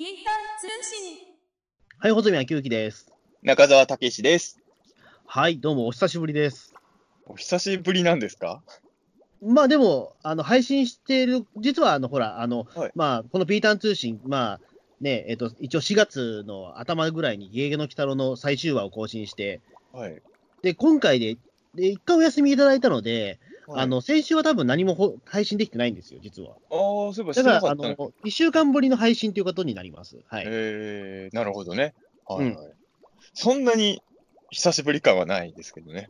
[0.00, 1.18] ピータン通信。
[1.98, 3.12] はい、穂積昭之です。
[3.42, 4.58] 中澤武史です。
[5.26, 6.72] はい、どうもお久しぶりです。
[7.26, 8.62] お久しぶりなんですか？
[9.42, 14.60] まあでも、あの配信している、実はあのほら、あのはいまあ、このピーターン通信、まあ
[15.02, 19.60] ねえっと、一応4月の頭ぐらいに、ゲゲゲの鬼太郎の最終話を更新して、
[19.92, 20.22] はい。
[20.62, 21.36] で今回で、
[21.74, 23.38] で一回お休みいただいたので、はい
[23.74, 26.56] あの先週は多分何もほ配信できてないんですよ、実は。
[26.70, 30.18] あーそういえばだから、あのの1週間ぶりの配信ということになります。
[30.26, 30.44] はい。
[30.46, 31.94] えー、なるほどね。
[32.26, 32.80] はい、うんはい
[33.34, 34.02] そんなに
[34.50, 36.08] 久しぶり感はないですけどね。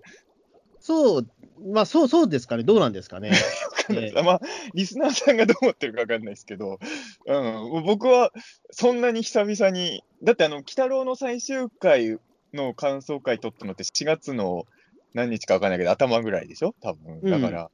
[0.81, 1.27] そう、
[1.73, 3.33] まあそうそうですかね、どうなんですかね。
[3.91, 4.41] えまあ、
[4.73, 6.79] リスナーさんがどう思ってるかわかんないですけど、
[7.27, 8.33] うん、僕は
[8.71, 12.19] そんなに久々に、だってあの、鬼太郎の最終回
[12.55, 14.67] の感想会撮ったのって4月の
[15.15, 16.75] 何日かわかんないけど、頭ぐらいでしょ？
[16.81, 17.21] 多分。
[17.23, 17.71] だから、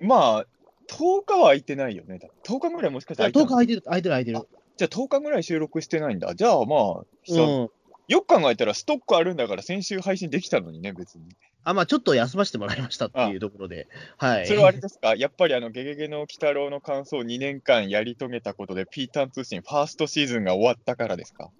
[0.00, 0.46] まあ、
[0.88, 2.18] 10日は空いてないよね。
[2.44, 3.62] 10日ぐらいもしかしたら空い10たの？
[3.62, 4.48] 日空いてる、空いてる、空いてる。
[4.76, 6.34] じゃあ10日ぐらい収録してないんだ。
[6.34, 7.70] じゃあまあ、久々うん。
[8.08, 11.24] よく考えたらストックあるんだから先週配信できたのにね、別に。
[11.64, 13.86] あ、まあちょっと休ませてもらいましたっていうところで、
[14.18, 14.46] はい。
[14.46, 15.14] それはあれですか？
[15.14, 21.50] やっぱりあの、ゲゲゲの鬼太郎の感想を2年間やり遂げたことで、ピーターン通信ファーストシーズンが終わったからですか？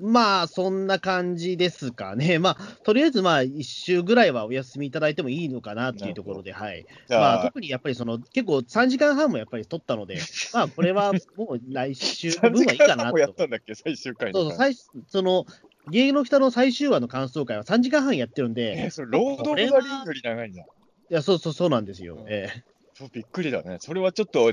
[0.00, 2.38] まあ、そんな感じですかね。
[2.40, 6.86] まあ、とりあえず、まあ、1週ぐらいはお休みいただいてもいいのかなっていうところで、はい。
[7.08, 10.16] まあ、特にやっぱりその、結構3時間半もやっぱり取ったので、
[10.54, 13.18] まあ、これはもう来週3分時はいいかなと。
[13.18, 13.74] やったんだっけ？
[13.74, 14.56] 最終回そうそう。
[14.56, 14.74] 最
[15.08, 15.44] その、
[15.90, 20.62] 芸能の北の最終話の感想会は3時間半やってるんで、え、それ、ロード・オブ・ザ・リングより長いんだ。
[20.62, 22.16] いや、そうそう、そうなんですよ。
[22.20, 23.78] うんええそうびっくりだね。
[23.80, 24.52] それはちょっと、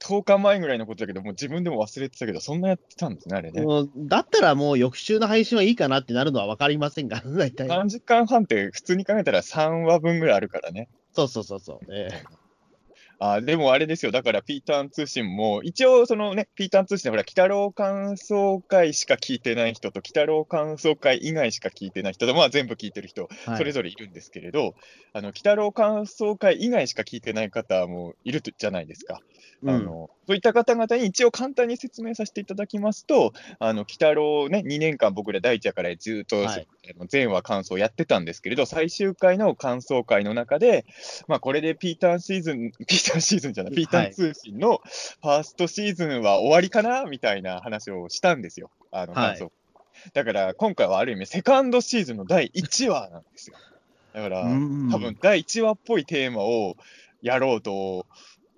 [0.00, 3.62] 10日前ぐらいのことだけど、もう自分でも忘れてたけど、そんなやってたんですね、あれね。
[3.62, 7.68] もうだったらもう翌週の配信はいいかなってなるのは分かりませんが、 大体。
[7.68, 10.88] 3時間半って普通に考えたら3話分ぐらいあるからね。
[11.12, 11.78] そうそうそうそう。
[11.90, 12.39] ええ
[13.22, 23.58] あでもあれですよ、だからピーターン通信も、一応、そのね、ピーターン通信でほら、鬼太郎感想会しか聞いてない人と、鬼太郎感想会以外しか聞いてない人と、まあ全部聞いてる人、はい。
[23.58, 24.74] それぞれいるんですけれど、
[25.12, 29.20] あの、鬼太郎感想会以外しか聞いてない方もいるじゃないですか。
[29.66, 29.84] あうん。
[29.84, 36.68] のそういった方々に一応簡単に説明させていただきますと、あの鬼太郎ね、2年間僕ら第一話からずっと、はい。
[37.26, 40.86] 話感想やってたんですけれど、最終回の感想会の中で、
[41.26, 44.80] まあ、これでピーターンシーズン、 ピーターンシーズンじゃない、ピーターン通信の
[45.20, 49.26] ファーストシーズンは終わりかなみたいな話をしたんですよ、あのはい。
[49.30, 49.52] 感想。
[50.14, 53.56] だから今回はある意味、セカンドシーズンの第1話なんですよ。
[54.12, 54.90] だから、うん。
[54.92, 56.76] 多分第1話っぽいテーマを
[57.22, 58.06] やろうと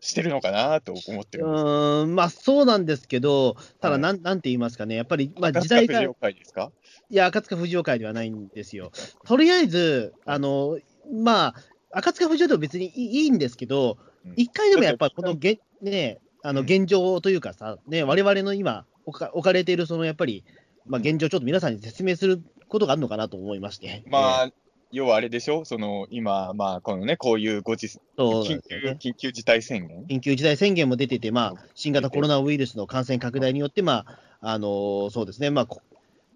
[0.02, 1.38] してるのかなと思って。
[1.38, 4.00] うーん、まあそうなんですけど、ただはい。
[4.00, 6.72] なん、なんて言いますかね、やっぱり、まあ、赤時代が、い塚不二夫会ですか？
[7.08, 8.90] や、赤塚不二夫会ではないんですよ。
[9.24, 10.78] とりあえず、あの、
[11.22, 11.54] まあ、
[11.92, 16.66] 赤塚不二夫でも別にいいいいんですけどうん、一、回でもやっぱりこのげ、ね、あのうん。
[16.66, 20.44] 現状というかさ、ね、我々の今置か、置かれている、そのやっぱり、
[20.86, 24.02] まあ、現状、ちょっと皆さんに説明することがあるのかなと思いまして。
[24.06, 24.50] まえあ、
[24.92, 25.64] 要はあれでしょ？
[25.64, 29.10] その、今、まあ、このね、こういうご時、緊急。
[29.10, 30.04] 緊急事態宣言？
[30.04, 32.32] 緊急事態宣言も出てて、まあ、新型コロナ。
[32.32, 35.82] ナウイルスの感染拡大によって、まああのーそうですね、まあ、こ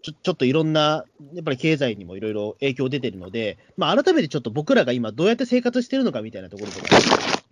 [0.02, 6.86] ちょちょっといろんな、やっぱり経済にもいろいろ影響出てるので、まあ、改めてちょっと僕らが今、どうやって生活してるのかみたいなところとか、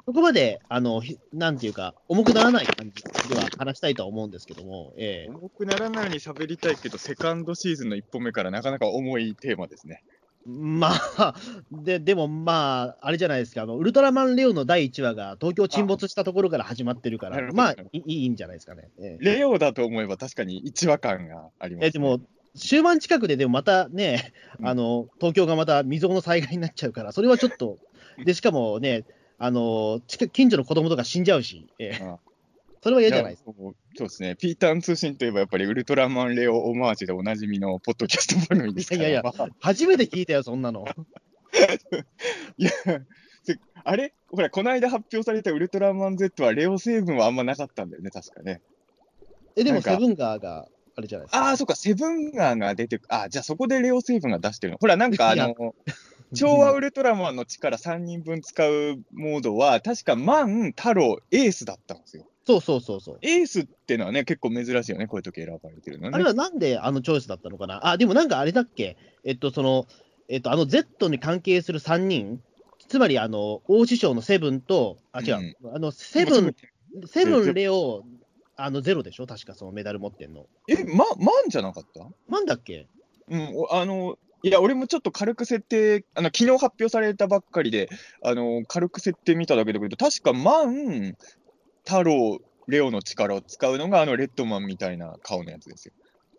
[0.05, 10.03] そこまで、あのひなんていうか、重くならない感じでは話したいとは思うんですけども、ええ重くならないように喋りたいけど、セカンドシーズンの一歩目からなかなか重いテーマですね。
[10.47, 11.35] まあ、
[11.71, 17.57] ででもまあ、あれじゃないですか、あのウルトラマンレオの第1話が東京沈没したところから始まってるから、なるほど。
[17.57, 18.91] まあいい、いいんじゃないですかね。
[18.99, 19.25] ええ。
[19.25, 21.87] レオだと思えば確かに一話感があります、ね。
[21.89, 22.21] えでも、
[22.57, 24.69] 終盤近くで、でもまたね、うん。
[24.69, 27.79] あの東京がまた未曾有の災害になっちゃうから、それはちょっと、
[28.25, 29.05] でしかもね、
[29.39, 32.05] あの近近所の子供とか死んじゃうし、ええ。
[32.05, 32.17] うん
[32.85, 33.51] それは嫌じゃないですか。
[33.51, 33.57] や
[33.97, 34.37] そうですね。
[34.37, 39.01] ピーターン通信といえばやっぱりウルトラマンレオオマージュでおなじみのポッドキャスト番組ですから。
[39.01, 40.85] いやいやまあ初めて聞いたよ、そんなの。
[42.59, 42.71] いや、
[43.43, 44.13] せあれ？
[44.29, 48.61] ほら、この間発表されたウルトラマン Z はレオ成分はあんまなかったんだよね、確かね。
[49.57, 51.47] え、でも、セブンガーがあれじゃないですか。
[51.47, 54.79] ああ、そっか、セブンガーが出てくあじゃあそこでレオ成分が出してるの。
[54.79, 55.75] ほら、なんかあの、
[56.35, 62.27] 昭 和ウルトラマンの力3人分使うモードは、確かマン、太郎、エースだったんですよ。
[62.47, 63.19] そうそうそうそう。
[63.23, 66.15] エースってのはね、結構珍しいよね、こういう時選ばれてるのね。
[66.15, 67.87] あれはなんであのチョイスだったのかな？
[67.87, 69.87] あ、でもなんかあれだっけ、えっと、その、
[70.29, 72.41] えっと、あの Z に関係する3人、
[72.89, 76.55] つまり、あの、大師匠のセブンと、あ、違う、あの、セブン、
[77.07, 78.05] セブン、レオ、
[78.57, 79.27] あの、ゼロでしょ？
[79.27, 80.47] 確かそのメダル持ってんの。
[80.69, 82.07] え、ま、マンじゃなかった？
[82.29, 82.87] なんだっけ？
[83.29, 87.89] うん、おあの、いや、俺もちょっと軽く設定、あの昨日発表されたばっかりで、
[88.23, 91.15] あの軽く設定見ただけだけど、確か万、
[91.85, 95.93] 太郎、レオの力を使うのが、あのレッドマンみたいな顔のやつですよ。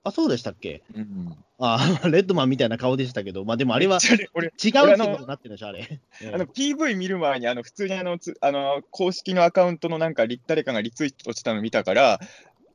[0.03, 0.83] あ、そうでしたっけ？
[0.94, 4.47] うん、あ レッドマンみたいな顔でしたけど、まあでもあれは違うって俺
[4.94, 6.00] あのことになってるでしょ、あれ。
[6.33, 12.19] あの PV 見る前にあの普通にあのつ あの公式のアカウントのなんかリ誰かがリツイートしたの見たから、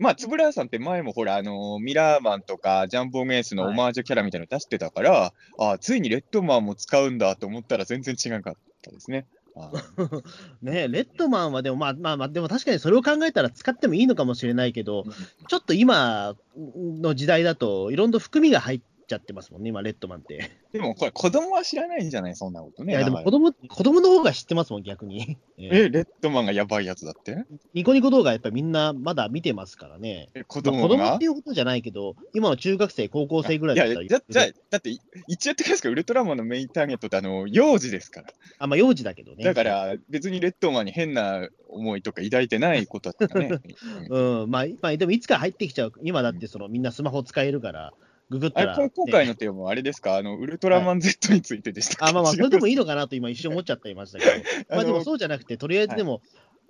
[0.00, 9.26] まあ、円谷さんって前もほら、あのミラーマンとかジャンボメイスのオマージュキャラみたいなの出してたから、あついにレッドマンも使うんだと思ったら全然違かったですね。
[9.56, 9.73] あ
[10.62, 15.05] ねレッドマンはでも、まあまあまあ、でも確かにそれを考えたら使ってもいいのかもしれないけど、
[15.49, 18.81] ちょっと今の時代だと、いろんな含みが入っ
[19.11, 20.51] ちゃってますもんね、今、レッドマンって。
[20.73, 22.37] でもこれ、子供は知らないんじゃない？
[22.37, 22.93] そんなことね。
[22.93, 25.37] いや、でも子供子供の方が知ってますもん、逆に。
[25.59, 27.45] ええ、レッドマンがやばいやつだって？
[27.75, 30.29] ニコニコ動画、やっぱりみんなまだ見てますからね。
[30.35, 38.29] え子まあ子供っていうことじゃないけど、今の中学生、高校生ぐらいだったらいや、だじゃあだって、い一応やってくださいか、ウルトラマンのメインターゲットってあの幼児ですから。
[38.59, 39.45] あ、まあ、幼児だけどね。
[39.45, 43.51] だから、別にレッドマンに変な思いとか抱いてないことだったね。
[44.09, 47.93] う んうん、まあ、まあ、でもいつか入ってきちゃう、今だってそのみんなスマホ使えるから、
[48.31, 50.17] ググったら、あれ、今今回ねのテーマはあれですか？
[50.17, 52.11] あの、ウルトラマン Z についてでしたっけ？
[52.11, 54.31] あまあまあ、違それでもいいいのかなと今、一瞬思っちゃっていましたけど、
[54.71, 56.23] まあでもそうじゃなくて、とりあえずでも、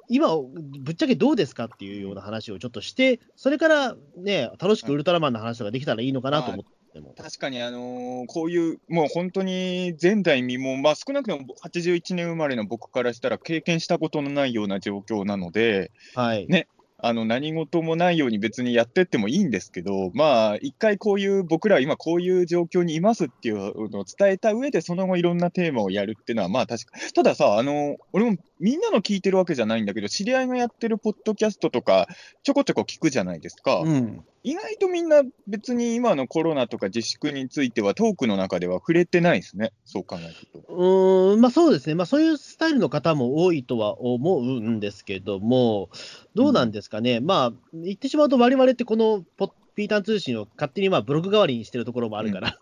[0.09, 7.15] 今、ぶっちゃけどうですかっていうような話をちょっとして、それからね、楽しくウルトラマンの話とかできたらいいのかなと思っても。
[7.17, 16.47] 確かに、あのーこういう、もう本当に前代未聞、まあ、少なくとも81年生まれの僕からしたら経験したことのないような状況なので、はい。
[16.49, 16.67] ね
[17.02, 32.07] あの何事もないように別にやってってもいいんですけど、まあ、一回こういう、僕らは今こういう状況にいますっていうのを伝えた上で、その後いろんなテーマをやるっていうのは、まあ確か、たださ、あの、俺もみんなの聞いてるわけじゃないんだけど、知り合いがやってるポッドキャストとか、
[32.43, 33.81] ちょこちょこ聞くじゃないですか。
[33.81, 34.25] うん。
[34.43, 40.73] 意外とみんな別に今のコロナとか自粛についてはトークの中では触れてないですね、そう考えると。
[40.73, 45.91] うーん、まあそうですね、まあそういうスタイルの方も多いとは思うんですけども、
[46.35, 52.59] どうなんですかね、まあ言ってしまうと、我々ってこのポッピータン通信を勝手にまあブログ代わりにしてるところもあるから、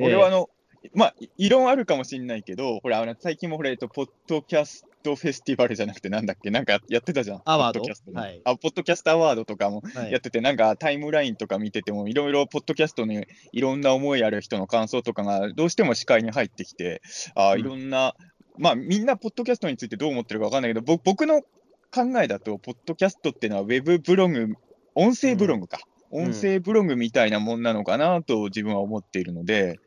[0.00, 0.50] 俺はあの、
[0.94, 7.42] まあ、い異論あるかもしれないけど、ほら、あの最近もほら、えっと、ポッドキャストフェスティバルじゃなくて、なんだっけ、なんかやってたじゃん。
[7.44, 7.80] アワード？
[7.80, 8.20] ポッドキャストの。
[8.20, 8.40] はい。
[8.44, 10.12] あ、ポッドキャストアワードとかもはい。
[10.12, 13.60] やってて、なんかタイムラインとか見てても、いろいろポッドキャストにい。
[13.60, 17.02] ろんな思いある人の感想とかがどうしても視界に入ってきて、
[17.34, 17.60] あうん。
[17.60, 18.14] いろんな、
[18.58, 24.54] まあ、みんなポッドキャストについてどう思ってるかわかんないけど、ぼ僕の考えだと、ポッドキャストっていうのはウェブブログ、
[24.94, 25.78] 音声ブログか。
[26.10, 26.26] うん。
[26.26, 29.78] 音声ブログみたいなもんなのかなと自分は思っているので、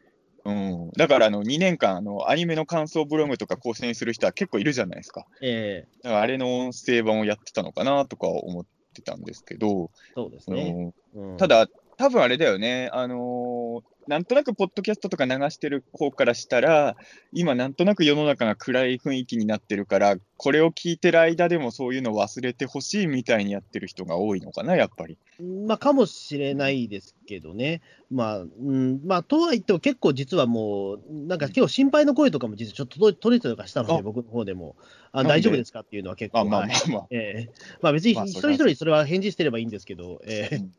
[0.50, 5.26] うん、だからあの2年間あの、アニメの感想ブログとか更新する人は結構いるじゃないですか。
[5.42, 10.94] ええだからあれの音声版をやってたのかなとか思ってたんですけど、そうですね。
[11.14, 11.68] うんうんた、だ、
[11.98, 16.98] 多分あれだよね、あのーなんとなくポッドキャストとか流してる方からしたら、
[17.32, 25.20] 今、なんとなく世の中が暗い雰囲気になってるから、これを聞いてる間でもそういうの忘れてほしいみたいにやってる人が多いのかな、やっぱり。
[25.68, 34.76] まあ、かもしれないですけどね、まあ、うん、まあ、とは言っても結構実はもう、なんか結構心配の声とかも実はちょっと届い届いてたりとかしたのあで、僕の方でも、
[35.12, 36.70] あ大丈夫ですかっていうのは結構、あまあはい。
[36.70, 37.08] まあまあ。
[37.12, 37.50] ええ。
[37.84, 40.56] まあ別に一人一人それは返事してればいいんですけど、ええ。
[40.56, 40.74] うん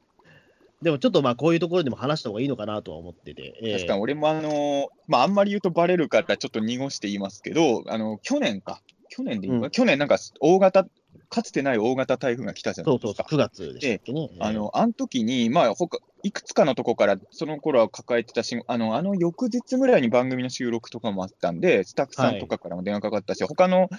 [0.83, 3.75] でもちょっとまあこういうところでも話した方がいいのかなとは思ってて、ええ。
[3.75, 8.81] 確かに俺もあのーまあ、あんまり言うとバレるからちょっと濁して言いますけど、あの去年か、
[9.11, 9.71] 去年でいうん。
[9.71, 10.87] 去年なんか大型、
[11.29, 13.27] かつてない大型台風が来たじゃなそいうですか。
[13.29, 14.31] そうそう、9月でしたね。
[14.41, 23.91] あの、あの時に、まあ、他、いくつかのとこから、その頃は抱えてたし、あの、あの翌日ぐらいに番組の収録とかもあったんで、スタッフさんとかからも電話かかったし、他の、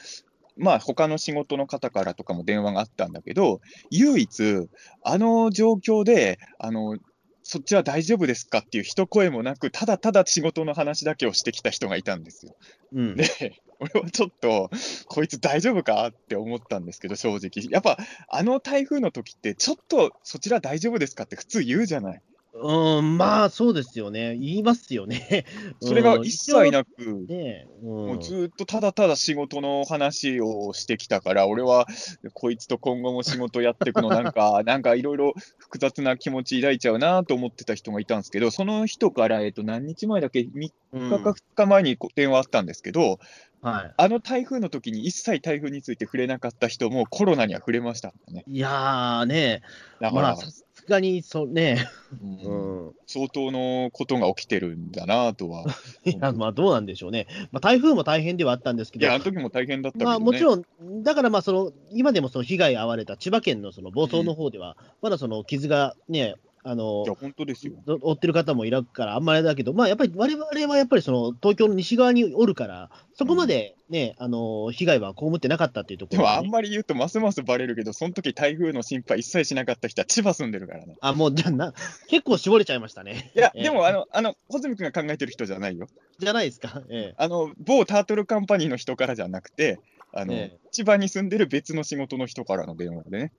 [0.61, 4.67] まあ、他の仕事の方からとかも電話があったんだけど、唯一、
[5.03, 6.97] あの状況で、あの、
[7.43, 12.55] そっちは大丈夫ですかっていう一声もなく、ただただ仕事の話だけをしてきた人がいたんですよ。
[12.93, 13.25] うんで、
[13.79, 14.69] 俺はちょっと、
[15.07, 17.67] こいつ大丈夫かって思ったんですけど、正直。
[17.71, 17.97] やっぱ、
[18.29, 22.21] あの台風の時って、ちょっとそちら大丈夫ですかって普通言うじゃない。
[22.53, 25.45] うん、まあそうですよね、言いますよね。
[25.81, 27.87] それがうん一切なく、ねうん。
[27.87, 31.87] もうずっとただただ仕事の話をしてきたから、俺は
[32.33, 43.19] こいつと今後も仕事やっていくの、なんか、 なんかいろいろ複雑な気持ち抱いちゃうなと思ってた人がいたんですけど、その人から、えっと、何日前だっけ、3日うんか2日前に電話あったんですけど、
[43.61, 48.43] はあの台風の時に一切台風について触れなかった人もコロナには触れましたね。
[48.47, 49.61] い、いやーね、
[50.01, 50.37] だから、まあ
[50.91, 51.87] さすがにそうね、
[52.21, 52.85] うん。
[52.85, 55.63] うん、相当のことが起きてるんだなとは。
[56.03, 60.03] いや、まあどうなんでしょうね、まあ、台風も大変ではあったんですけど、いや、あの時も大変だったね。
[60.03, 60.63] まあ、もちろん、
[61.03, 67.73] だからまあその、今でもその被害に遭われた千葉県のその房総の方では、まだその傷がね、あのいや、本当ですよ。
[67.87, 80.97] 追ってる方もいるから、あんまりだけど、まあ、やっぱり我々はやっぱりその東京の西側におるから、そこまでね、あの被害は被ってなかったっていうところでも、あんまり言うと、ますますバレるけど、その時台風の心配一切しなかった人は千葉住んでるからね。
[81.01, 81.73] あ、もうじゃあな、
[82.07, 83.31] 結構絞れちゃいましたね。
[83.35, 85.87] いや、ええでも、あの、あの、穂積君が考えてる人じゃないよ。
[86.19, 86.83] じゃないですか。
[86.89, 89.79] ええあの、某タートルカンパニーの人からじゃなくて、
[90.13, 93.33] あの、ええ千葉に住んでる別の仕事の人からの電話でね。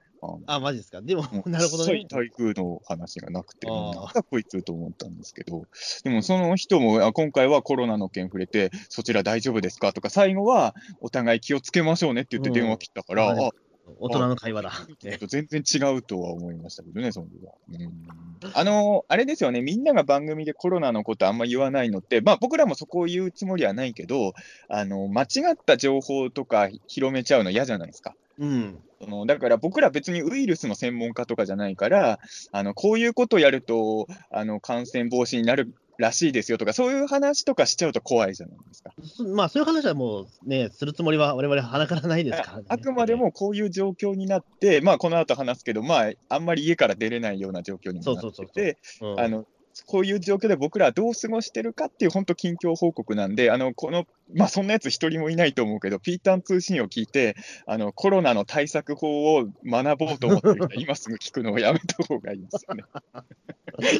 [0.46, 1.02] あマジですか？
[1.02, 2.14] でも なるほどね一切。
[2.14, 5.64] 台風の話がなくて、なんだこいつと思ったんですけど、
[6.04, 9.92] でもその人も、あ今回はコロナの件触れて、そちら大丈夫ですか？
[9.92, 13.50] とか、最後はお互い気をつけましょうねって言って電話切ったから、うんあ、
[13.98, 14.70] 大人の会話だ。
[15.04, 17.52] えっと全然違うとは思いましたけどね、その時は。
[17.68, 18.22] うん
[18.54, 24.32] あの、あれですよね、みんなが番組でコロナのことあんま言わないのって、まあ僕らもそこを言うつもりはないけど、
[24.68, 28.14] あの、間違った情報とか広めちゃうの嫌じゃないですか。
[28.38, 28.78] うん。
[29.00, 32.18] そのだから僕ら別にウイルスの専門家とかじゃないから、
[32.52, 38.92] あのこういうことをやるとあの感染防止になるらしいですよとか、そういう話とかしちゃうと怖いじゃないですか。
[39.02, 42.64] そまあ、そういう話はもうね、するつもりは我々鼻からないですからね。
[42.68, 48.78] あくまでもこういう状況になって、まあ、この後話すけど、まあ、あんまり家から出れないような状況にもなってて、
[49.86, 57.36] こういう状況で僕らはどう過ごしてるかっていう本当近況報告なんで、あのこのまあ、そんなやつ一人もいないと思うけど、ピータン通信を聞いて、
[57.66, 62.84] あのコロナの対策法を学ぼうと思ってる人は 今すぐ聞くのをやめた方がいいですよね。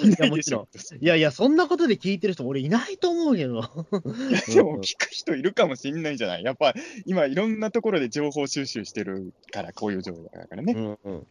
[0.05, 0.69] いやもちろん。
[1.01, 3.63] いやいや、そんなことで聞いてる人、俺いないと思うけど。
[3.63, 6.45] でも聞く人いるかもしんないじゃない。
[6.45, 6.75] やっぱ
[7.05, 10.73] 今いろんなところで情報収集してるから、こういう情報だからね。
[10.75, 11.27] うんうん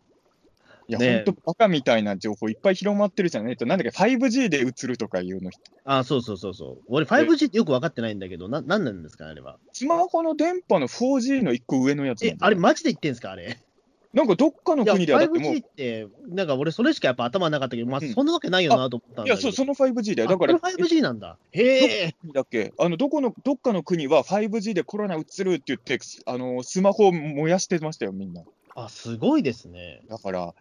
[0.92, 5.50] いや、ねほんとバカみたいな情報いっぱい広まってるじゃないと、なんだっけ、5G で映るとかいうの、
[5.86, 6.84] あ、そうそうそうそう。
[6.88, 9.58] 俺、5G ってよく分かってないんだけど、な、なんなんですか、あれは。
[9.72, 13.58] スマホの電波の 4G の一個上のやつえあれ、マジで言ってんすか、あれ？
[14.14, 19.34] なんかどっかの国ではだってもう、5G って、なんか俺、それしかやっぱ頭なかったけど、まあ、うんそんなわけないよなと思ったんだけど。
[19.36, 20.30] いや、そう、その 5G だよ。
[20.30, 21.38] あだから、これ 5G なんだ。
[21.54, 22.16] へえ。
[22.34, 22.74] だっけ？
[22.78, 28.44] あのどこのどっかの国は 5G でコロナ移るって言って、あのスマホを燃やしてましたよ、みんな。
[28.76, 30.02] あ、すごいですね。
[30.10, 30.54] だから、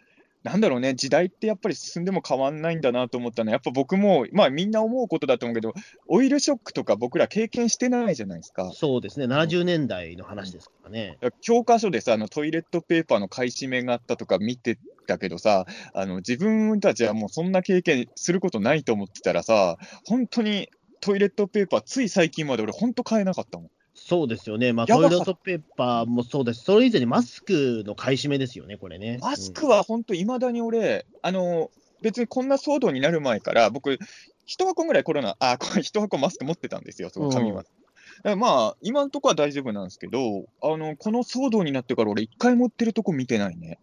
[0.42, 5.74] なんだろうね、時代ってやっぱり進んでも変わんないんだなと思ったのは、やっぱ僕も、まあみんな思うことだと思うけど、
[6.08, 8.70] オイルショックとか僕ら経験してないじゃないですか。
[8.74, 11.18] そうですね、70年代の話ですからね。
[11.42, 20.70] 教科書でさ、あのトイレットペーパーの買い占めがあったとか見てたけどさ、あの自分たちはもうそんな経験することないと思ってたらさ、本当に
[21.00, 23.70] トイレットペーパー、つい最近まで俺、本当買えなかったもん。
[24.02, 29.18] そうですよね、まあ、トイレットペーパーもそうです、それ以前にマスクの買い占めですよね、これね。
[29.20, 31.70] マスクは本当、いまだに俺、あの
[32.02, 33.98] 別にこんな騒動になる前から、僕、
[34.46, 37.70] 一箱ぐらいコロナ、あ、一箱マスク持ってたんですよ、その紙マスク。
[38.18, 43.78] だからまあ、今のところは大丈夫なんですけど、あのこの騒動になってから、俺、一回持ってるとこ見てないね。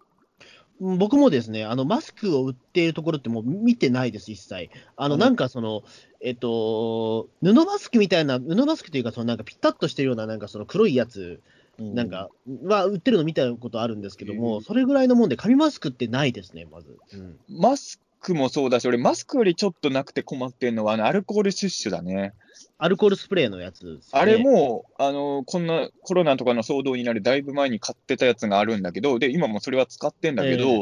[0.80, 4.70] うん僕もですね、あのマスクを売っているところってもう見てないです、一切。
[4.96, 5.84] あのうんなんかその、
[6.22, 11.42] えっと、布マスクみたいな、布マスクというか、そのなんかピタッとしてるような、なんかその黒いやつ
[11.80, 12.30] なんか
[12.64, 16.98] は売ってるの見たことあるんですけども、うんそれぐらいのもんで、紙マスクってないですね、まず。
[17.14, 22.34] うんマスクもそうだし、俺、マスクよりちょっとなくて困ってんのは、あのアルコールシュッシュだね。
[22.80, 30.82] アルコールスプレーのやつね、あれも、あのこんなコロナとかの騒動になるだいぶ前に買ってたやつがあるんだけど、で今もそれは使ってんだけど、え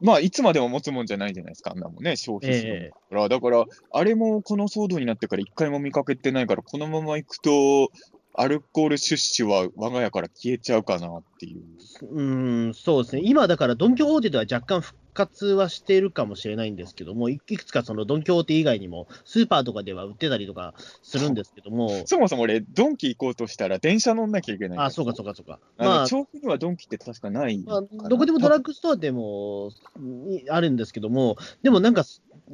[0.00, 2.90] まあ、いつまでも持つもんじゃないじゃないですか、あんなもんね、消費するええ。
[2.90, 7.90] から、だから、あれもこの騒動になってから一回も見かけてないから、このまま行くと、
[8.34, 11.62] アルコールシュッシュは我が家から消えちゃうかなっていう。
[12.10, 12.22] う
[12.68, 24.78] ん、そうですね、今だからドン・キホーテでは若干復活はしているかもしれないんですけども、いいくつかそのドン・キホーテ以外にも、スーパーとかでは売ってたりとかするんですけども、そもそも俺、ドンキ行こうとしたら電車乗んなきゃいけない。
[24.78, 25.58] あ、そうかそうかそうか。
[25.78, 32.04] まあ、調布にはドンキって確かないまあ、どこでもドラッグストアでもにあるんですけども、でもなんか、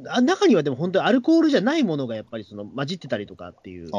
[0.07, 3.89] あ中にはでも本当にアルコールじゃないものがやっぱりその混じってたりとかっていう、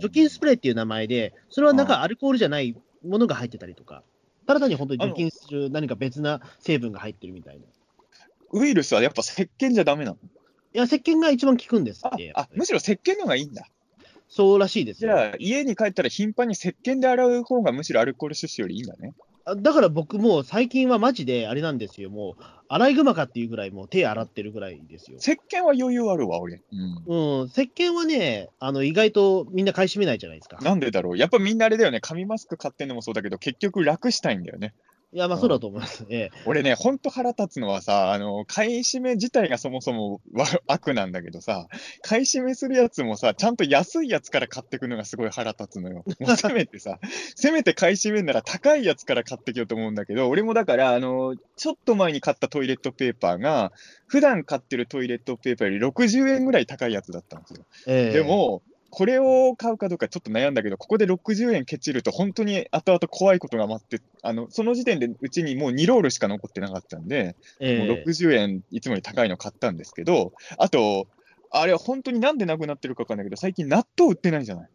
[0.00, 4.04] 除菌スプレーっていう名前で、それはなんかアルコールじゃないものが入ってたりとか、
[4.46, 7.66] ただ単に本当に除菌する何か別な成分が入ってるみたいな。
[8.52, 10.18] いウイルスはやっぱ石鹸じゃダメなの？
[10.72, 13.66] や、石鹸が一番効くんですあって、あむしろ石鹸の方がいいんだ。
[14.28, 15.14] そうらしいですよ。
[15.14, 19.12] じゃあ、家に帰ったら頻繁に石鹸で洗う方がむしろアルコールシュッシュよりいいんだね。
[19.44, 25.18] あだから僕もう最近はマジであれなんですよ、もう、アライグマかっていうぐらい、もう手洗ってるぐらいですよ。
[25.18, 26.62] 石鹸は余裕あるわ、俺。
[26.72, 30.58] うんうん、石鹸はね、あの意外とみんな買い占めないじゃないですか。
[30.62, 34.72] なんでだろうやっぱみんなあれだよね、紙マスク買ってんのもそうだけど、結局楽したいんだよね。
[35.14, 36.06] いや、まあそうだと思います。
[36.08, 41.68] ええ俺ね、ほんと腹立つのはさ、あの、買い占め自体がそもそもわ悪なんだけどさ、
[42.00, 46.02] 買い占めするやつもさ、ちゃんと安いやつから買ってくのがすごい腹立つのよ。
[46.18, 46.98] もうせめてさ、
[47.36, 53.72] せめて買い占めんなら高いやつから買ってきようと思うんだけど、俺もだから、あの、ちょっと前に買ったトイレットペーパーが、
[54.06, 57.66] 普段買ってるトイレットペーパーより60円ぐらい高いやつだったんですよ。
[57.86, 58.62] ええでも、
[58.94, 71.06] これを買うかどうかちょっと悩んだけど、ここで60円ケチると、本当に後々怖いことが待って、あのその時点でうちにもう2ロールしか残ってなかったんで、ええもう60円いつもより高いの買ったんですけど、あと、
[71.50, 74.70] あれは本当になんでなくなってるかわかんないけど、最近納豆売ってないじゃない。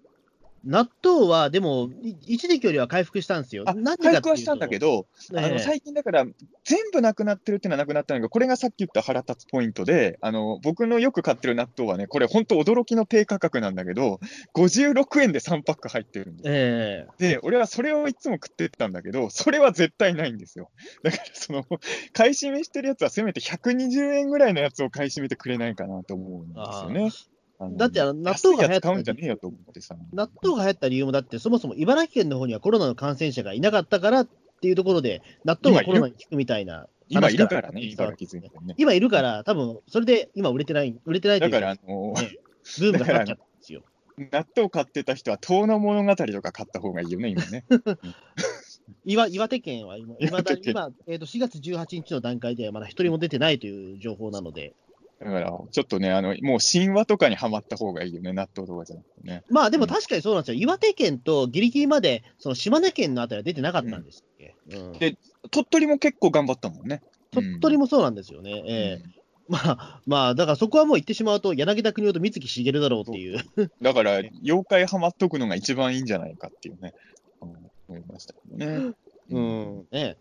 [0.64, 3.66] 納豆は、でも、い一時期よりは回復したんですよ。
[3.66, 6.26] 回復はしたんだけど、あのええ最近だから、
[6.64, 14.20] 全部なくなってるっていうのはなくなったんだけど、これがさっき言った腹立つポイントで、あの僕のよく買ってる納豆はね、これ本当驚きの低価格なんだけど、
[14.56, 20.70] 56円で3パック入ってるんでええで、俺はそれをいつも食ってたんだけど、それは絶対ないんですよ。
[21.04, 21.66] だから、その、
[22.14, 27.12] 買い占めしてるやつはせめて120円ぐらいのやつを買い占めてくれないかなと思うんですよね。
[27.60, 29.96] だってあの納豆が流行ったんじゃねえよと思ってさ。
[30.14, 34.28] 納豆が流行った理由も、だってそもそも茨城県の方にはコロナの感染者がいなかったからっ
[34.62, 38.76] ていうところで、納豆がコロナに効くみたいな今い話るからね、伝茨城全体ね。
[38.78, 42.38] 今いるから、多分それで今売れてない、売れてないというだから、あの、ね
[42.80, 43.82] ブームがかっちゃったんですよ。
[44.18, 47.66] 納豆買ってた人は、遠野物語とか買った方がいいよね、今ね。
[49.06, 54.74] 岩岩手県は今、今だ今えー、と4月18日の段階ではまだ一人も出てないという情報なので、
[55.20, 59.44] だから、ちょっとね、あの、もう神話とかにはまった方がいいよね、納豆とかじゃなくてね。
[59.50, 64.92] まあでもうん確かにそうなんですよ、岩手県とギリギリまでその島根県のあたりは出てなかったんですっけ、うん。
[64.94, 65.18] で
[65.50, 67.02] 鳥取も結構頑張ったもんね。
[67.32, 68.64] 鳥取もそうなんですよね。
[68.66, 69.04] ええ。
[69.04, 69.18] うん。
[69.50, 73.40] まあ、まあ、だからそこはもう言ってしまうと、柳田国男と三木しげるだろうっていう。
[73.82, 76.94] だから、妖怪ハマっとくのが一番いいんじゃないかっていうね、
[77.42, 77.50] うん。
[77.88, 78.94] 思いましたけどね。
[79.30, 80.18] うん、ね。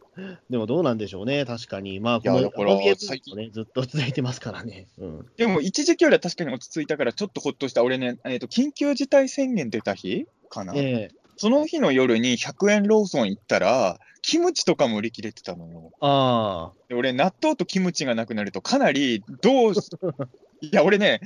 [0.50, 2.00] でもどうなんでしょうね、確かに。
[2.00, 4.88] まあ、このいやだからアマビエブーム最近もね、ずっと続いてますからね。
[4.98, 5.26] うん。
[5.36, 7.82] でも、一時期よりは確かに落ち着いたから、ちょっとほっとした。
[7.82, 10.72] 俺ね、えーと、緊急事態宣言出た日かな？
[10.76, 15.92] ええその日の夜に100円ローソン行ったら、キムチとかも売り切れてたのよ。
[16.00, 19.90] あで俺、納豆とキムチがなくなると、かなり、どうし、
[20.62, 21.20] いや、俺ね、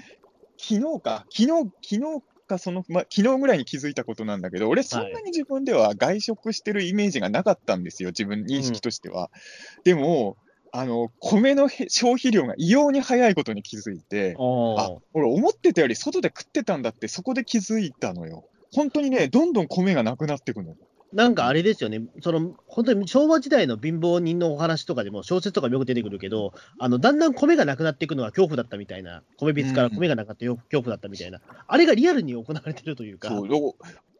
[0.58, 9.30] 昨日か、昨日、昨日か、その、ま、昨日ぐらいに気づいたことなんだけど、俺、そんなに自分では外食してるイメージがなかったんですよ、自分、認識としては。
[9.84, 10.36] でも、
[10.72, 18.44] あの、米のへ消費量が異様に早いことに気づいてあ、俺思ってたより外で食ってたんだって、そこで気づいたのよ。
[18.72, 20.76] 本当にね、どんどん米がなくなってくの。
[21.12, 33.48] なんかあれですよね、その本当に昭和時代の貧乏人のお話とかでも、小説とかもよく出てくるけど、あのだんだん米がなくなっていくのは恐怖だったみたいな、米びつから米がなくなってよ恐怖だったみたいな、あれがリアルに行われてるというか、そう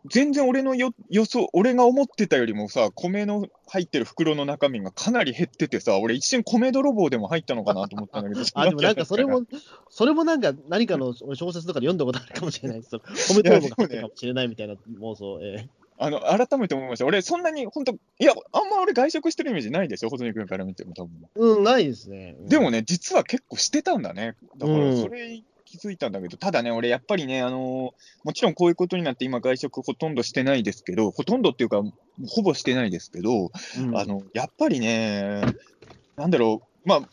[0.07, 9.43] 全然俺のよ予想、俺が思ってたよりもさ、米の入ってる袋の中身がかなり減っててさ、俺一瞬米泥棒でも入ったのかなと思ったんだけど、 あでもなんかそれも、
[9.91, 12.99] それもなんか何かの小説とかで読んだことあるかもしれないです。
[13.35, 15.39] 米泥棒が入ってるかもしれないみたいな妄想。
[15.43, 17.05] ええあの改めて思いました。
[17.05, 21.13] 俺、そんなに本当、いや、あんま俺外食してるイメージないですよ、細野君から見ても多分。
[21.35, 22.37] うん、ないですね。
[22.41, 24.35] うんでもね、実は結構してたんだね。
[24.57, 27.91] だかうんらそれ気づいたんだけど、ただね、俺やっぱりね、あのー
[28.25, 31.83] もちろんこういうことになって今外食ほとんどしてないですけど、ほとんどっていうか、
[32.27, 35.43] ほぼしてないですけど、うんあの、やっぱりね、
[36.17, 37.09] なんだろう、まあ、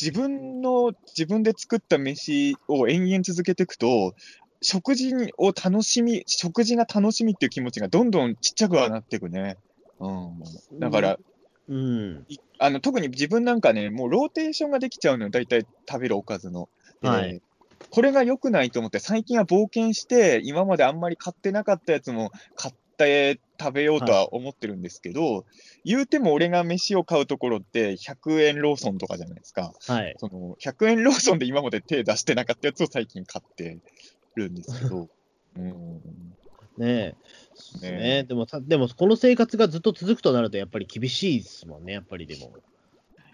[0.00, 4.14] 自分の、自分で作った飯を延々続けていくと、
[4.60, 9.56] 食事にを楽しみ、食事が楽しみっていう気持ちがどんどんちっちゃくはなっていくね。
[10.00, 10.40] うん。
[10.78, 11.18] だから、
[11.68, 16.68] うん、いあの特に自分なんかね、もうローテーションができちゃうのよ、大体食べるおかずの。
[17.02, 17.40] ではい
[17.90, 25.44] これが良くないと思って、最近は冒険して、今まであんまり買ってなかったやつも買って食べようとは思ってるんですけど、
[25.84, 29.72] 言うても俺が飯を買うところって100円ローソンとかじゃないですか。
[29.86, 30.14] はい。
[30.18, 33.78] その100円ローソンで今まで手出してなかったやつを最近買って
[34.36, 35.08] るんですけど。
[35.56, 36.00] うん
[36.78, 37.16] ね
[37.82, 37.90] え。
[37.90, 38.24] ねね。
[38.24, 42.52] でもさ、でもこの生活がずっと続くとなると、やっぱり厳しいですもんね、やっぱりでも。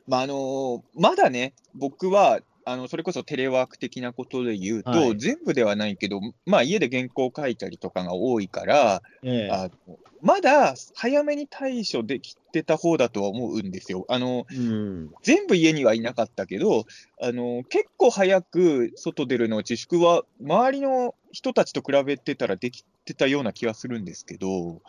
[0.07, 14.07] まああのーまだね、僕はあのそれこそテレワーク的なことで言うと、はい全部ではないけど、まあ、家で原稿書いたりとかが多いから、ええあのまだ早めに対処できてた方だとは思うんですよ。
[14.09, 15.11] あのうん。
[15.23, 16.87] 全部家にはいなかったけど、
[17.21, 24.81] あの結構早く外出るの自粛は、周りの人たちと比べてたらできてたような気はするんですけど、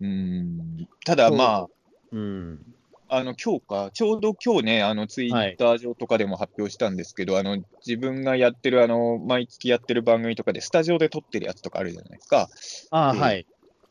[0.00, 1.66] うんただまあ、
[2.10, 2.74] うん。
[3.08, 12.48] あの今日か、ちょうど今日ね、あのツイッター上とかでも発表したんですけど、あの自分がやってるあの、毎月やってる番組とかで、スタジオで撮ってるやつとかあるじゃないですか。
[12.90, 13.46] あはい。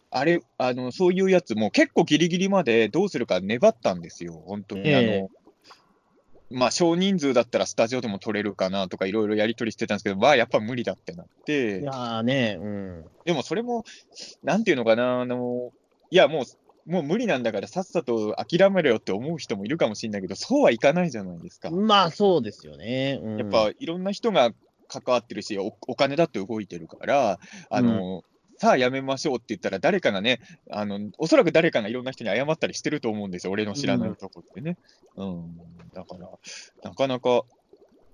[0.10, 4.90] あれ、あの、そういうやつも結構ギリギリまでどうするか粘ったんですよ、本当に。
[4.90, 5.30] ええあの
[6.56, 13.06] まあ、少人数だったらスタジオでも撮れるかなとかいろいろやり取りしてたんですけど、まあ、やっぱ無理だってなっいて、やーね、うん。
[13.26, 13.84] でもそれも、
[14.44, 15.72] なんていうのかな、あの、
[16.12, 16.46] いや、もう、
[16.86, 21.70] もう無理なんだからさっさと諦めろよって思う人もいるかもしれないけど、そうはいかないじゃないですか。
[21.72, 23.20] まあそうですよね。
[23.22, 24.52] うん、やっぱいろんな人が
[24.88, 28.24] 関わってるし、おお金だって動いてるから、あの、
[28.58, 34.78] さあやめましょうって言ったら、誰かがね、あの、おそらく誰かがいろんな人に謝ったりしてると思うんですよ、俺の知らないところでね。
[35.16, 35.58] うん。
[35.94, 36.30] だから、
[36.84, 37.44] なかなか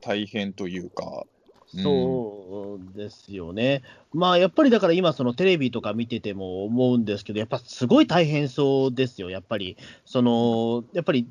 [0.01, 1.38] 大変というか、うん
[1.77, 3.83] そうですよね。
[4.11, 9.77] まあやっぱりだから今、そのテレビとか見てても思うんですけど、やっぱすごい大変そうですよ、やっぱり。
[10.05, 11.27] そのやっぱり、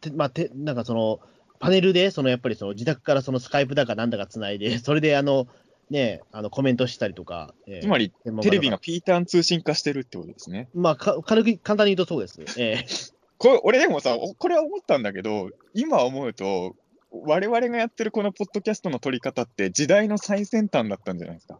[0.00, 1.20] てまあ、てなんかその、
[1.58, 5.48] パネルで、そのやっぱりその自宅からそのスカイプだかなんだかつないで、 それであの、
[5.90, 10.68] ね、あのコメントしたりとか、えーつまり、テレビがピーターン通信化してるってことですね。
[10.74, 12.60] まあ、か軽く簡単に言うとそうです。
[12.60, 16.74] えーこれ、俺でもさ、おこれは思ったんだけど、今思うと、
[17.10, 21.58] 我々がやってるこのポッドキャストの撮り方って時代の最先端だったんじゃないですか。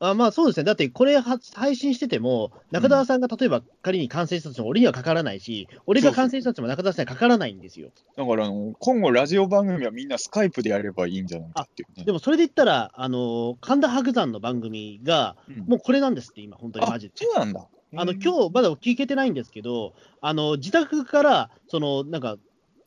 [0.00, 1.22] あまあそうですね、だってこれは
[1.54, 7.90] 配信してても、中澤さんが例えば仮に感染したとしても、俺にはかからないし、俺が感染したとしても中澤さんにはかからないんですよ。
[8.16, 12.04] だからあの、今後ラジオ番組はみんなスカイプでやればいいんじゃないかっていうね。
[12.04, 17.12] でもそれで言ったら、あの神田伯山の番組が、うんもうこれなんですって、今、本当にマジで。
[17.16, 17.66] そうなんだ。
[17.96, 22.36] あのうん今日まだ聞けてないんですけど、あの自宅から、そのなんか、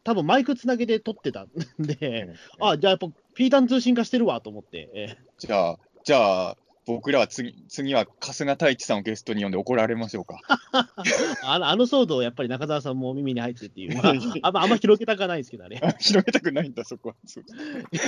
[0.08, 10.40] 多分マイクつなげて撮ってたんで、あじゃあやっぱ、ピータン通信化してるわと思って、えじゃあ、じゃあ、僕らは次次は春日太一さんをゲストに呼んで怒られましょうか。
[11.44, 15.82] あのあの騒動、やっぱり中澤さんも耳に入ってっていう、ま あ、あんまあんま広げたかないですけどね。
[16.00, 17.16] 広げたくないんだ、そこは。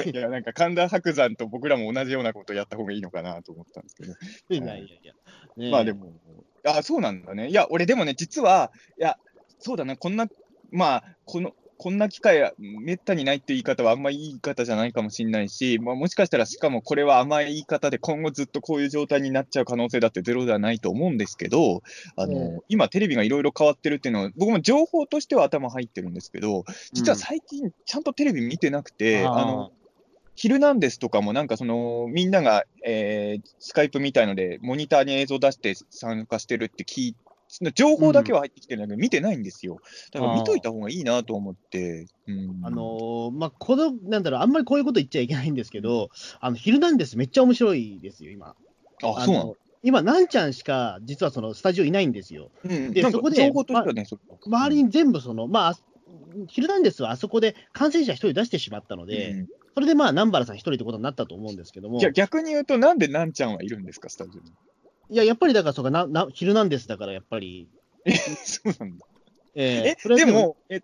[0.05, 4.13] いや、なんか神田伯山と僕らも同じようなことやった方がいいのかなと思ったんですけど。
[4.13, 5.13] いやいやいや。
[5.57, 6.13] ねえまあでも、
[6.63, 7.49] あ、そうなんだね。
[7.49, 9.17] いや、俺でもね、実は、いや、
[9.59, 10.29] そうだな、こんな、
[10.71, 21.81] まあ、この、こんな機会はめったにないって言い方はあんまりいい言い方じゃないかもしれないし、まあ、もしかしたら、しかもこれは甘い言い方で今後ずっとこういう状態になっちゃう可能性だってゼロではないと思うんですけど、
[22.17, 22.59] あの、うん。
[22.67, 29.37] 今テレビがいろいろ変わってるっていうのは、僕も情報としては頭入ってるんですけど、実は最近ちゃんとテレビ見てなくて、あー。
[29.37, 29.71] あの、
[30.35, 37.15] ヒルナンデスとかもなんかその、みんなが、えースカイプみたいので、モニターに映像出して参加してるって聞い
[37.73, 39.79] 情報だけは入ってきてるんだけど、見てないんですよ。
[40.11, 42.05] だから見といた方がいいなと思って。
[42.27, 46.09] うん、あのーまあ、この、なんだろう、あんまりこういうこと言っちゃいけないんですけど、
[46.39, 48.55] あの、ヒルナンデスめっちゃ面白いですよ、今。
[49.03, 49.45] あ、そうなの？
[49.45, 52.51] の今、なんちゃんしか、実はそのスタジオいないんですよ。
[52.65, 55.73] うん、でそこでね、そ周りに全部その、まあ、
[56.47, 64.51] ヒルナンデスはあそこで感染者一人出してしまったので、うんそれでまあ、南原さん一人ってことになったと思うんですけども、いや、逆に言うと、なんでなんちゃんはいるんですか、スタジオに？
[65.09, 67.67] いや、やっぱりだから、そうかなな、ヒルナンデスだから、やっぱり、
[68.05, 68.11] え、
[68.45, 69.05] そうなんだ。
[69.55, 70.81] ええーそれはでも、え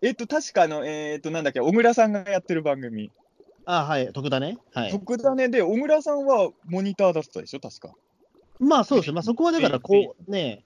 [0.00, 3.10] えっと、確かあの、えっと、なんだっけ、小倉さんがやってる番組、
[3.66, 4.58] あはい、徳田ね。
[4.72, 4.90] はい。
[4.90, 7.94] 特ダネで、小倉さんはモニターだったでしょ、確か。
[8.58, 10.64] まあそうですね、まあ、そこはだから、うんこうね、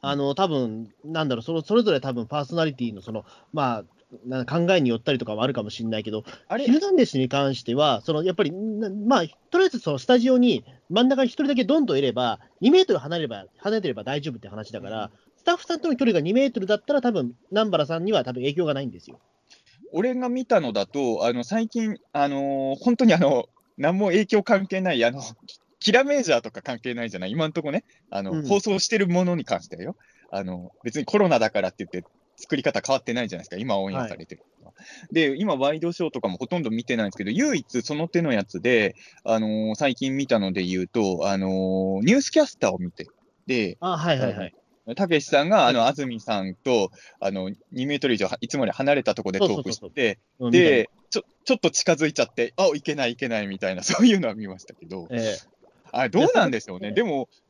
[0.00, 3.84] あの多分なんだろうその、それぞれ多分パーソナリティのその、まあ、
[4.26, 6.64] な考えによったりとかもあるかもしれないけど、あれ？
[6.64, 19.20] ヒルナンデスに関しては、そのやっぱり、なまあ、とりあえずそのスタジオに真ん中に1人だけどんといれば、2メートル離れれば離れてれば大丈夫って話だから、スタッフさんとの距離が2メートルだったら、多分南原さんには多分影響がないんですよ。
[19.92, 25.22] 俺が見たのだと、あの最近、あのー本当にあの何も影響関係ない、あの
[25.80, 28.46] キラメージャーとか関係ないじゃない、今のところね、あのうん。
[28.46, 29.96] 放送してるものに関してはよ。
[30.30, 34.72] あの、別にコロナだからって言って、作り方変わってないじゃないですか、今オンエアされてるのは、
[35.10, 43.08] で、今、ワイドショーとかもほとんど見てないんですけど、唯一その手のやつで、あのー最近見たので言うと、あのーニュースキャスターを見て、
[43.46, 44.54] で、あはいはいはい。
[44.94, 55.36] たけしさんが、あの、安住さんと、あの、2メートル以上はいつもより離れたところでトークそうそうそうして、うん、で、ちょ、ちょっと近づいちゃって、あ、いけないいけないみたいな、そういうのは見ましたけど、え
[55.92, 56.92] あれどうなんでしょうね。
[56.92, 57.47] でも、え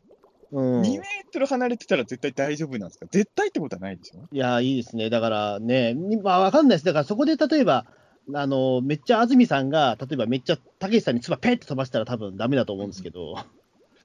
[0.50, 3.06] うん、2メートル離れてたら絶対大丈夫なんですか？
[3.10, 4.20] 絶対ってことはないでしょ？
[4.32, 5.10] いや、いいですね。
[5.10, 6.84] だからね、にまあ、わかんないです。
[6.84, 7.84] だからそこで例えば、
[8.34, 13.36] あの、めっちゃ安住さんが、例えばめっちゃたけしさんに唾ペッて飛ばしたら多分ダメだと思うんですけど、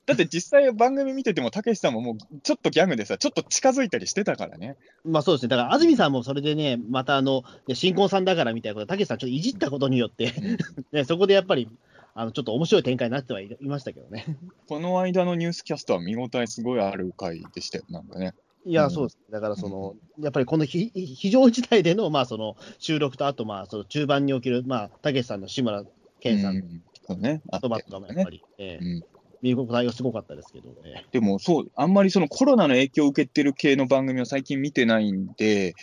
[0.05, 4.75] だって実際番組見てても、たけしさんももうちょっとギャグでさ、ちょっと近づいたりしてたからね。
[5.05, 5.47] まあそうですね。
[5.49, 10.33] だから安住さんもそれでね、またあの、ね新婚さんだからみたいなことで、たけしさんちょっといじったことによって、
[10.91, 11.69] ね、そこでやっぱり、
[12.15, 14.37] あの、ちょっと面白い展開になってはいいましたけどね。
[14.67, 18.33] この間のニュースキャストは見応えすごいある回でしたよ、なんかね。
[18.65, 19.17] いや、うんそうです。
[19.31, 25.83] だからその、やっぱりこの非非常事態での、まあその、収録と、あとまあ、その中盤における、まあ、たけしさんの志村
[26.19, 29.03] けんさんの言葉とかもやっぱり、ええうん
[29.43, 31.05] 見応えがすごかったですけどね。
[31.11, 35.75] でもそう、あんまりそのコロナの影響を受けてる系の番組を最近見てないんで、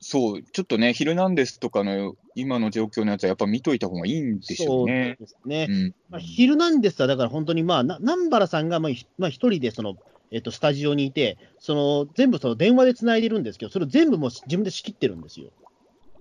[0.00, 5.16] そう、ちょっとね、ヒルナンデスとかの今の状況のやつはやっぱ見といた方がいいんでしょうね。
[5.18, 5.66] そうですね。
[5.68, 9.96] うんまあ、ヒルナンデスはだから本当に、まあ、な南原さんがまあひまあ一人でその、
[10.30, 15.50] えっと、スタジオにいて、その全部その電話でつないでるんですけど、それを全部もう自分で仕切ってるんですよ。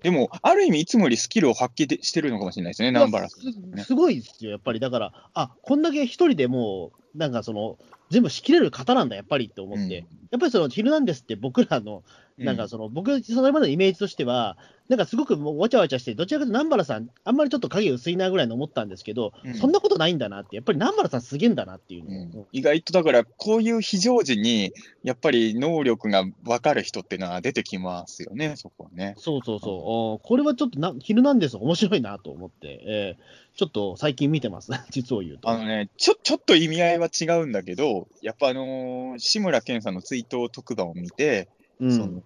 [0.05, 3.81] でも、ある意味、いつもよりスキルを発揮でしてるのかもしれないですね、南原さん、ね。
[3.81, 4.79] すすごいですよ、やっぱり。
[4.79, 7.79] だから、あこんだけ一人でもう、なんかその、
[8.11, 12.03] 全部仕切れる方なんだ、やっぱりって思って、うんやっぱりその、ヒルナンデスって僕らの、
[12.37, 14.57] なんかその、僕、それまでのイメージとしては、
[14.89, 19.53] なんかすごくもうわちゃわちゃして、どちらかというと南原さん、あんまりちょっと影薄いなぐらいの思ったんですけど、うん。
[19.55, 22.45] そんなことないんだなって、やっぱり南原さんすげえんだなっていううん。
[22.51, 29.15] 意外とだから、こういう非常時に、やっぱり能力が分かる人っていうのは出てきますよね、そこはね。
[29.17, 29.73] そうそうそう、
[30.15, 35.49] おこれはちょっとな、ヒルナンデス面白いなと思って、えーちょっと最近見てます、 実を言うと。
[35.49, 41.47] あのね、ちょ、ちょっと意味合いは違うんだけど、やっぱあのー志村けんさんの追悼特番を見て、
[41.79, 42.23] うん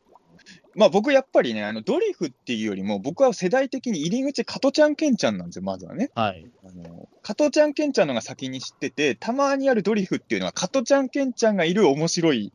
[0.75, 6.09] まあ僕やっぱりね、あのドリフっていうよりも、僕は世代的に入り口、加トちゃんけんちゃんなんですよ、まずはね。
[6.15, 6.45] はい。
[6.63, 12.53] あの加トちゃんけんちゃんのが先に知ってて、たまにあるドリフっていうのは、加トちゃんけんちゃんがいる面白い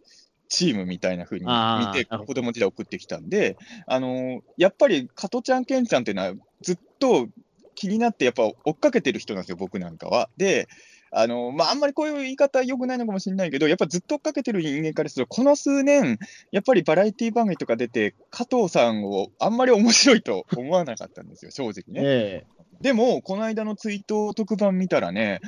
[0.49, 7.29] チームみたいな風に見て、子供時代送ってきたんで、あのやっぱり加トちゃんけんちゃんっていうのは、ずっと
[7.75, 10.31] 気になって、やっぱ追っかけてる人なんですよ、僕なんかは。
[10.37, 10.69] で、
[11.17, 16.19] あのまあ、あんまりこういう言い方良くないのかもしれないけど、やっぱずっと追っかけてる人間からすると、この数年、
[16.51, 22.03] やっぱりバラエティ番組とか出て、加藤さんをあんまり面白いと思わなかったんですよ、 正直ね。
[22.05, 22.45] え
[22.81, 25.41] でも、この間の追悼特番見たらね、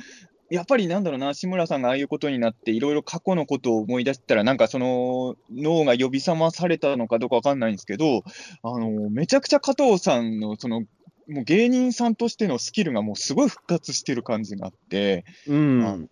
[0.49, 8.23] やっぱりなんだろうな、志村さんがああいうことになって、いろいろ過去のことを思い出したら、なんかその脳が呼び覚まされたのかどうかわかんないんですけど、
[8.63, 10.85] あのめちゃくちゃ加藤さんのその
[11.27, 16.09] もう芸人さんとしてのスキルがもうすごい復活してる感じがあって、えうん。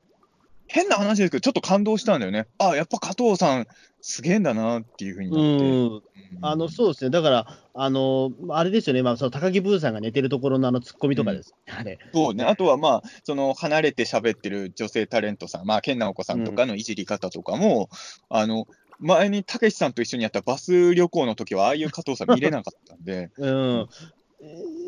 [0.68, 2.48] 変な話ですけど、ちょっと感動したんだよね。
[2.58, 3.68] あやっぱ加藤さん、
[4.02, 5.66] すげえんだなっていうふうになって。
[5.66, 6.02] うん。
[6.42, 12.00] あのそうですね、だから、あのあれですよね、まあ、その高木ブーさんが寝てるところのあのツッコミとかです、あれ。
[12.14, 17.90] そうね、あとはまあ、その離れて喋ってる女性タレントさん、まあ、健直子さんとかのいじり方とかも、
[18.30, 18.68] あの
[19.00, 23.48] 前にたけしさんと一緒にやったバス旅行の時は、ああいう加藤さん見れなかったんで、うん。
[23.48, 23.88] えー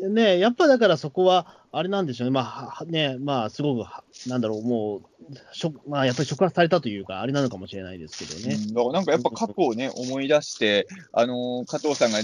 [0.08, 3.88] ね、やっぱだからそこは、あれなんでしょうね、まあね、まあ、すごく、
[4.28, 5.02] なんだろう、もう、
[5.52, 8.54] しょまあ、やっぱり触発されたというか、あれなのかもしれないですけどね。
[8.54, 12.18] うんなんかやっぱ過去をね、思い出して、あのー加藤さんが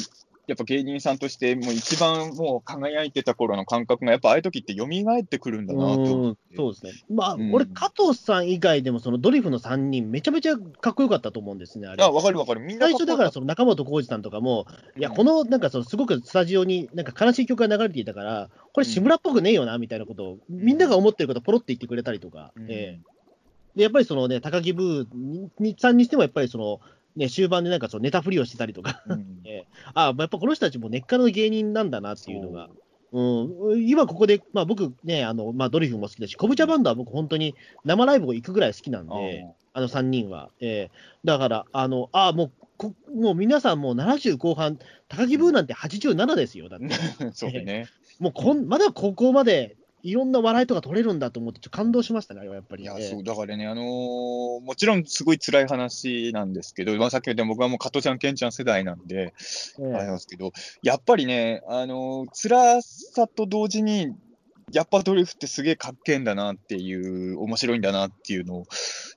[0.46, 6.36] やっぱ芸人さんとして、もう一番もう輝いてた頃の感覚が、やっぱああいう時って蘇ってくるんだなと。
[6.56, 6.92] そうですね。
[7.08, 12.04] まあ、うん俺、加藤さん以外でも、そのドリフの3人、めちゃめちゃかっこよかったと思うんですね、あれ。
[12.04, 12.60] あ、わかるわかる。
[12.60, 14.66] みんな最初だから、その中本浩二さんとかも、
[14.98, 23.14] いや、うんこの、なんかその、すごくスタジオに、なんか悲しい曲が流れていたから、これ、志村っぽくねえよな、みたいなことを、みんなが思ってることをポロって言ってくれたりとか、うんええ
[23.74, 26.80] で、やっぱりそのね、高木ブーにさんにしても、やっぱりその、
[27.16, 29.42] ね、終盤でなんかそのネタ振りをしてたりとか、こうん。
[29.94, 32.68] あやっぱこの人たちも根っからの芸人なんだなっていうのが、
[33.12, 33.76] う。
[33.76, 40.50] ん、今ここで、まあ、僕ね、あのまあ、ドリフも好きだし、コブチャバンドは僕、本当に生ライブを行くぐらい好きなんで、あの3人は。
[40.60, 46.86] えーだから、あのあもうこ、もう皆さん、もう70後半、高木ブーなんて87ですよ、だって。
[47.24, 47.86] う んそうね。
[48.18, 52.82] もうこんまだ高校までいろんな笑いとか取れるんだと思って、ちょっと感動しましたね、あれはやっぱり。
[52.82, 53.84] いや、えーそう、だからね、あのー
[54.60, 59.32] もちろんすごい辛い話なんですけど、まあ、さっき言った僕はもう加トちゃん、ケンちゃん世代なんで、
[59.78, 64.14] えーあれなんですけど、やっぱりね、あのー辛さと同時に、
[64.72, 66.94] やっぱドリフってすげえかっけえんだなってい
[67.32, 68.64] う、面白いんだなっていうのを、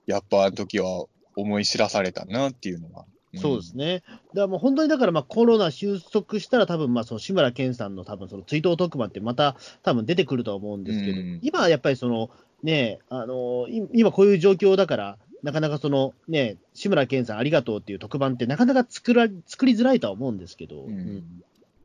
[0.05, 3.03] やっぱあの時は思い知らされたなっていうのが。
[3.37, 3.41] ん。
[3.41, 4.03] そうですね。
[4.05, 11.39] だからもう本当にだからまあコロナ収束したら多分まあその志村けんさんの多分その追悼特番ってまた多分出てくるとは思うんですけど、うん。
[11.41, 12.29] 今はやっぱりその
[12.63, 20.91] ね、あのい今こういう状況だから、なかなかそのね、志村けんさんありがとうっていう特番ってなかなか作ら作りづらいとは思うんですけど、うん。
[20.91, 21.23] うん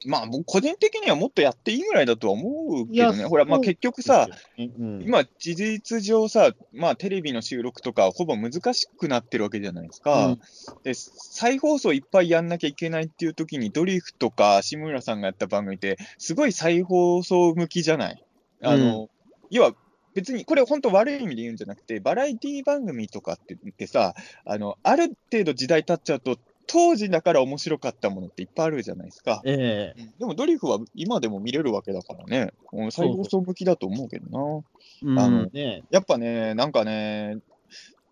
[0.06, 5.02] まあ、僕、個人的にはもっとやっていいぐらいだとは思うけどね、ほら、まあ結局さ、うん。
[5.02, 10.26] 今、事実上さ、まあ、テレビの収録とか、ほぼ難しくなってるわけじゃないですか。
[10.26, 10.40] うん。
[10.82, 18.24] で、再放送いっぱいやんなきゃいけないっていう時に、ドリフとか志村さんがやった番組って、すごい再放送向きじゃない？
[18.62, 19.08] あの、
[19.50, 19.74] 要は、
[20.14, 29.42] 別に、これ本当悪い意味で言うんじゃなくて、バラエティ番組とかってってさ、あの、ある程度時代経っちゃうと、当時だから面白かったものっていっぱいあるじゃないですか。
[29.44, 34.64] ええでもドリフは今でも見れるわけだからね、うん再放送向きだと思うけどな。
[35.02, 37.38] うんあのねやっぱね、なんかね、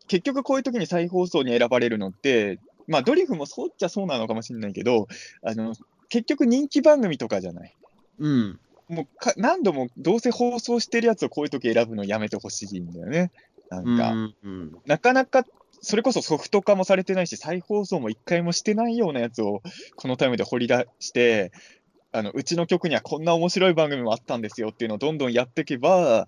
[0.08, 5.06] 結局こういう時に再放送に選ばれるのって、まあドリフもそうっちゃそうなのかもしれないけど、
[5.42, 5.74] あの
[6.08, 7.74] 結局人気番組とかじゃない。
[8.18, 13.30] うんもうか何度もどうせ放送してるやつをこういう時選ぶのやめてほしいんだよね。
[13.70, 15.46] なんか、うんうんなかなか、
[15.82, 19.62] それこそソフト化もされてないし、再放送も一回もしてないようなやつを、
[19.96, 21.52] このタイムで掘り出して、
[22.12, 26.26] あのうちの局にはこんな面白い番組もあったんですよっていうのをどんどんやっていけば、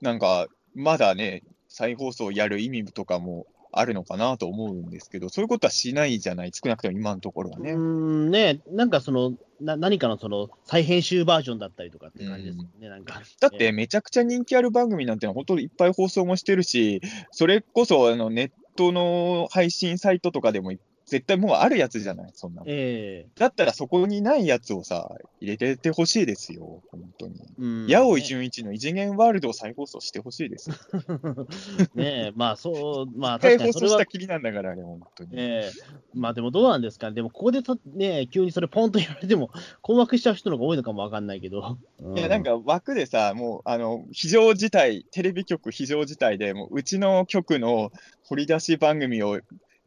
[0.00, 7.72] なんか、まだね、再放送やる意味とかもあるのかなと思うんですけど、そういうことはしないじゃない、少なくとも今のところはね。
[7.72, 13.20] うんね、なんかその、な何かのその再編集バージョンだったりとかって感じですよね、なんか。
[13.40, 20.72] だって、めちゃくちゃ人気ある番組なんてのは、本当にいっぱい放送もしてるし、それこそあのネットの配信サイトとかでも
[21.10, 22.66] 絶対もうあるやつじゃない、そんなの。
[22.68, 27.34] えだったらそこにないやつをさ、入れてってほしいですよ、本当に。
[27.42, 30.76] えうん八尾純一の異次元ワールドを再放送してほしいですよ。
[31.94, 35.30] ねえ、まあそう、まあ再確かにそれは放送した、きりなんだから、あれ、本当に。
[35.34, 35.70] ええ
[36.14, 37.08] まあでもどうなんですか？
[37.08, 39.50] ね、でもここでとね、急にそれポンとやられても、
[39.82, 41.76] 困惑しちゃう人の方が多いのかもわかんないけど。
[42.00, 47.90] ういや、なん、か枠でさ、もう、あの、非常事態、テレビ局非常事態で、もう、うちの局の
[48.24, 49.40] 掘り出し番組を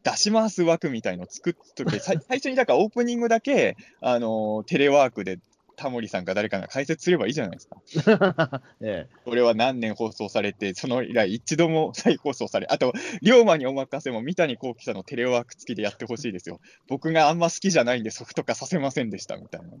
[0.04, 5.38] 出します枠みたいの作っとけ、 最初にだからオープニングだけ、あの、テレワークで
[5.76, 8.62] タモリさんか誰かが解説すればいいじゃないですか。
[8.80, 16.60] えこれは何年放送されて、その以来一度も再放送され、あと、龍馬にお任せも三谷幸喜さんのテレワーク付きでやってほしいですよ。
[16.86, 19.78] 僕があんま好きじゃないんでソフト化させませんでしたみたいなね、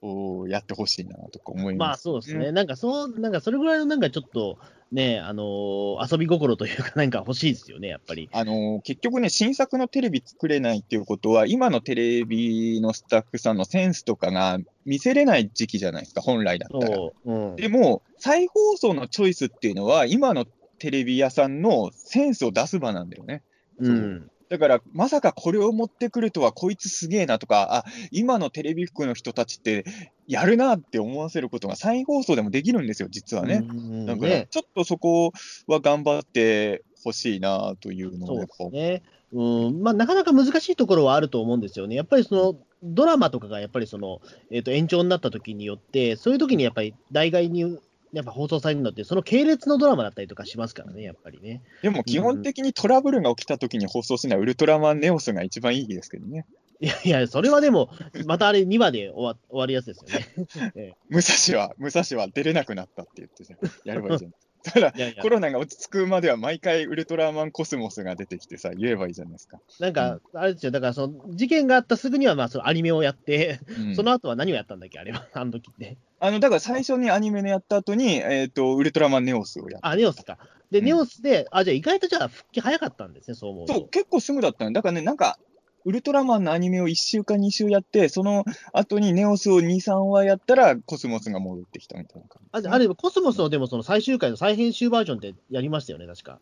[0.00, 2.02] そういうの言っておーやってほしいなとか思いえまあます。
[2.02, 4.58] そうですね、なんかそう、なんかそれぐらいのなんかちょっと
[4.92, 8.28] ね、あのー遊び心というか、なんか欲しいですよね、やっぱり。
[8.32, 16.98] あのー結局ね、新作のテレビ作れないっていうことは、今のテレビのスタッフさんのセンスとかが見せれない時期じゃないですか、本来だったら。
[17.26, 17.56] うん。
[17.56, 20.46] でも、再放送のチョイスっていうのは、今の
[20.78, 23.42] テレビ屋さんのセンスを出す場なんだよね。
[23.78, 24.30] うん。
[24.48, 29.84] だから、まさかこれを持ってくるとは、こいつすげえなとか、あ今のテレビ局の人たちって
[30.26, 33.62] やるなって思わせることが再放送でもできるんですよ、実はね。
[33.68, 35.32] うんだから、ちょっとそこ
[35.66, 39.02] は頑張ってほしいなというのそうでをやっね。
[39.32, 41.94] うん、まあ、なかなか難しいところはあると思うんですよね。
[41.94, 47.78] やっぱりその、ドラマとかがやっぱりその、えっ、と、延長になった時によって、そういう時にやっぱり代替に、
[48.12, 51.62] やっぱ放送されるのって、その系列のドラマだったりとかしますからね、やっぱりね。
[51.82, 56.46] でも基本的にトラブルが起きた時に放送するのはウルトラマンネオスが一番いいですけどね。
[56.80, 57.90] いやいや、それはでも、
[58.26, 60.96] またあれ2話で終わ終わるやつですよね。
[61.10, 63.44] 武蔵は、武蔵は出れなくなったって言って
[63.84, 64.34] やればいいじゃん。
[64.62, 69.60] だから、いやいやコロナが落ち着くまでは毎回ウルトラマンコスモスが出てきてさ、言えばいいじゃないですか。
[69.80, 75.96] なんか、あれですよ、だからその事件があったすぐには、まあ、そのアニメをやって、うんその後は何をやったんだっけ、あれは、あの時って。
[76.20, 79.88] あの、だから最初にアニメのやった後に、えっ、と、ウルトラマンネオスをやった。
[79.88, 80.38] あ、ネオスか。
[80.70, 83.74] で、うんネオスで、あ、じゃあ意外とじゃあ復帰早かったんですね、そう思うと。
[83.74, 84.72] そう、結構すぐだったの。
[84.72, 85.38] だからね、なんか、
[85.84, 92.48] ウルトラマンのアニメを1週か2週やって、その後にネオスを2、3話やったら、コスモスが戻ってきたみたいな感じ。
[92.52, 96.40] あじゃああれ、コスモスのでもその最終回の再編集バージョンってやりましたよね、確か。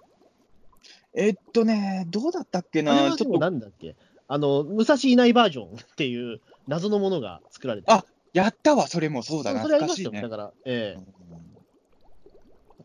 [1.15, 3.95] えっとね、どうだったっけな、ちょっと、なんだっけ？
[4.29, 8.05] あの、武蔵いないバージョンっていう謎のものが作られてあ
[8.37, 10.21] やったわ、それもそうだ、それありね。
[10.21, 10.29] だ。
[10.29, 11.01] から、ええ。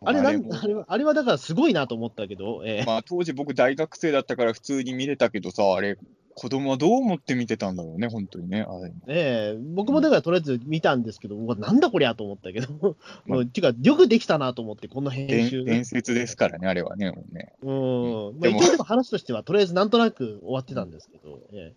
[0.01, 0.07] うん。
[0.07, 0.55] あれなんも。
[0.55, 2.85] あれは、あれはだからすごいなと思ったけど、ええ。
[2.85, 5.97] まあ、当時僕大学生だったから普通に見れたけどさ、あれ、
[6.35, 8.61] 子供はどう思って見てたんだろうね、本当にね。
[8.61, 8.93] あれ。
[9.07, 9.59] ええ。
[9.61, 12.95] 僕もだからとりあえず見たんですけど、うわなんだこりゃと思ったけど、
[13.27, 13.39] まあ。
[13.39, 15.65] もうていうか、よくできたなと思って、この編集。
[15.65, 17.11] 伝伝説ですからね、あれはね。
[17.11, 17.51] もうね。
[17.61, 18.39] うん。
[18.39, 18.85] まあ、一応でも。
[18.85, 21.73] 話としては、とりあえずなんとなく終わってたんですけど、え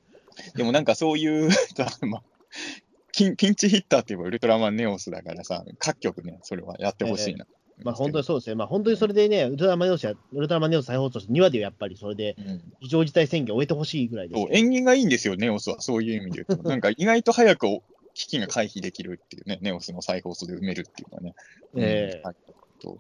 [0.57, 2.23] でもなんかそういうさ、 まあ、
[3.17, 7.47] ピンピンチヒッターって言えばウルトラマンネオスだからさ、各局ね、それはやってほしいな。
[7.79, 8.57] えまあ本当にそうですね。
[8.57, 14.49] まあ本当にそれでね、ウルトラマンネオスや、ウルトラマンネオス再放送して2話でやっぱりそれでうん非常事態宣言を終えてほしいぐらいですそう。
[14.53, 15.81] 縁起がいいんですよ、ネオスは。
[15.81, 16.63] そういう意味で言うと。
[16.69, 17.67] なんか意外と早く
[18.15, 21.35] 危機が回避できるっていうね、ネオスの再放送で埋めるっていうのはね。
[21.77, 22.29] ええ
[22.85, 22.99] うん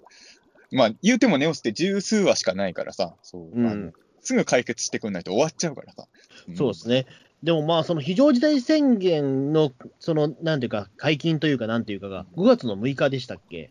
[0.70, 3.92] まあ、言うてもネオスって十数話しかないからさ、そううん
[4.24, 6.08] すぐ解決してくんないと終わっちゃうからさ。
[6.50, 7.06] んそうですね。
[7.44, 13.70] でもまあ、その非常事態宣言の、その、なんていうか、解禁というか、なんていうかが、5月の6日でしたっけ？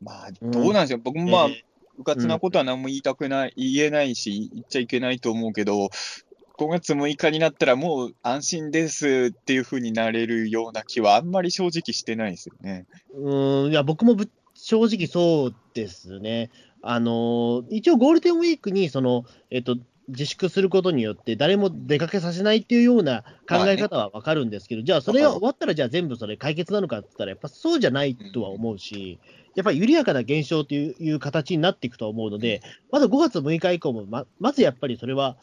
[0.00, 0.98] まあ、うんどうなんですよ。
[0.98, 1.64] 僕もまあ、え
[1.98, 5.90] うかつなことは何も言いたくない、言えないし、言っちゃいけないと思うけど、
[6.56, 12.86] 5月6日になったらもう安心ですっていう風になれるような気はあんまり正直してないですよね。
[13.14, 16.50] うーん、いや、僕もぶ正直そうですね。
[16.82, 19.76] あのー一応ゴールデンウィークに、その、えっと、
[20.08, 29.20] 自粛することによって、誰も出かけさせないっていうような考え方はわかるんですけど、じゃあ、それが終わったら、じゃあ全部それ解決なのかって言ったら、やっぱそうじゃないとは思うし、
[29.54, 35.36] やっぱり緩やかな減少という形になっていくとは思うので、まだ5月6日以降もま、まずやっぱりそれは、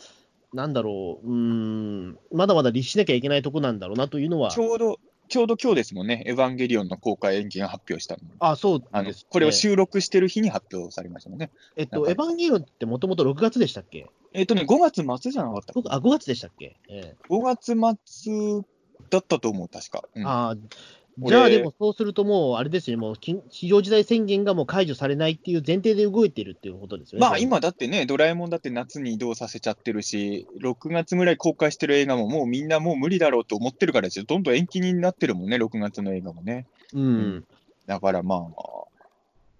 [0.54, 8.21] なんだろう、うーん、まだまだ律しなきゃいけないとこなんだろうなというのはち、ょうど、ちょうど今日ですもんね、エヴァンゲリオンの公開延期が発表したの。
[8.39, 9.25] あ、そうあのです、ね。
[9.29, 11.52] これを収録してる日に発表されましたもんね。
[11.75, 14.06] えっと、エヴァンゲリオンってもともと6月でしたっけ？
[14.36, 17.75] えっ、とね、5月末じゃなかった僕あ、5月でしたっけ、え ?5 月
[18.06, 18.62] 末
[19.10, 20.04] だったと思う、確か。
[20.15, 20.56] うんえあ
[21.17, 27.25] じゃあでもそうするともう、あれですよね、もう緊非常事態宣言がもう解除されないっていう前提で動いてるっていうことですよね。
[27.25, 34.25] まあ今だってね、ドラえもんだって夏に移動させちゃってるし、6月ぐらい公開してる映画ももうみんなもう無理だろうと思ってるからですよ。
[34.27, 36.67] どんどん延期になってるもんね、6月の映画もね。
[36.94, 37.46] うん。
[37.86, 38.86] だからまあ、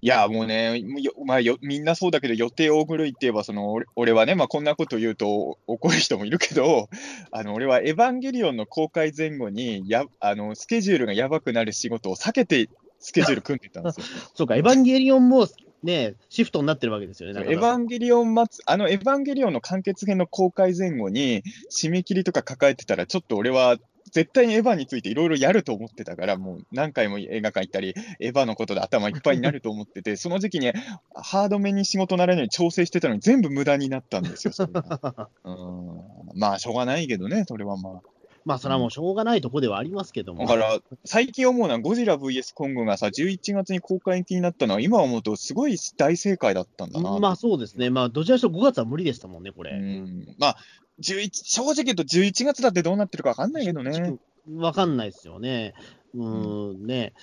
[0.01, 6.89] いや、もうね、よまあ、よみんなそうだけど、予定大狂いって言えば、その俺俺はね、まあ、こんなこと言うと怒る人もいるけど、
[7.31, 12.69] あの俺はエヴァンゲリオンの公開前後にやあの、スケジュールがやばくなる仕事を避けて、
[12.99, 14.05] スケジュール組んでたんですよ。
[14.35, 15.47] そうか、エヴァンゲリオンも
[15.81, 17.41] ね、シフトになってるわけですよね。
[17.41, 23.77] エヴァンゲリオン末、あのエヴァンゲリオンの完結編の公開前後に、締め切りとか抱えてたら、ちょっと俺は
[24.16, 30.72] 絶対にエヴァについていろいろやると思ってたから、もう何回も映画館行ったり、エヴァのことで頭いっぱいになると思ってて、 その時期に
[31.13, 36.01] ハードめに仕事ならないように調整してたのに、全部無駄になったんですよ、それが うん
[36.34, 37.99] まあ、しょうがないけどね、それはま
[38.45, 40.36] まあ、それはもうしょうがないとこではありますけどあ。
[40.36, 40.41] も。
[40.43, 47.20] だから、最近思うのは、ゴジラ VS コングがさ、11月に公開になったのは、今思うと、すごい大正解だったんだな。
[47.20, 49.72] まあそうですね、まあ、どちらにしろ5月は無理でしたもんね、これ。
[49.72, 50.57] うんまあ、
[51.01, 54.17] 11正直言うと11月だってどうなってるか分かんないけどね。
[54.57, 55.73] わかんないですよね。
[56.13, 57.13] うーん、ね。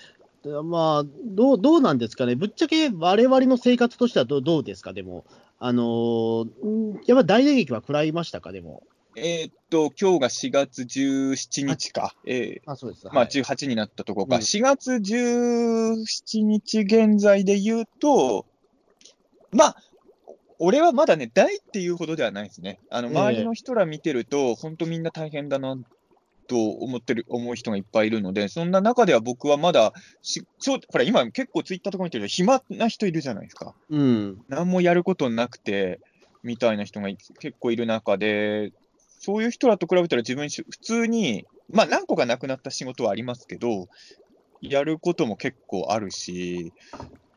[0.43, 2.35] でまあ、どう、どうなんですかね。
[2.35, 5.25] ぶっちゃけ我々の生活としてはどうどうですか、でも。
[5.59, 8.83] あのーんやっぱ大打撃は食らいましたか、でも。
[9.15, 12.13] えーっと、今日が4月17日か。
[12.25, 13.05] えーあ、そうです。
[13.05, 18.45] まあ、はい18になったところか、うん4月17日現在で言うと、
[19.51, 19.75] まあ、
[20.59, 22.79] 俺はまだね、大っていうほどではないですね。
[22.89, 25.75] あのええ周りの人ら見てると、本当みんな大変だな
[26.47, 33.73] と思ってる、思う人がいっぱいいるので、そんな中では僕はまだし、ちょほら、今結構ツイッターとか見てると、暇な人いるじゃないですか。
[33.89, 34.37] うん。
[34.47, 35.99] 何もやることなくて、
[36.43, 38.71] みたいな人がい結構いる中で、
[39.19, 43.87] そういう人らと比べたら自分し、普通に、まあ何個かなくなった仕事はありますけど、
[44.61, 46.73] やることも結構あるし、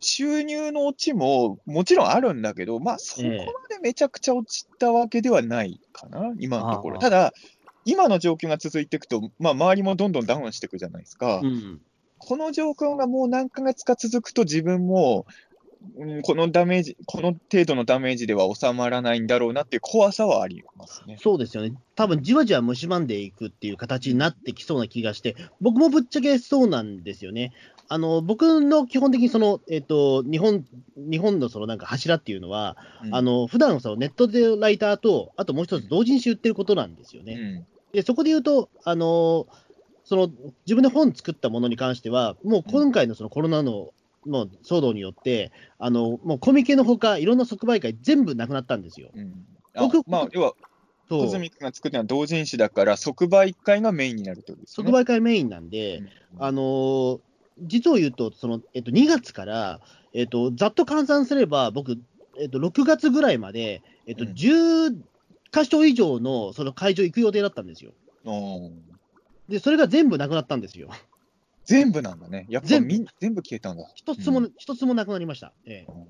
[0.07, 6.99] 収入の落ちももちろんあるんだけど、まあそこまでめちゃくちゃ落ちたわけではないかな、今のところ。
[7.01, 7.33] ただ、
[7.85, 11.41] 今の状況が続いていくと、まあ周りもどんどんダウンしていくじゃないですか。
[11.43, 11.81] うん。
[12.19, 15.35] この状況がもう何ヶ月か続くと自分も、うん、
[16.22, 21.16] このダメージ、この程度のダメージでは収まらないんだろうなっていう怖さはありますね。
[21.20, 21.74] そうですよね。
[21.95, 27.53] 多分じわじわ蝕んでいくっていう形になってきそうな気がして、僕もぶっちゃけそうなんですよね。
[27.89, 30.64] あの、僕の基本的にその、えっ、と、日本、
[30.97, 37.34] 日本のそのなんか柱っていうのは、うんあ、の、普段そのネットでライターと、あともう一つ同時に知ってることなんですよね。
[37.34, 39.47] うんで、そこで言うと、あの
[40.05, 40.30] その
[40.66, 43.91] 自分で本作ったものに関しては、もう今回のそのコロナの
[44.27, 49.11] もう騒動によって、あのもうコミケのほか、いろんな即売会全部なくなったんですよ。
[49.14, 50.55] うんあ僕まあ、要は、
[51.09, 54.61] コズミックが作ってるのは同人誌だから、即売会がメインになるとね。
[54.64, 56.09] 即売会メインなんで、うん
[56.39, 57.20] あの
[57.59, 59.81] 実を言うと、そのえっと、2月から、
[60.12, 61.99] えっと、ざっと換算すれば、僕、
[62.39, 64.95] えっと、6月ぐらいまで、えっと、うん10
[65.53, 67.93] 箇所以上のその会場行く予定だったんですよ。
[68.24, 68.83] うん
[69.49, 70.89] で、それが全部なくなったんですよ。
[71.67, 72.47] 全部なんだね。
[72.49, 73.85] やっぱ全部全部消えたんだ。
[73.95, 75.53] 一つも、うん一つもなくなりました。
[75.67, 76.07] ええうん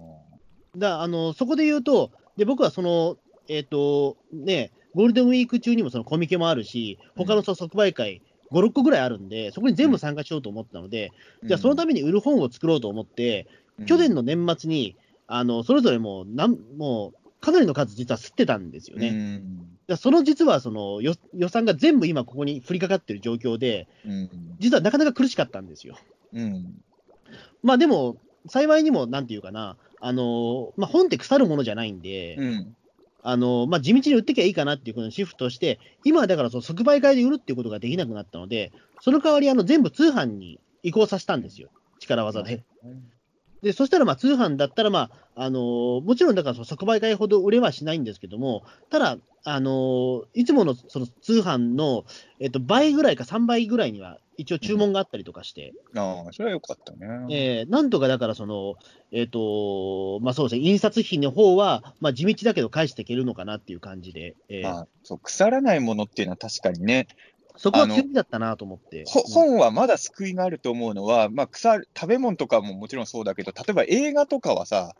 [0.78, 3.16] だあのそこで言うと、で僕はその、
[3.48, 8.20] えっ、と、ね、ゴールデンウィーク中にもそのコミケもあるし、他のその即売会、
[8.52, 11.12] 5、6個ぐらいあるんで、そこに全部参加しようと思ったので、
[11.44, 13.46] じゃあそのために売る本を作ろうと思って、
[13.86, 14.96] 去年の年末に、
[15.26, 19.10] あのそれぞれもうなん、もうかなりの数、実は吸ってたんですよね。
[19.10, 19.42] ね。
[19.88, 24.30] だその実はその予予算が全部今、ここに降りかかってる状況で、うん。
[24.58, 25.96] 実はなかなか苦しかったんですよ。
[26.32, 26.82] うん。
[27.62, 28.16] まあでも、
[28.48, 32.76] 幸いにも、なんていうかな、あのまあ、本って腐るものじゃないんで、うん。
[33.28, 42.64] あのまあ、地道に売ってきゃいいかなっていうことにシフトして、今はだからその即売会で売るっていうことができなくなったので、その代わりあの全部通販に移行させたんですよ、力技で。
[43.62, 52.04] でそしたらまあ通販だったら、まああのーもちろんだからその即売会ほど売れはしないんですけども、ただ、あのーいつものその通販の、
[52.40, 57.06] えっと、倍ぐらいか3倍ぐらいには一応注文があったりとかして、ああ、それはよかったね。
[57.30, 58.74] えーなんとかだからその、
[59.12, 64.62] えっとまあ、そうですね、印刷費の方は、まあ、地道だけど返していけるのかなっていう感じで、えー。
[64.62, 67.08] まあ、そう腐らないものっていうのは確かにね、
[67.56, 69.04] そこは強みだったなと思って。
[69.06, 74.94] 本はまだ救いがあると思うのは、まあ、腐る食べ物とかももちろんそうだけど、例えば映画とかはさ、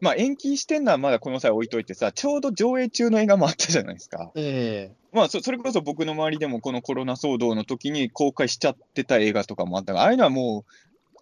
[0.00, 4.30] まあ延期してんのはまだこの際置いといてさ、ちょうど上映中の映画もあったじゃないですか。
[4.36, 10.72] えまあそ、それこそ僕の周りでもこのコロナ騒動の時に公開しちゃってた映画とかもあったが、ああいうのはもう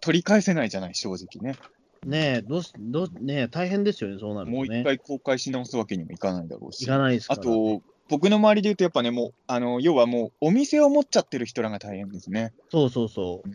[0.01, 1.57] 取り返せないじゃない、正直ね。
[1.63, 4.57] えねえ、どうし、どう、ねえ、大変ですよね、そうなるとね。
[4.57, 6.83] もう一回公開し直すわけにもいかないだろうし。
[6.83, 7.41] いかないですかね。
[7.41, 12.53] と、僕の周りで言うと、やっぱね、もう、あの、要はもう、お店を持っちゃってる人らが大変ですね。
[12.71, 13.49] そうそうそう。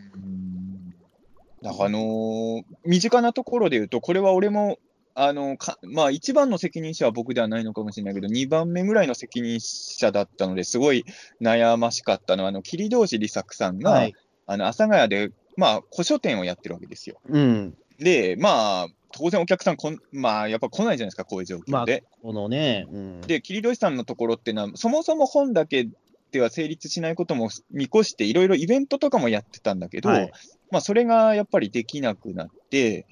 [1.63, 4.77] だから、あのー身近なところで言うと、これは俺も、
[5.15, 11.05] あのかまあ、一番の責任者は僕ではないのかもしれないけど、2番目ぐらいの責任者だったのですごい
[11.39, 14.13] 悩ましかったのは、あの桐堂寺利作さんが、はい。
[14.45, 17.21] あの阿佐ヶ谷で、まあ、古書店をやってるわけですよ。
[17.29, 17.75] うん。
[18.03, 22.03] で、まあ、当然お客さんこん、まあ、やっぱ来ないじゃないですか、こういう状況で。
[22.21, 23.21] このね、うん。
[23.21, 25.87] で、桐戸さんのところっていうのは、そもそも本だけ
[26.31, 30.31] では成立しないことも見越して、いろいろイベントとかもやってたんだけど、はい
[30.71, 33.05] まあ、それがやっぱりできなくなって、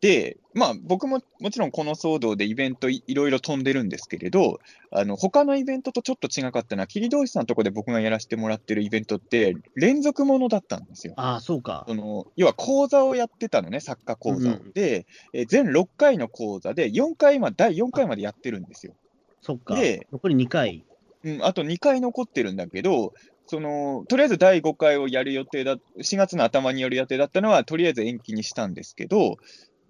[0.00, 4.60] で、まあ、僕ももちろんこの騒動でイベントいいろいろ飛んでるんですけれど、
[4.92, 11.14] あの他のイベントとちょっと違かったのは、桐戸さんのところで僕がやらせてもらってるイベントって、連続ものだったんですよ。
[11.16, 11.84] ああ、そうか。
[11.88, 14.52] その要は講座をやってたのね、作家講座を。
[14.54, 18.94] うんで、えー全6回の講座で、4回ま第4回までやってるんですよ。
[19.42, 19.74] そっか。
[19.74, 20.84] で残り2回。
[21.24, 23.14] うん、あと2回残ってるんだけど、
[23.48, 29.38] そのとりあえず第5回をやる予定だ、4月の頭にやる予定だったのは、とりあえず延期にしたんですけど、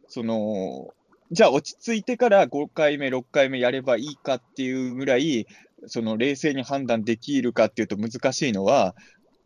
[0.08, 0.88] その
[1.30, 5.46] じゃあ落ち着いてから5回目、6回目やればいいかっていうぐらい、
[5.86, 8.94] その冷静に判断できるかっていうと難しいのは、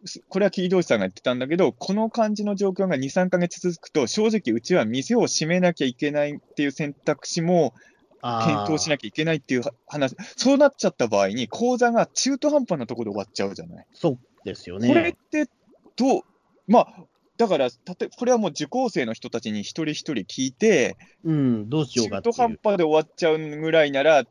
[0.04, 7.74] すこれは桐堂さんが言ってたんだけど、この感じの状況が2、3ヶ月続くと、正直、うちは店を閉めなきゃいけないっていう選択肢も。
[8.24, 13.86] 検討しなきゃいけないっていう話、そうなっちゃった場合に、講座が中途半端なところで終わっちゃうじゃない。
[13.92, 14.86] そうですよね。
[14.86, 15.50] これって
[15.96, 16.22] どう、
[16.68, 17.04] まあ、
[17.38, 22.34] だから、たとこれはもう受講生の人たちに一人一人聞いて、うん、どうしようかっていう。
[22.34, 24.24] 中途半端で終わっちゃうぐらいなら、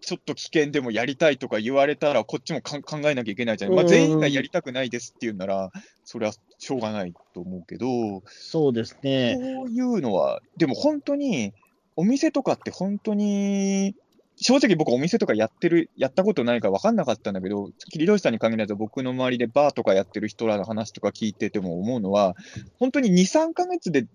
[0.00, 2.80] ちょっと危険でもやりたいとか言われたら、こっちも考
[3.10, 3.76] えなきゃいけないじゃない。
[3.76, 5.70] まあ、うん全員がやりたくないですっていうなら、
[6.04, 9.36] それはしょうがないと思うけど、そうですね。
[9.36, 11.52] こういうのは、でも本当に、
[11.96, 13.96] お店とかって本当に、
[14.36, 22.34] 正直僕、お店とかやってる、やったことないから分かんなかったんだけど、桐戸さんに限らず、僕の周りでバーとかやってる人らの話とか聞いてても思うのは、
[22.78, 24.06] 本当に2、3ヶ月で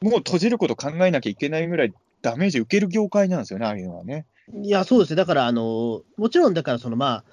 [0.00, 4.26] もう閉じること考えなきゃいけないぐらいダメージ受ける業界なんですよね、ああいうのはね。
[4.62, 5.16] いや、そうですね。
[5.16, 7.24] だから、あの、もちろん、だから、その、まあ、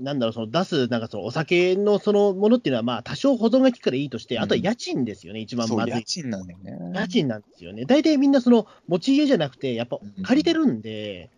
[0.00, 5.94] なんだろう、その出す、なんかそのお酒のそのものっていうのは、まあ、多少保存が効くからいいとして、うんあとは家賃ですよね、一番まずい。
[5.94, 6.92] 家賃なんだよね。
[6.94, 7.84] 家賃なんですよね。
[7.84, 11.30] 大体みんな、その、持ち家じゃなくて、やっぱうん借りてるんで、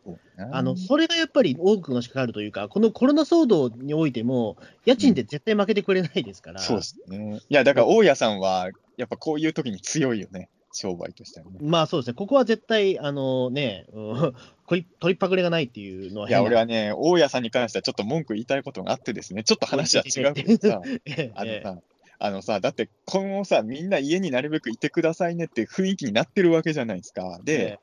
[0.52, 6.61] あの、それがやっぱり多くのしかかるというか、このコロナ騒動においても、家賃って絶対負けてくれないですから。
[6.61, 7.40] そうですね。
[7.48, 10.48] いや、だから、大家さんは、やっぱこういう時に強いよね、
[10.78, 11.58] 商売としてはね。
[11.60, 14.34] まあそうですね、ここは絶対、あのね、 うん、
[14.68, 21.78] 取りっぱぐれがないっていうのはいや、俺はね、大家さんに関してはちょっと文句言いたいことがあってですね、ちょっと話は違うけどさ、 ええあのええさ、
[22.20, 27.40] あのさ、だって今後さ、みんな家になるべくいてくださいねって雰囲気になってるわけじゃないですか。
[27.44, 27.78] で、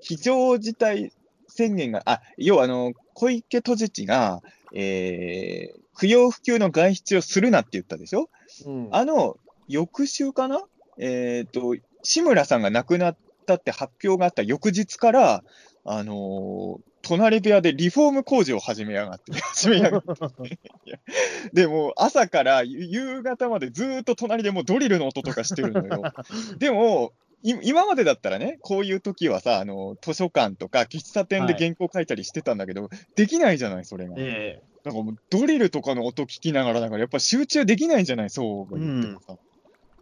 [0.00, 1.12] 非常事態
[1.48, 4.42] 宣言が、あ、要はあの、小池都知事が、
[4.74, 8.30] えー不要不急の外出をするなって言ったでしょ？
[8.66, 8.88] うん。
[8.92, 10.62] あの、翌週かな？
[10.96, 15.44] えっ、と、志村さんが亡くなったって発表があった翌日から、
[15.84, 20.58] あのー隣部屋でリフォーム工事を始めやがって、 始めやがって。
[21.54, 26.12] でもう朝から夕夕方までずーっと隣でもうドリルの音とかしてるのよ。
[26.58, 34.14] でも、い今までだったらね、こういう時はさ、あの図書館とか喫茶店で原稿書いたりしてたんだけど、できないじゃない、それが。
[34.18, 39.36] ええなんかもうドリルとかの音聞きながら、だからやっぱ集中できないじゃない、そうは言ってもさ。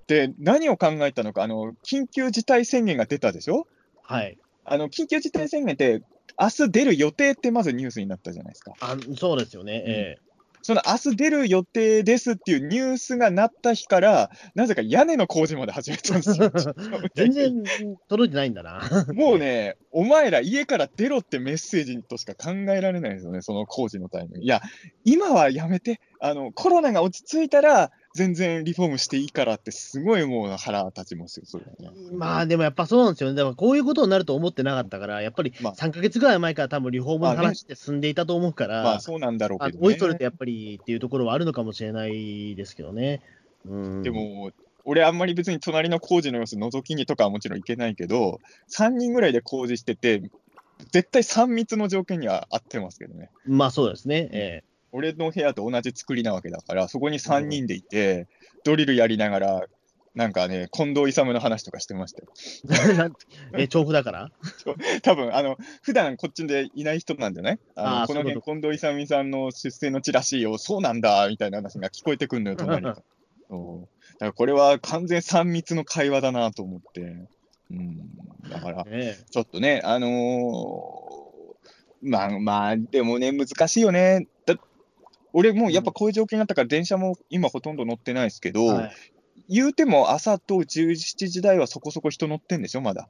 [0.07, 3.67] で、何を考えたのか、あの、緊急事態宣言が出たでしょ？
[4.03, 6.03] はいあの、緊急事態宣言って、
[6.39, 8.73] 明日出る予定ってまずニュースになったじゃないですか。
[8.81, 10.17] あそうですよね、え
[10.67, 16.51] その明日出る予定ですっていうニュースがなった日から、なぜか屋根の工事まで始めたんですよ。
[17.15, 17.63] え 全然
[18.09, 18.81] 届いてないんだな。
[19.15, 24.41] もうね、お前ら家から出ろってメッセージとしか考えられないですよね、その工事のタイミング。
[24.41, 24.61] いや、
[25.05, 31.97] 今はやめて、あの、コロナが落ち着いたら、全然リフォームしていいからって、すごいもう腹立ちますよ、それはね。
[32.13, 33.37] まあでもやっぱそうなんですよね。
[33.37, 39.87] だからこういうことになると思ってなかったから、やっぱりまあ3ヶ月ぐらい前から多分リフォームの話って進んでいたと思うから、まあそうなんだろうあけど、ね。
[39.87, 43.21] おいそれてやっぱりっていうところはあるのかもしれないですけどね。
[43.67, 44.51] うん、でも、
[44.87, 48.41] 俺あんまり別に隣の工事の様子覗きにとかはもちろんいけないけど、
[48.71, 50.23] 3人ぐらいで工事してて、
[50.93, 53.31] 絶対3密の条件には合ってますけどね。
[53.47, 54.29] まあそうですね。
[54.33, 54.63] え
[54.97, 58.27] 俺の部屋と同じ作りなわけだから、そこに3人でいて、
[58.65, 59.65] ドリルやりながら、
[60.15, 63.11] なんかね、近藤勇の話とかしてましたよ。
[63.53, 64.31] え、調布だから？
[65.03, 67.59] 多分あの普段こっちでいない人なんじゃない？
[67.75, 72.95] あのこの辺、近藤勇さんの出世の地らしいよ、そうなんだみたいな話が聞こえてくるのよ、隣から。
[73.51, 77.29] そうだからこれは完全3密の会話だなと思って。
[77.71, 77.99] うん、
[78.49, 84.29] だから、ねちょっとね、あのーまあまあ、でもね、難しいよね。
[85.43, 88.93] だ俺もうやっぱこういう状況になったから、電車も今ほとんど乗ってないですけど、はい
[89.49, 93.09] 言うても朝と17時台はそこそこ人乗ってんでしょ、まだ。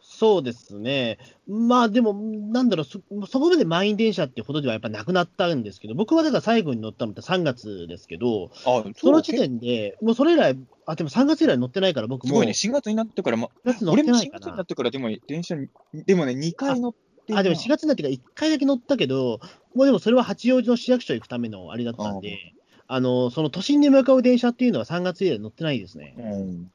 [0.00, 1.18] そうですね。
[1.46, 14.66] まあでも、なんだろうそ、そこまで満員電車ってほどではやっぱなくなったんですけど、僕はだから最後に乗ったのって3月ですけど、あその時点で、もうそれ以来、あ、でも3月以来乗ってないから、僕も、すごいね、4月になってから、ま、4月乗っ俺も4てないかな月になっ。
[14.66, 16.94] てから、でも電車に、でもね、2回乗っ
[17.26, 19.40] てあ、でも4月になってから1回だけ乗ったけど、
[19.74, 22.54] もうでもそれは八王子の市役所行くためのあれだったんで、
[22.88, 26.14] あの、その都心に向かう電車っていうのは3月以来乗ってないですね。
[26.16, 26.70] うん、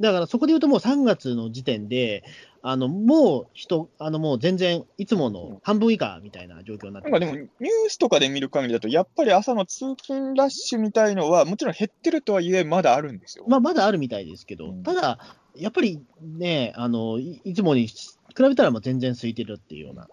[0.00, 2.24] だからそこで言うともう3月の時点で、
[2.62, 7.48] あの、もう人、あの、もう全然いつもの半分以下みたいな状況になってなんかでも、ニュー
[7.88, 13.44] スとかで見る限りだと、やっぱり朝の通勤ラッシュみたいのは、もちろん減ってるとはいえ、まだあるんですよ。
[13.46, 14.82] まあ、まだあるみたいですけど、うん。
[14.82, 15.20] ただ、
[15.54, 17.88] やっぱりね、あのいいつもに
[18.36, 20.08] 比べたらもう全然空いてるっていうような。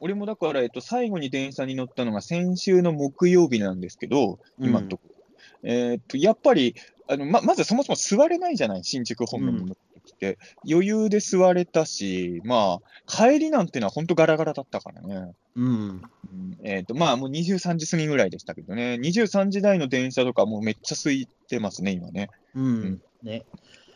[0.00, 5.02] 俺もだから、えっと、最後に電車に乗ったのが先週の木曜日なんですけど、今のとこ。
[5.08, 5.14] ろ。
[5.62, 6.74] えーっと、やっぱり、
[7.08, 10.38] あのままずそもそも座れないじゃない、新宿方面に乗ってきて、
[10.68, 15.34] 余裕で座れたし、まあ、帰りなんてのは本当ガラガラだったからね。
[15.54, 16.02] うん、うん。
[16.64, 22.28] えーっと、まあ、もう23時過ぎぐらいでしたけどね、23時台の電車とかもうめっちゃ空いてますね、今ね。
[22.54, 23.02] うん、ん。
[23.22, 23.44] ね。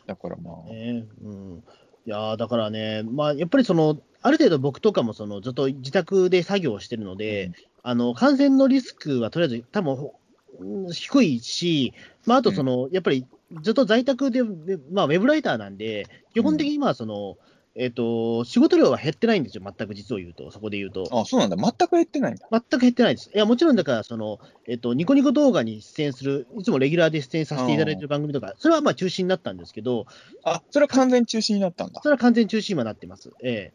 [0.05, 1.05] だからまあ、ね。
[1.21, 1.63] うん、
[2.07, 7.51] いやーだからね、まあ、やっぱりその、ある程度僕とかもそのずっと自宅で作業をしてるので、
[7.83, 10.11] あの感染のリスクはとりあえず多分
[10.59, 11.93] うん低いし、
[12.25, 13.27] まあ、あとその、やっぱり
[13.61, 17.37] ずっと在宅で、でまあ、ウェブライターなんで、基本的にまあその、
[17.79, 21.07] えっと仕事量は減ってないんですよ、全く実を言うと、そこで言うと。
[21.11, 22.47] あ、そうなんだ、全く減ってないんだ。
[22.51, 23.29] 全く減ってないです。
[23.33, 30.07] いや、もちろんだから、その、えっと、ニコニコ動画に出演する、いつもレギュラーで出演させていただいている番組とか、それはまあ中止になったんですけど、
[30.43, 32.01] あ、それは完全中止になったんだ。
[32.01, 33.31] それは完全中止にはなってます。
[33.43, 33.73] ええ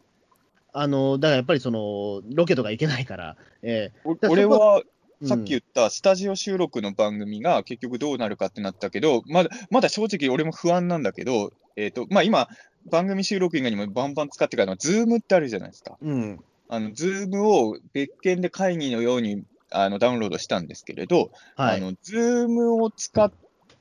[0.75, 4.81] あの、だからやっぱりその、ロケとか行けないから、えおだ俺は
[5.21, 12.49] えさっき言ったスタジオ収録の番組が結局どうなるかってなったけど、まだまだ正直俺も不安なんだけど、えーとまあ、今、
[12.89, 15.97] 番組収録以外にもバンバン使ってからの、ズームってあるじゃないですか。
[16.01, 21.77] うん、うん、あのズームを別件で会議のようにあのダウンロードしたんですけれど、はい。
[21.77, 23.31] あのズームを使っ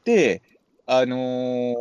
[0.05, 0.42] て、
[0.86, 1.74] あのー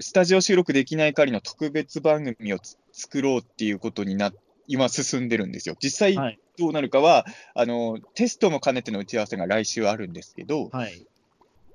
[0.00, 4.32] スタジオ収録できない代わりの特別番組をつ作ろうっていうことにな
[4.68, 5.76] 今進んでるんですよ。
[5.80, 6.38] 実際はい。
[6.58, 7.24] どうなるかは、
[7.54, 11.06] あのテストも兼ねての打ち合わせが来週あるんですけど、はい。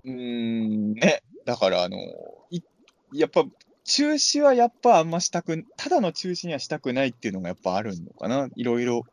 [0.05, 1.97] うーん、ね、だから、あの
[2.51, 2.61] い
[3.13, 3.45] やっぱ、
[3.85, 9.03] 中止はやっぱあんましたく、ただの中止にはしたくないっていうのがやっぱあるのかな、いろいろ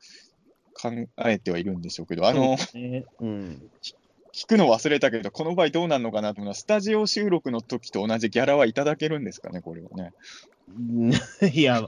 [0.74, 0.90] 考
[1.26, 3.62] えてはいるんでしょうけど、あの、ねうん。
[4.32, 10.12] 聞くの忘れたけど、この場合どうなるのかなと思うのは、スタジオ収録の時と同じギャラはいただけるんですかね、これはね。
[10.68, 10.72] う
[11.08, 11.12] ん
[11.52, 11.82] いや、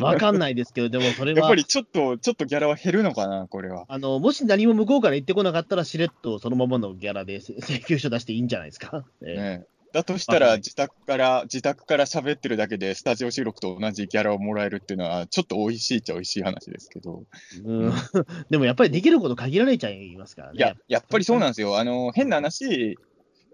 [0.00, 3.86] わかんないですけど、でもそれはやっぱ、りちょっと、ちょっとギャラは減るのかな、これは。
[3.88, 9.06] あの、もし何も向こうから言ってこなかったら、しれっとそのままのギャラで請請求書出していいんじゃないですか？
[9.26, 9.64] ええね、
[9.96, 17.24] だとしたら、はい自宅から、自宅から喋ってるだけで、スタジオ収録と同じギャラをもらえるっていうのは、ちょっと美味しいっちゃ美味しい話ですけど、
[17.64, 17.92] うん、
[18.50, 20.58] でもやっぱりできること限られちゃいますからね。
[20.58, 21.78] いや、やっぱりそうなんですよ。
[21.78, 22.98] あの、変な話、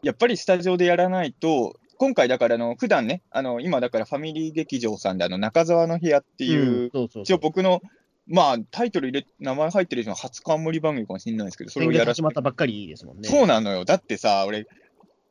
[0.03, 6.90] やっぱりスタジオでやらないと、今回だからあの、普段ね、あの、今だからファミリー劇場さんで、あの、中澤の部屋っていう、
[7.22, 7.82] 一応僕の、
[8.26, 13.28] まあ、タイトル入れ、名前入ってる人の初冠番組かもしれないですけど、それをやらせて始まったばっかりですもんね。
[13.28, 13.84] そうなのよ。
[13.84, 14.66] だってさ、俺、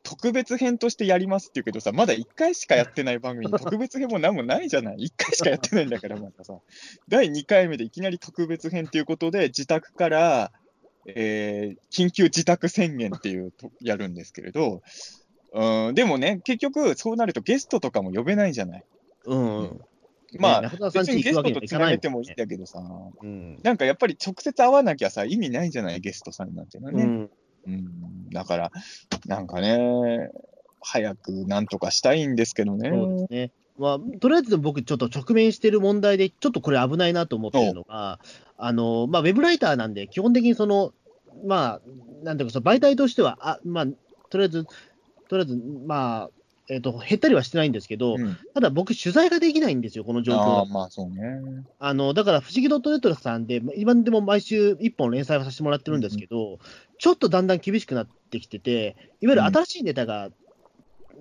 [0.02, 4.96] 特別編としてやりますって言うけどさ、まだ1回しかやってない番組に特別編も何もないじゃない。
[4.96, 6.58] 1回しかやってないんだから、またさ。
[7.08, 10.52] 第2回目でいきなり特別編っていうことで、自宅から、
[11.06, 14.82] えー緊急自宅宣言っていうとやるんですけれど、
[15.54, 18.84] うん、でもね、結局、そうなるとゲストとかも呼べないじゃない。
[19.26, 19.80] うん。
[20.38, 22.80] まあ、ね別にゲストとつなげてもいいもんだけどさ、
[23.22, 23.60] うん。
[23.62, 27.02] なんかやっぱり直接会わなきゃさ、意味ないじゃない、ゲストさんなんてのはね。
[27.02, 27.30] うん
[27.66, 28.72] うん、だから、
[29.26, 30.30] なんかね、
[30.80, 32.90] 早くなんとかしたいんですけどね。
[32.90, 33.52] そうですね。
[33.78, 38.20] まあ、とりあえず僕、ちょっと直面している問題で、ちょっとこれ危ないなと思ってるのが、
[38.58, 40.92] あの、まあ、ウェブライターなんで、基本的にその、
[41.46, 43.86] まあ、なんていうか、その媒体としては、あまあ、
[44.28, 44.64] とりあえず、
[45.28, 46.30] とりあえず、まあ、
[46.68, 51.64] えっ、と、減ったりはしてないんですけど、うんただ僕、取材ができないんですよ、この状況あまあそうね。
[51.78, 56.58] あの、だから、不思議ドットネットさんで、今でも毎週1本連載をさせてもらってるんですけど、
[56.98, 60.30] ちょっとだんだん厳しくなってきてて、いわゆる新しいネタが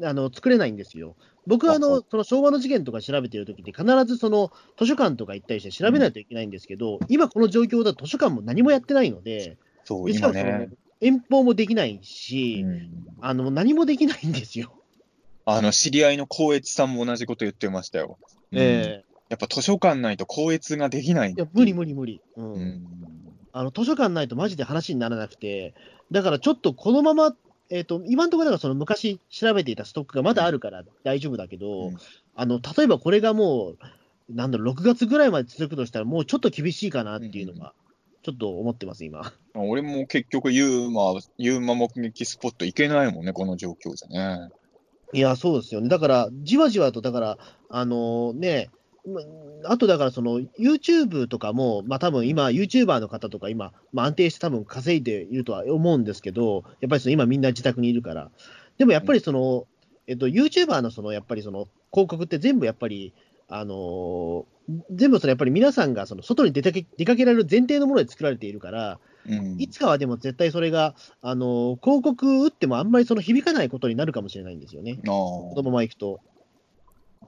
[0.04, 1.16] あの作れないんですよ。
[1.48, 10.70] 僕はあのその昭和の事件とか調べてるときって、必ずその図書館とか行ったりして調べないといけないんですけど、今この状況だと図書館も何もやってないので、そう、今ね。
[11.02, 12.92] 遠方もできないし、うん
[13.24, 14.81] あの何もできないんですよ。
[15.56, 18.18] あの、知り合いの光悦さんも同じこと言ってましたよ。
[18.52, 21.74] うんえやっぱ図書館ないと光悦ができないえいや無理理。
[21.74, 22.88] 無理無理、うんうん。
[23.54, 23.72] あの。
[23.72, 25.74] 図書館ないとマジで話にならなくて、
[26.12, 27.34] だからちょっとこのまま、
[27.70, 31.98] えっと今のところだからその昔調べていたストックがまだあるから大丈夫だけど、うん
[32.36, 33.78] あの例えばこれがもう、
[34.34, 37.74] なんだろう、6月ぐらいまで続くとしたら、もうちょっと厳しいかなっていうのが、
[38.24, 39.34] ちょっと思ってます、今。
[39.54, 44.50] 俺も結局ユーマ、ユーマ目撃スポット行けないもんね、この状況じゃね。
[45.14, 45.90] いや、そうですよね。
[45.90, 47.38] だから、じわじわと、だから、
[47.70, 48.70] あのね、
[49.06, 49.22] ま
[49.72, 58.32] あとだから、その YouTube とかも、まあ多分今、YouTuber の方とか今、まあ、安定して多分稼いでいるとは思うんですけど、やっぱりその今みんな自宅にいるから。
[58.78, 59.68] でもやっぱりその、
[60.08, 63.14] えっと、YouTuber のその、やっぱりその広告って全部やっぱり、
[63.50, 64.46] あのー
[64.92, 69.56] 全部そのやっぱり皆さんがその外に出かけ出かけられる前提のもので作られているから、うん。
[69.60, 75.00] いつかはでも絶対それが、あのー広告打ってもあんまりその響かないことになるかもしれないんですよね。
[75.04, 76.20] あこのままいくと。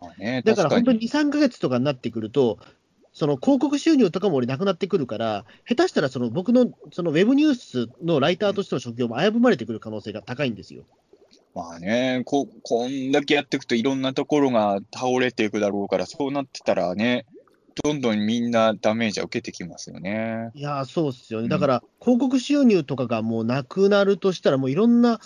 [0.01, 2.59] あね、だから本当に確2、3ヶ月とかになってくると、
[3.13, 10.83] その広告収入とかも俺なくなってくるから、下手したらその僕のそのウェブニュースのライターとしての職業も危ぶまれてくる可能性が高いんですよ。
[11.53, 17.25] まあねこ、こんだけやっていくといろんなところが倒れていくだろうから、そうなってたらね、
[17.83, 20.51] どんどんみんなダメージは受けてきますよね。
[20.53, 21.45] いやー、そうっすよね。
[21.45, 25.19] うんだから、広告収入とかがもうなくなるとしたら、もういろんな、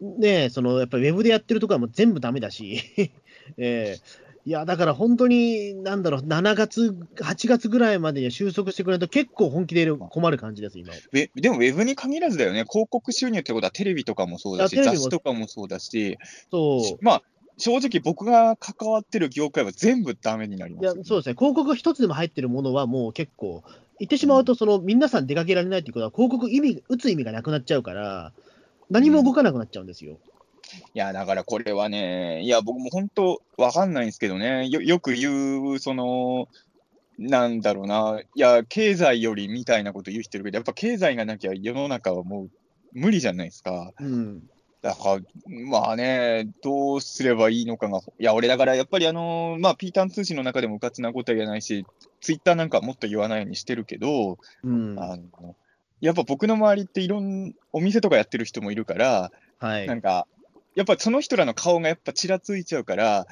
[0.00, 2.80] ね、そのやっぱりウェブでやってるところはもう全部ダメだし、
[3.56, 10.92] えーいや、だから本当に、なんだろう、7月、8月ぐらいまでには収束してくれると、結構本気で困る感じです、今。
[10.92, 16.18] ウェでもウェブに限らずだよね、広告収入ってことはテレビとかもそうだし、あテレビも雑誌とかもそうだし、
[16.50, 17.04] そう。
[17.04, 17.22] まあ、
[17.58, 23.62] 正直僕が関わってる業界は全部ダメになりますよ、いや、そうですね、広告一つでも入ってるものは、もう結構、
[23.98, 28.32] 言ってしまうと、その皆さん出かけられないということは、広告意味、打つ意味がなくなっちゃうから、
[28.90, 30.18] 何も動かなくなっちゃうんですよ。
[30.94, 36.48] いや、だからこれはね、いや、僕も本当わかんないんですけどね、よよく言う、その、
[37.18, 42.50] なんだろうな、いや、経済よりみたいなこと言う人いるけど、やっぱ経済がなきゃ世の中はもう
[42.92, 43.92] 無理じゃないですか。
[44.00, 44.42] うん。
[44.82, 45.20] だから、
[45.70, 51.86] まあね、どうすればいいのかが、いや、俺だからやっぱりあの、まあ、ピータン通信の中でもうかつなことは言えないし、
[52.20, 54.98] ツイッターなんかはもっと言わないようにしてるけど、うん。
[54.98, 55.56] あの
[56.00, 59.30] やっぱ僕の周りっていろんお店とかやってる人もいるから、
[59.60, 59.86] はい。
[59.86, 60.26] なんか、
[60.74, 63.28] やっぱその人らの顔がやっぱちらついちゃうから、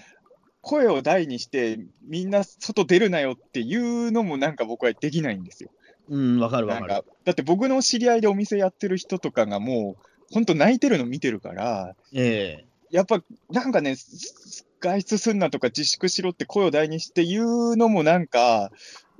[0.61, 5.71] 声を大にして、みんな外出るなよっていうのもなんか僕はできないんですよ。
[6.09, 6.87] うん、わかるわかる。
[6.87, 18.71] なんか、だって僕の知り合いでお店やってる人とかがもう、本当泣いてるの見てるから、えやっぱなんかね、す外出すんなとか自粛しろって声を大にして言うのもなんか、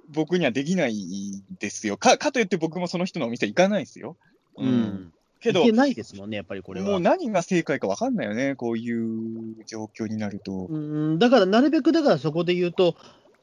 [0.09, 1.97] 僕にはできないですよ。
[1.97, 4.17] かかといって僕もその人のお店行かないですよ。
[4.59, 5.13] えうん。
[5.41, 6.91] けどないですもんね、やっぱりこれは。
[6.91, 10.67] もう何が正解か分かんないよね、こういう状況になると。
[10.69, 10.77] う
[11.15, 12.97] ん、だから、なるべく、だからそこで言うと、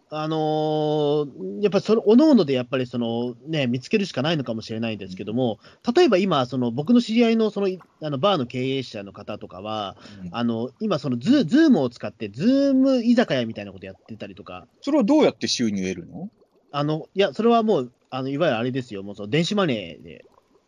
[0.09, 5.59] あのーやっぱりその、おのおのでやっぱりその、ね、見つけるしかないのかもしれないんですけども、
[5.95, 9.97] 例えば今、その僕の知り合いのそのいあのバーの経営者の方とかは、
[10.31, 16.29] あの今、そのズズームを使って、ズーム居酒屋みたいなことやってたりとか、それはどうやって収入得るの？
[16.71, 20.25] あのいや、それはもう、あのいわゆるあれですよ、もうその電子マネーで、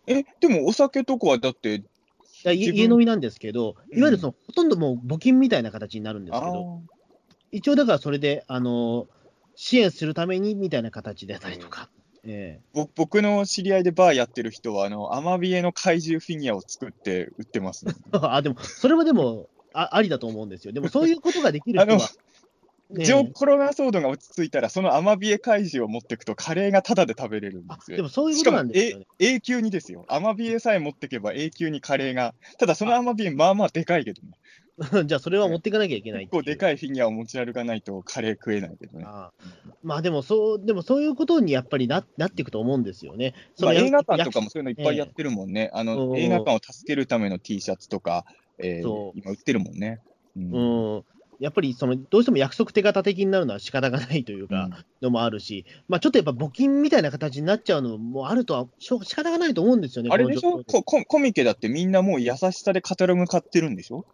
[0.07, 1.83] え、でもお酒とかはだって、
[2.43, 3.99] 家飲みなんですけど、うん。
[3.99, 6.79] いわゆるその、ほとんどもう募金みたいな形になるんですあけど、ー。
[7.51, 9.07] 一応だからそれで、あの
[9.61, 11.89] 支援するためにみたいな形でたりとか。
[12.23, 17.93] えぼ僕の知り合いでバーやってる人は、あの、アマビエの怪獣フィギュアを作って売ってます、ね。
[18.13, 20.71] え あでも、それはでもあ、ありだと思うんですよ。
[20.71, 22.09] でも、そういうことができる人 あのは、
[22.91, 27.97] ねコロナ騒動が落ち着いたら、そのアマビエ怪獣を持っていくと、カレーがタダで食べれるんあですよ。
[27.97, 29.05] でもそういうことなんですよね。
[29.19, 30.05] え永久にですよ。
[30.07, 32.33] アマビエさえ持っていけば永久にカレーが。
[32.57, 34.29] ただそのアマビエ、まあまあでかいけどね。
[35.05, 39.03] じゃあ、それは持っていかなきゃいけない結構でいかいフィギュアを持ち歩かないとカレー食えないけどね。
[39.03, 39.07] う。
[39.07, 39.43] ああ
[39.83, 43.33] まあでもそう、でもそういうことにやっぱりななっていくと思うんですよね。
[43.59, 45.69] まあ映画館とかもそういうのいっぱいやってるもんね。
[45.73, 48.25] あうの、ん映画館を助けるための T シャツとか、
[48.57, 49.99] えー今売ってるもんね。
[50.37, 51.03] うんうん、
[51.39, 54.69] やっぱりそのどうしても約束手形的になるのは仕方がないというか、
[55.01, 60.63] のもあるし、まあ、ちょっとやっぱ募金みたいな形になっちゃうのもあるとはしょ仕方がないと思うんですよね、あれでしょ？
[60.65, 64.05] コココミケだってみんなもう優しさでカタログ買ってるんでしょ？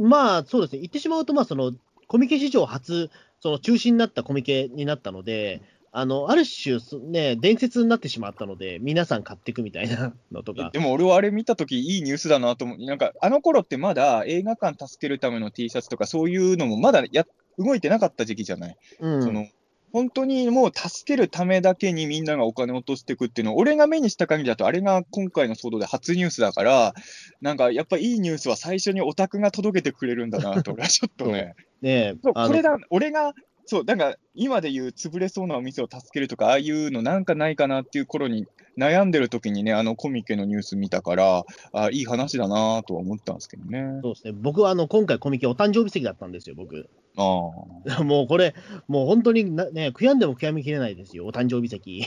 [0.00, 1.72] まあそうですね、言ってしまうと、まあ、その
[2.08, 5.62] コミケ史上初、その中止になったコミケになったので、
[5.94, 10.70] あの、ある種、そね、伝説になってしまったので、皆さん買っていくみたいなのとか。
[10.72, 12.78] でも俺はあれ見たとき、いいニュースだなと思う。
[12.78, 17.26] なんか、あの頃ってまだ映画館助けるための T シャツとか、そういうのもまだや
[17.58, 18.76] 動いてなかった時期じゃない？
[19.00, 19.46] うん、その
[19.92, 26.94] 本当にもう助けるためだけにみんながお金を落としていくっていうのを、俺が目にした限りだと、あれが今回の騒動で初ニュースだから、
[27.40, 33.34] なんかやっぱいいニュースは最初にオタクが届けてくれるんだなと、俺はちょっとね、 ねそうこれだ、俺が、
[33.66, 38.46] そう、なんか今で言う潰れそうなお店を助けるとか、ああいうのなんかないかなっていう頃に
[38.78, 44.00] 悩んでる時にね、あのコミケのニュース見たから、あいい話だなとは思ったんですけどね。
[44.02, 44.32] そうですね。
[44.32, 46.88] 僕はあの、今回コミケお誕生日席だったんですよ、僕。
[47.16, 48.02] ああ。
[48.04, 48.54] もうこれ、
[48.88, 52.06] もう本当になね、悔やんでも悔やみきれないですよ、お誕生日席。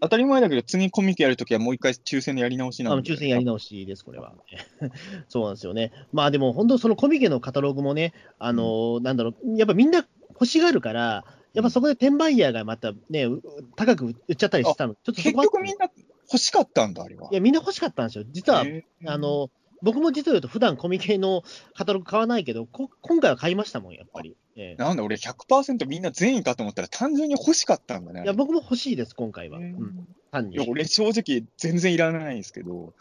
[0.00, 3.10] 当たり前だけど、次コミケやるときはもう一回抽選でやり直しあなんで。
[3.10, 4.34] の抽選やり直しです、これは。
[5.28, 5.92] そうなんですよね。
[6.12, 11.24] まあでも、本当、そのコミケのカタログもね、あのなんだろう、やっぱみんな欲しがるから、
[11.54, 13.40] やっぱそこで転売ヤーがまたね、う
[13.76, 15.88] 高く売っちゃったりしたの、ちょっとそ結こは局みんな
[16.24, 17.28] 欲しかったんだ、あれは。
[17.30, 18.24] いや、みんな欲しかったんですよ。
[18.30, 18.64] 実は、
[19.06, 19.50] あ、の、
[19.84, 21.44] 僕も実を言うと、普段コミケの
[21.76, 24.34] カタログ買わないけど、こ今回は買いましたもん、やっぱり。
[24.56, 28.22] ええなんだ、俺100%みんな善意かと思ったら単純に欲しかったんだね。
[28.24, 29.58] いや、僕も欲しいです、今回は。
[29.58, 30.64] うん、単にいや。
[30.66, 32.94] 俺正直全然いらないんですけど。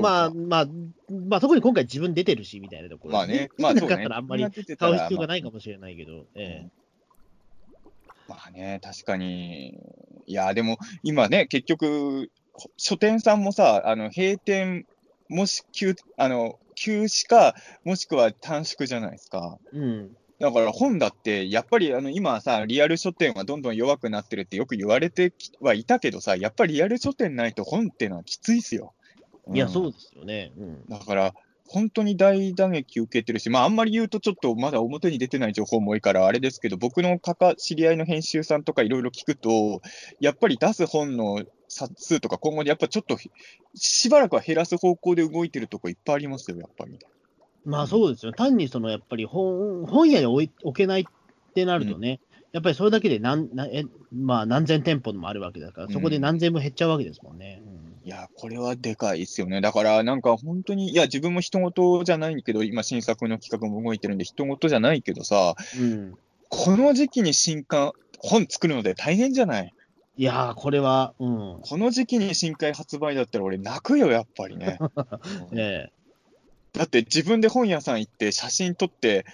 [0.00, 0.66] まあ、かまあ、
[1.10, 3.14] まあ、特に今回自分出てるし、みたいなところ。
[3.14, 3.84] まあね、まあね。
[3.84, 6.66] ったらあんまり買う必要がないかもしれないけど、え
[8.26, 9.78] まあね、確かに。
[10.26, 12.30] いや、でも今ね、結局、
[12.76, 14.86] 書店さんもさ、あの閉店、
[15.32, 17.54] もし休あの休止か、
[17.84, 19.58] もしくは短縮じゃないですか。
[19.74, 20.16] えうん。
[20.38, 28.94] だから本だって、やっぱりあの今さ、リアル書店はどんどん弱くなってるってよく言われてきはいたけどさ、やっぱりリアル書店ないと本ってのはきついっすよ。
[29.52, 30.52] いや、んそうですよね。
[30.56, 30.84] うん。
[30.88, 31.34] だから、
[31.66, 39.80] 本当に大打撃受けてるし、まあ、あんまり言うとちょっとまだ表に出てない情報も多いから、あれですけど、僕のかか知り合いの編集さんとかいろいろ聞くと、
[40.20, 41.42] やっぱり出す本の
[41.72, 43.16] 冊数とか、今後やっぱちょっと
[43.74, 46.98] しばらくは減らす方向で動いてるとこいっぱいありますよ、やっぱり。
[47.64, 48.32] まあそうですよ。
[48.32, 52.20] 単にそのやっぱり本本屋に置い置けないってなるとね、
[52.52, 57.62] やっぱりそれだけで何なえ、まあ、何千店舗もあるわけだから、そこで何千も減っちゃうわけですもんね。
[57.66, 59.60] うんいや、これはでかいですよね。
[59.60, 66.14] だから、なんか本当に、いや、自分も人事じゃないけど、今、新作の企画も動いてるんで、人事じゃないけどさ、うん、
[66.48, 69.72] この時期に新刊、本作るので大変じゃない？
[70.16, 71.60] いやー、これは、うん。
[71.62, 74.78] この時期に新刊発売だったら俺泣くよ、やっぱりね。
[75.50, 75.90] う んえ
[76.72, 79.26] だって自分で本屋さん行って写真撮って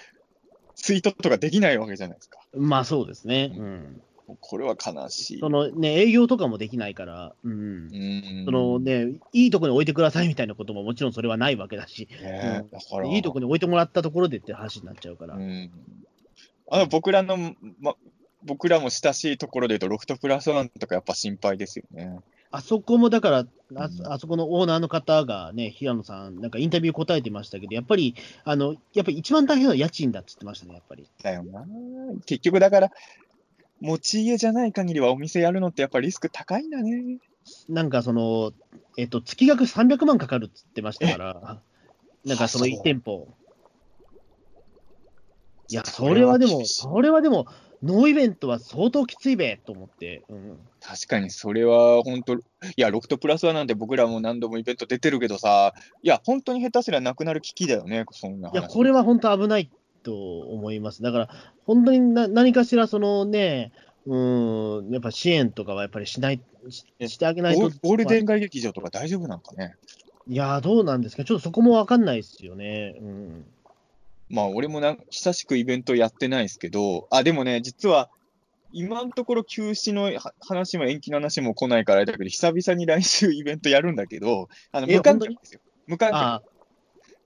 [0.75, 2.41] ツイートとかできないわけじゃないですか。
[2.55, 3.53] えまあそうですね。
[3.57, 4.03] うん。
[4.41, 5.39] これは悲しい。
[5.41, 7.91] そのね、営業とかもできないから、うんう。
[7.91, 15.37] ーんそのね、いいとこに置いてくださいみたいなことももちろんそれはないわけだし、ねだから、いいとこに置いてもらったところでって話になっちゃうから。
[15.37, 15.71] うん
[16.71, 17.95] あの僕らの、ま、
[18.45, 22.21] 僕らも親しいところで言うと、ロフトプラスワンとかやっぱ心配ですよね。
[22.51, 28.15] あそこもだから、あうんあそこのオーナーの方がね、平野さん、なんかインタビュー答えてましたけど、やっぱり、
[28.45, 31.07] あの、やっぱり一番大変なのは家賃だって言ってましたね、やっぱり。
[31.23, 31.67] だよな。
[32.25, 32.93] 結局だから、
[33.81, 37.19] 持ち家じゃない限りはお店やるのってやっぱリスク高いんだね。
[37.69, 38.53] なんかその、
[38.97, 41.61] えっと、月額300万かかるって言ってましたから、
[42.25, 43.29] なんかそのあそう1店舗。
[45.71, 47.47] いや、それはでも、それはでも、
[47.83, 52.41] ノーイベントは相当きついべと思って、うん、確かにそれは本当、い
[52.77, 58.63] や、ロフトプラスワンなんて僕らも何度もイベント出てるけどさ、いや、本当に下手すりゃなくなる危機だよね、そんない話。
[58.63, 59.71] や、これは本当危ない
[60.03, 61.03] と思います。
[61.03, 61.29] だから、
[61.67, 63.73] 本当にな何かしら、そのね、
[64.07, 67.61] うん、やっぱ支援とかはやっぱりしない、しえしてあげないと。
[67.61, 69.75] ゴールデン街劇場とか大丈夫なんかね？
[70.27, 72.97] いや、どうなんですか、ちょっとそこもわかんないですよね。
[73.01, 73.45] うん、
[74.31, 78.11] まあ、俺もな久しくイベントやってないですけど、あ、でもね、実は、
[78.71, 85.61] 今のところ休止のは話も延期の話も来ないからだけど、久々に来週イベントやるんだけど、あのえ無観客ですよ。
[85.87, 86.23] 無観客。
[86.23, 86.43] あ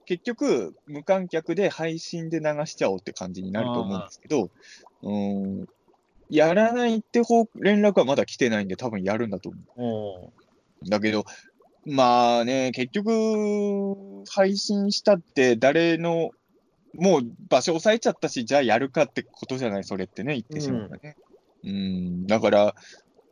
[0.04, 4.50] 結局、無観客で配信で流しちゃおうって感じになると思うんですけど、
[5.02, 5.66] うーん、
[6.28, 10.32] やらないって方連絡はまだ来てないんで、多分やるんだと思おう。
[10.88, 11.24] だけど、
[11.84, 16.30] まあね、結局、配信したって誰の、
[16.94, 21.16] もう場所押さえちゃったし、じゃあやるかってことじゃない、それってね、言ってしまうからね。
[21.64, 22.74] うん、だから、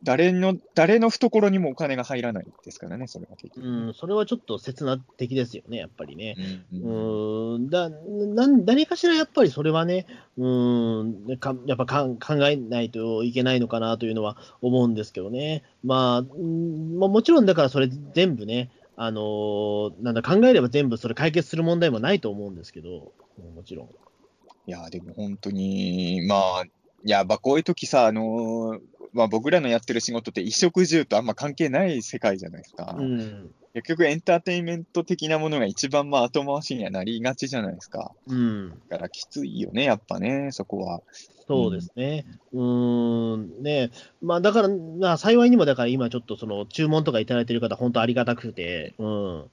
[0.03, 3.67] 誰の、誰の懐にもお金が入らないですからね、それは結局。
[3.67, 6.37] うん、それはちょっと切な的ですよね、やっぱりね。
[6.73, 7.71] うんううん。
[7.71, 10.07] だなん何かしらやっぱりそれはね、
[10.39, 16.99] うーんかやっぱかん考えないといけないのかなというのは思うんですけどね、まあ、うん。
[16.99, 18.71] まあ、もちろんだからそれ全部ね、
[19.03, 23.86] あのーなんだ考えれば全部それ解決する問題もないと思うんですけど、うんもちろん。
[23.86, 26.70] いや、でも本当に、まあ、い
[27.11, 28.78] や、まあ、こういう時さ、あのー
[29.14, 32.94] まあ、僕らのやってる仕事って衣食住とあんま関係ない世界じゃないですか。
[32.98, 33.51] うん。
[33.73, 38.12] 結局エンターテインメント的なものが一番まあ後回しにはなりがちじゃないですか。
[38.27, 38.71] うん。
[38.89, 41.03] だからきついよね、やっぱね、そこは。
[41.47, 42.25] そうですね。
[42.53, 43.62] うーん。
[43.62, 43.91] ね
[44.21, 49.51] まあだから、まあ幸いにもだから今ちょっとその注文とかいただいてる方、本当ありがたくて、うん。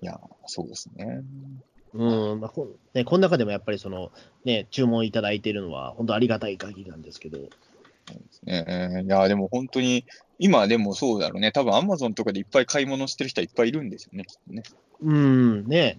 [0.00, 1.22] いや、そうですね。
[1.92, 2.40] うん。
[2.40, 4.12] まあこね、この中でもやっぱりその、
[4.44, 7.38] ね、注文いただいてるのは本当ありがたい限りなんですけど。
[8.44, 10.04] ねいや、でも本当に、
[10.40, 11.52] 今でもそうだろうね。
[11.52, 14.62] 多分アマゾンとかでいっぱい買い物してる人はいっぱいいるんですよね、きっとね。
[15.02, 15.98] うん、ね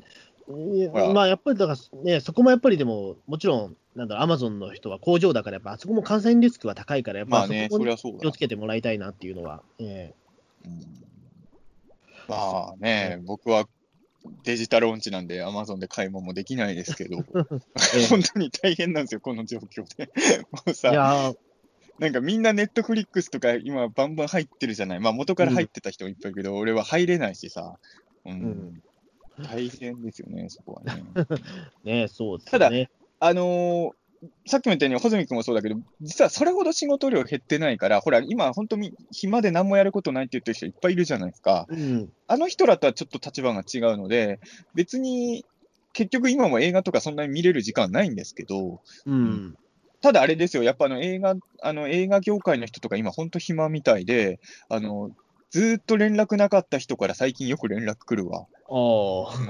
[1.14, 7.88] まあやっぱりだからね、そこもやっぱりでも、もちろん、なんだろう、アマゾンの人は工場だから、やっぱあそこも感染リスクは高いから、やっぱまあね、そ気
[8.28, 8.38] をつ。
[8.38, 10.14] けてもらいたいなっていうのは、え
[10.66, 11.02] うん
[12.28, 13.68] まあね、僕は
[14.44, 17.18] デジタル音痴なんで、アマゾンで買い物もできないですけど、
[17.96, 20.10] ええ本当に大変なんですよ、この状況で。
[20.52, 21.36] もうさ、
[22.02, 25.00] なんかみんなネットフリックスとか今バンバン入ってるじゃない。
[25.00, 27.78] まあ元から入ってた人もいっぱいいるけど、俺は入れないしさ。
[28.26, 28.34] うん。
[28.34, 28.84] ん
[29.44, 31.04] 大変ですよね、そこはね。
[31.86, 32.90] ねそうですただね。
[33.20, 33.92] あのー
[34.46, 41.66] さっきも言ったように、穂積君もそうだけど、実はそれほど仕事量減ってないから、ほら、今、本当に暇で何もやることないって言ってる人いっぱいいるじゃないですか。
[41.70, 44.40] うん、あの人らとはちょっと立場が違うので、
[44.76, 45.44] 別に、
[45.94, 49.58] 結局今も映画とかそんなに見れる時間ないんですけど、うん、
[50.02, 55.12] ただあれですよ、やっぱあの映画、あの映画業界の人とか今本当暇みたいで、あの、
[55.52, 58.48] ずーっと連絡なかった人から最近よく連絡来るわ。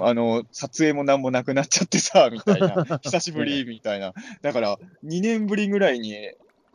[0.01, 2.99] あの、撮影もなんもなくなっちゃってさ、 みたいな。
[3.03, 4.13] 久しぶり、みたいな。
[4.41, 6.17] だから、2年ぶりぐらいに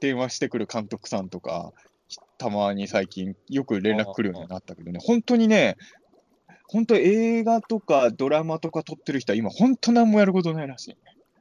[0.00, 1.72] 電話してくる監督さんとか、
[2.38, 5.76] たまに最近よく連絡来るようになったけどね、本当にね、
[6.68, 10.96] 本当映画とかドラマとか撮ってる人は今本当何もやることないらしい。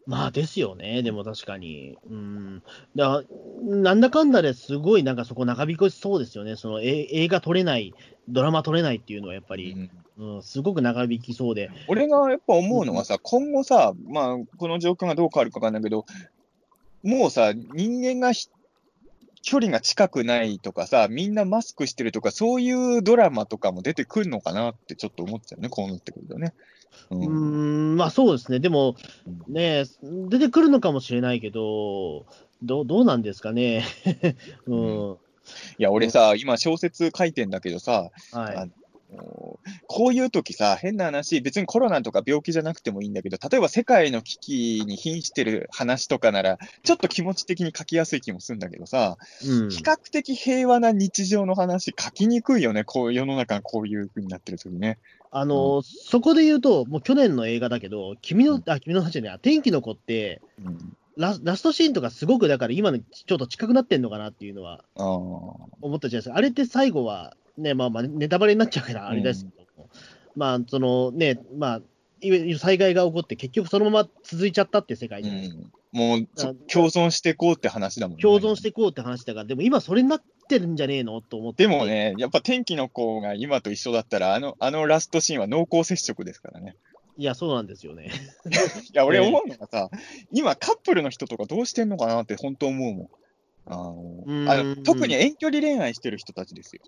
[0.06, 1.98] まあですよね、でも確かに。
[2.10, 2.64] うん。
[2.96, 3.24] だ
[3.64, 6.56] なんだかんだですごいなんかそこ長引きそうですよね。
[6.56, 7.94] そのえ映画撮れない、
[8.30, 9.74] ドラマ撮れないっていうのはやっぱり、
[10.18, 11.72] うんうん、すごく長引きそうで。
[11.88, 16.06] 俺がやっぱ思うのはさ、今後さ、まあ、この状況がどう変わるかわかんないけど、
[17.04, 18.50] もうさ、人間がひ
[19.46, 26.54] 距離が近くないとかさ、みんなマスクしてるとか、そういうドラマとかも出てくるのかなってちょっと思っちゃうね、こうなってくるとね。
[27.12, 28.60] ううーん、まあそうですね。
[28.60, 28.96] でも、
[29.48, 29.84] ね、
[30.30, 32.26] 出てくるのかもしれないけど、
[32.64, 33.86] どうどうなんですかね。
[34.66, 35.18] うん。
[35.78, 38.72] いや、俺さ、今小説書いてんだけどさ、はい。
[39.88, 49.70] こういう時さ、変な話、別にコロナとか病気じゃなくてもいいんだけど、例えば世界の危機に瀕してる話とかなら、ちょっと気持ち的に書きやすい気もするんだけどさ、うん。
[49.70, 54.98] 比較的平和な日常の話、書きにくいよね、こう世の中がこういう風になってる時ね。
[55.32, 66.38] あの、そこで言うと、もう去年の映画だけど、君の、あ、君の話じゃない、天気の子って、うん、ララストシーンとかすごくだから今のちょっと近くなってんのかなっていうのは思ったじゃないですか。
[66.38, 69.90] あれって最後は、ね、まあまあネタバレになっちゃうからあれですけども、
[70.36, 71.82] まあそのね、まあ、
[72.22, 75.62] いわゆる災害が起こって結局そのまま続いちゃったって世界うじゃないですか。
[75.62, 76.28] ん、もう
[76.68, 78.22] 共存していこうって話だもんね。
[78.22, 81.64] 共存していこうって話だから、でも今それになってるんじゃねえのと思って。
[81.64, 86.76] でもね、やっぱ天気の子が今と一緒だったら、あのあのラストシーンは濃厚接触ですからね。
[87.18, 88.12] いや、そうなんですよね。
[88.92, 89.90] いや、俺ええ思うのがさ、
[90.32, 93.10] 今カップルの人とかどうしてんのかなって本当思うもん。
[93.68, 96.82] あのあの特に遠距離恋愛してる人たちですよ。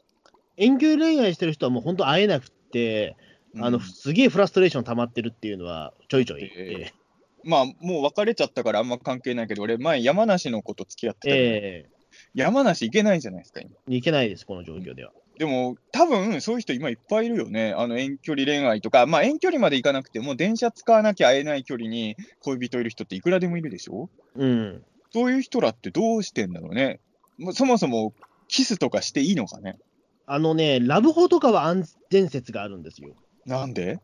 [0.58, 3.16] 遠距離恋愛してる人はもう本当会えなくて、
[3.56, 6.52] あの、うんすげえフラストレーション溜まってるっていうのはちょいちょい。
[6.56, 6.92] え
[7.44, 11.90] まあ、もう別れちゃったからあんま関係ないけど、俺、前、山梨の子と付き合ってたええ
[12.34, 13.72] 山梨行けないじゃないですか、今。
[13.88, 15.12] いけないです、この状況では。
[15.38, 17.74] でも、多分そういう人、今いっぱいいるよね。
[17.78, 24.10] あの遠距離恋愛とか、まあ、遠距離まで行かなくても、電車使わなきゃ会えない距離に恋人いる人っていくらでもいるでしょ？
[24.36, 24.84] うん。
[25.14, 27.00] そういう人らってどうしてんだろうね。
[27.54, 28.14] そもそも、
[28.48, 29.78] キスとかしていいのかね。
[30.28, 33.16] あのね、ラブホとかは安全説があるんですよ。
[33.46, 34.00] なんで？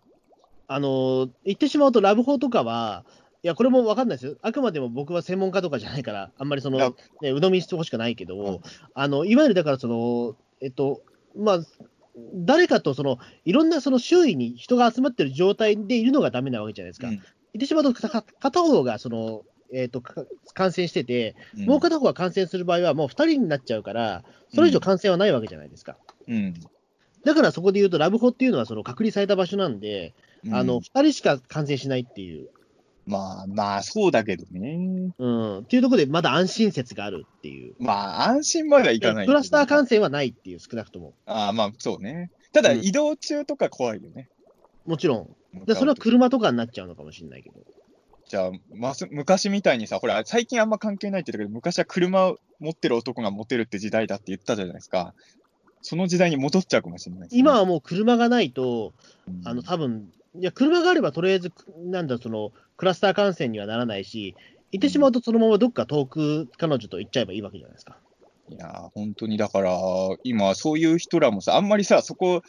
[0.68, 3.06] あの、言ってしまうと、ラブホとかは、
[3.44, 4.38] いや、これも分かんないですよ。
[4.42, 6.78] あくまでも僕は専門家とかじゃないから、あんまりその、
[7.22, 8.60] ね、鵜呑みにしてほしくないけど、うん
[8.94, 11.02] あの、いわゆるだからその、えっと、
[11.36, 11.60] まあ、
[12.36, 17.10] 誰かとその、いろんなその周囲に人が集まってる状態でいるのがダメなわけじゃないですか。
[17.10, 17.22] うん
[17.54, 24.24] 言ってしまうと、か片方がその、えっと、か感染してて、うんもう片方が感染する場合はもう2人になっちゃうから、
[24.56, 25.98] それ以上感染はないわけじゃないですか。
[26.00, 26.13] うん。
[27.26, 30.14] だからそこで言うと、ラブホっていうのはその隔離された場所なんで、
[30.46, 32.50] うんあの、2人しか感染しないっていう、
[33.06, 35.12] まあまあ、そうだけどね。
[35.18, 37.76] うん、っていうところでまだ安心説があるっていう。
[37.80, 39.26] まあ、安心まではいかない。
[39.26, 41.14] クラスター感染はないっていう、少なくとも。
[41.26, 42.32] ああ、まあ、そうね。
[42.54, 44.30] ただ、うん移動中とか怖いよね。
[44.86, 45.66] もちろん。
[45.66, 47.56] でそれは車とかになっちゃうのかもしれないけど。
[48.28, 55.14] じゃあ、ます昔みたいにさ、ほら、最近あんま関係ないって言ったけど、昔は車持ってる男がモテるって時代だって言ったじゃないですか。
[55.84, 58.94] その時代に戻っちゃうかもしれないね、今はもう車がないと、
[59.28, 61.52] うんあの多分いや車があればとりあえず、
[61.86, 64.36] なんだその、クラスター感染にはならないし、
[64.72, 67.98] 行ってしまうとそのままどっか遠く彼女と行っちゃえばいいわけじゃないですか。
[68.50, 69.78] いやー、本当にだから、
[70.24, 72.42] 今、そういう人らもさ、あんまりさ、そこ、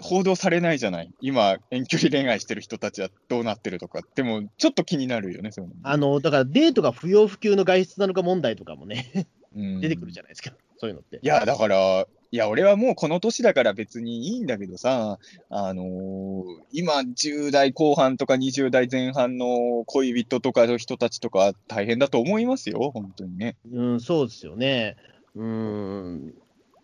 [0.00, 1.12] 報道されないじゃない？
[1.20, 4.00] 今、遠距離恋愛してる人たちはどうなってるとか。
[4.14, 5.76] でも、ちょっと気になるよね、そういうの。
[5.82, 11.18] あのだからデートが不要不急の外出なのか問題とかもね、うん出てくるじゃないですか、そういうのって。
[11.20, 15.18] いや、だから、いや、俺はもうこの年だから別にいいんだけどさ、
[15.48, 23.56] あのー今、10代後半とか20代前半の恋人とかの人たちとか大変だと思いますよ、本当にね。
[23.72, 24.96] うん、そうですよね。
[25.34, 26.34] うーん、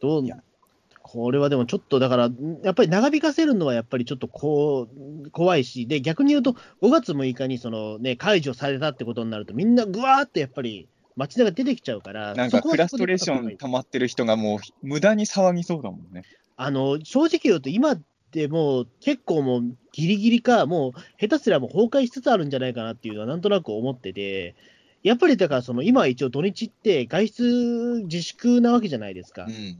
[0.00, 0.24] どう
[1.02, 2.30] これはでもちょっとだから、
[2.64, 4.88] やっぱり長引かせるのはやっぱりちょっとこ
[5.24, 16.24] う怖いし、で逆に言うと、5月6日にその、ね、解除されたってことになると、みんなぐわーってやっぱり街中出てきちゃうから、なんかフラストレーション溜まってる人がもう無駄に騒ぎそうだもんね。
[16.56, 19.62] あの正直言うと、今ってもう結構もう
[19.92, 24.54] ギリギリか、もう下手すりゃもう崩壊しつつあるんじゃないかなっていうのはなんとなく思ってて、
[25.02, 29.44] やっぱりだからその今は一応土日って外出自粛なわけじゃないですか。
[29.44, 29.76] うん。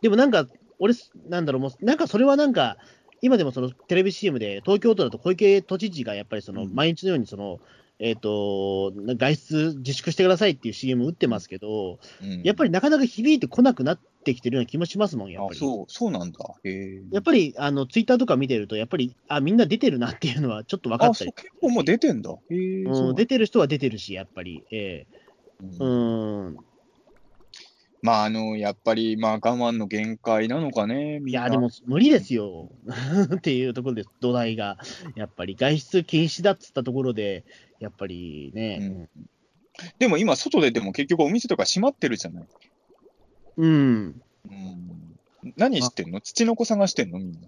[0.00, 0.46] でもなんか、
[0.78, 0.94] 俺、
[1.28, 2.76] なんだろう、もうなんかそれはなんか、
[3.22, 7.60] 今でもそのテレビ CM で、東京都だと小池都知事がやっぱりそのうん毎日のようにその、
[7.98, 15.58] えっと外出自粛してくださいっていう CM 打ってますけど、うんやっぱりなかなか響いてこなくなってきてるような気もしますもん、やっぱ、り。
[15.58, 16.38] あそう、そうなんだ。
[17.10, 22.30] やっぱりあのツイッターとか見てると、やっぱりあみんな出てるなっていうのはちょっと分かあ、ったり、結構もう出てんだ。
[22.30, 25.26] ううん、出てる人は出てるし、やっぱり、ええ
[25.80, 26.56] うんうん、
[28.02, 31.20] まあ、あの、やっぱり、まあ、我慢の限界なのかね。
[31.26, 32.70] いや、でも無理ですよ
[33.34, 34.78] っていうところです、土台が。
[35.16, 37.44] やっぱり外出禁止だっつったところで、
[37.80, 39.08] やっぱりね、
[39.98, 42.44] でも今、外ででも結局お店とか閉まってるじゃない。
[43.58, 44.22] うん。
[44.48, 45.18] うん。
[45.56, 46.20] 何してんの？
[46.20, 47.38] 土の子探してんのみんな。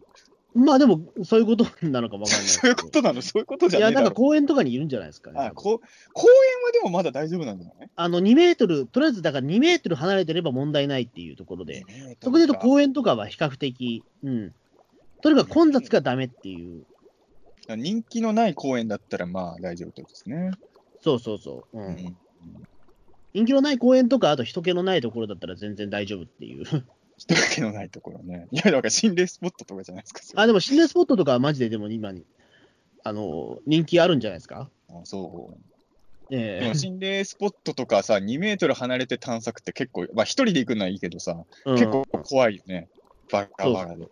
[0.55, 3.23] まあでも、そういうことなのかもわかんない そういうことなの？
[3.23, 4.11] そういうことじゃいや、なんか。
[4.11, 5.39] 公園とかにいるんじゃないですかね。
[5.41, 5.79] あこう
[6.13, 7.91] 公園はでもまだ大丈夫なんじゃない？
[7.95, 11.85] あの、2メートル、とりあえずだから2メートル離れてれば問題ないっていうところで、
[12.23, 14.55] そこで言うと公園とかは比較的、うん。
[15.23, 16.85] とにかく混雑がダメっていう、
[17.77, 20.51] 人気のない公園だったらまあ大丈夫ってことですね。
[21.01, 21.79] そうそうそう。
[21.79, 21.81] う。
[21.81, 22.17] うんん。
[23.35, 26.65] 人気のない公園とか、あと人気のないところだったら全然大丈夫っていう。
[27.19, 28.47] 人気のないところね。
[28.53, 30.41] いや、だから心霊スポットとかじゃないですか。
[30.41, 32.25] あ、でも心霊スポットとかはマジででも今に、
[33.05, 34.71] あの、人気あるんじゃないですか？
[34.89, 35.59] あそう。
[36.31, 42.89] え心霊スポットとかさ、2メートル離れて探索って結構、まあ一人で行くのはいいけどさ、うん結構怖いよね。
[43.33, 44.07] バラバラで。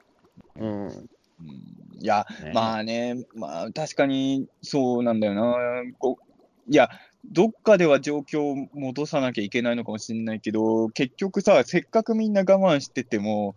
[0.56, 1.10] うん。
[1.40, 5.56] うんいや、ねまあね、まあ確かにそうなんだよな。
[5.98, 6.90] こういや、
[7.24, 13.54] どっかでは状況を戻さなきゃいけないのかもしれないけど、結局さ、せっかくみんな我慢してても、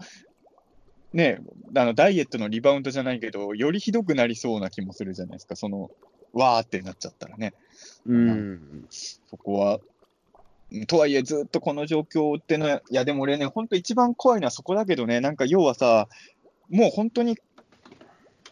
[1.14, 1.40] ね、
[1.76, 5.90] あのダイエットのリバウンドじゃないけど、よりひどくなりそうな気もするじゃないですか、その、
[6.34, 7.54] わーってなっちゃったらね。
[8.06, 8.86] うん。
[8.90, 9.80] そこは。
[10.72, 16.08] うんとはいえ、ずっとこの状況ってのは、いや、でも俺ね、本当一番怖いのはそこだけどね、なんか要はさ、
[16.70, 17.38] もう本当に、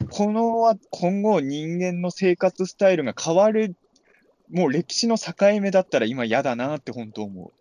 [0.10, 3.76] このは今後、人間の生活スタイルが変わる、
[4.52, 7.52] もう歴史の境目だったら今嫌だなって本当思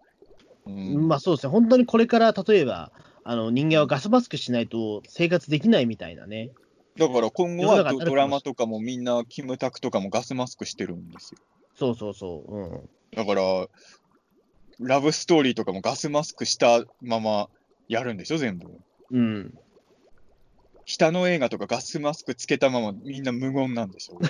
[0.66, 0.70] う。
[0.70, 2.92] うん、まあそうですね、本当にこれから例えば、
[3.24, 6.50] あの人間はガスマスクしないと生活できないみたいなね。
[6.96, 11.40] だから今後はドラマとかもみんな、キムタクとかもガスマスクしてるんですよ。
[11.74, 12.56] そうそうそう。
[12.56, 12.88] うん。
[13.14, 13.68] だから、
[14.78, 17.48] ラブストーリーとかもガスマスクしたまま
[17.88, 18.68] やるんでしょ、全部。
[19.10, 19.54] うん。
[20.86, 24.20] 北の映画とかガスマスクつけたままみんな無言なんでしょ。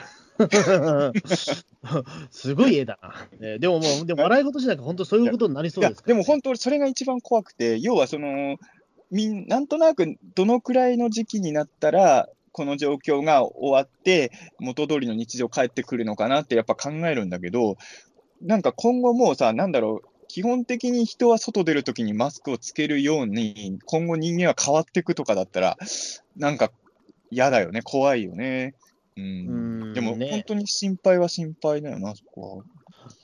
[2.31, 3.29] すごい絵だな。
[3.39, 8.57] ねでももう、でも笑い事じゃなく本当そういうことになりそいうやですから、でも本当、それが一番怖くて、要はその、
[9.11, 17.77] みんなんとなくどのくらいの時期になったら、この状況が終わって、元通りの日常帰ってくるのかなってやっぱ考えるんだけど、
[18.41, 25.79] なんか今後もうさ、なんだろう、基本的に人は外出るときにマスクをつけるように、今後人間は変わっていくとかだったら、
[26.37, 26.71] なんか
[27.31, 28.75] 嫌だよね、怖いよね。
[29.17, 32.65] うんうんでもね本当に心配は心配だよな、そこは。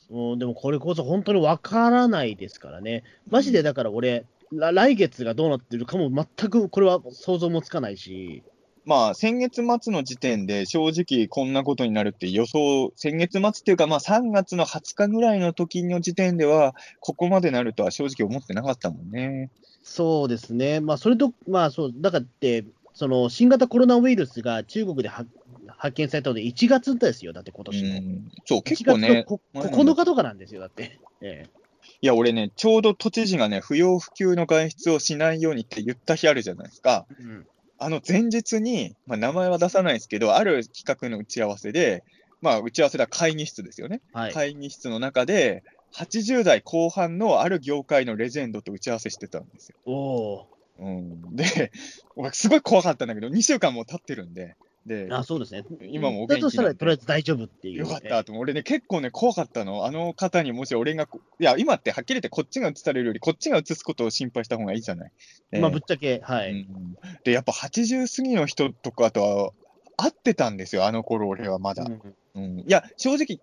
[0.08, 3.04] うん、でもこれこそ本当にわからないですからね。
[3.28, 8.42] マジでだから俺、ら来月がどうなってるかも全くこれは想像もつかないし。
[8.84, 19.50] まあ、先月末の時点で正直こんなことになるって予想、先月末っていうか、まあ3月の20日ぐらいの時の時点では、ここまでなるとは正直思ってなかったもんね。
[19.82, 20.80] そうですね。
[20.80, 22.64] まあそれと、まあそう、だからって、
[22.94, 25.24] その新型コロナウイルスが中国では
[25.68, 28.00] 発見されたので1月ですよ、だって今う年の。
[28.00, 30.98] ん、そう、結1月の構ね、こ前の9日とかなんですよ、だって。
[31.20, 31.62] ええ
[32.00, 37.06] いや、俺ね、ちょうど都知事がね、不要不急の外出をしないようにって言った日あるじゃないですか。
[37.18, 37.46] うん。
[37.84, 42.04] あの前日に、まあ、名前は出さないですけど、ある企画の打ち合わせで、
[42.40, 44.00] まあ、打ち合わせだ会議室ですよね。
[44.12, 44.32] はい。
[44.32, 45.62] 会議室の中で、
[45.94, 49.76] 80代後半のある業界のレジェンドと打ち合わせしてたんですよ。
[49.84, 50.48] おお
[50.78, 51.70] うん、で、
[52.16, 54.56] 僕すごい怖かったんだけど、2週間も経ってるんで、
[54.86, 55.16] で、ー。
[55.16, 55.64] あ、そうですね。
[55.82, 58.42] 今もおだとしたら、とりあえず大丈夫っていう、よかったと思う。
[58.42, 59.84] 俺ね、結構ね、怖かったの。
[59.86, 65.12] あの方にもし俺がこ、いや、今ってはっきり言ってこっちが映されるより、こっちが映すことを心配した方がいいじゃない。
[65.52, 66.52] えーまあ、ぶっちゃけ、はい。
[66.52, 69.52] うんで、やっぱ80過ぎの人とかとは
[69.96, 71.84] 会ってたんですよ、あの頃俺はまだ。
[71.84, 73.38] うんうん、いや、正直、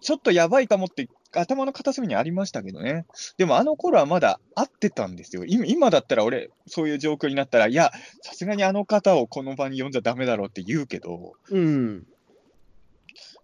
[0.00, 3.06] ちょっとやばいかもって頭の片隅にありましたけどね。
[3.36, 5.44] でもあの頃はまだ会ってたんですよ。
[5.44, 7.92] 今今だったら俺、そういう状況になったら、いや、
[8.22, 12.00] さすがにあの方をこの場に呼んじゃダメだろうって言うけど、うん。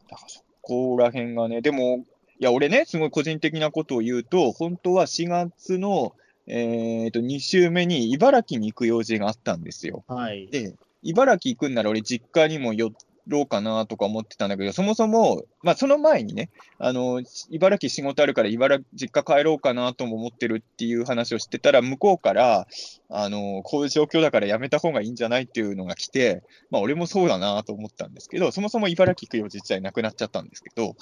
[0.08, 2.04] だからそこら辺がね、でも、
[2.40, 6.14] いや、俺ね、すごい個人的なことを言うと、本当は4月の、
[6.46, 10.04] えー、と2週目に茨城に行く用事があったんですよ。
[10.08, 10.48] はい。
[10.48, 12.92] で、茨城行くんなら俺、実家にも寄
[13.26, 22.66] ろうかなとか思ってたんだけど、そもそも、まあ、その前にね、あの、茨城仕事あるから、茨城、実家帰ろうかなとも思ってるっていう話をしてたら、向こうから、
[23.08, 30.94] あの、こういう状況だからやめた方がいいんじゃないっていうのが来て、まあ、俺もそうだなと思ったんですけど、そもそも茨城行く用事自体なくなっちゃったんですけど、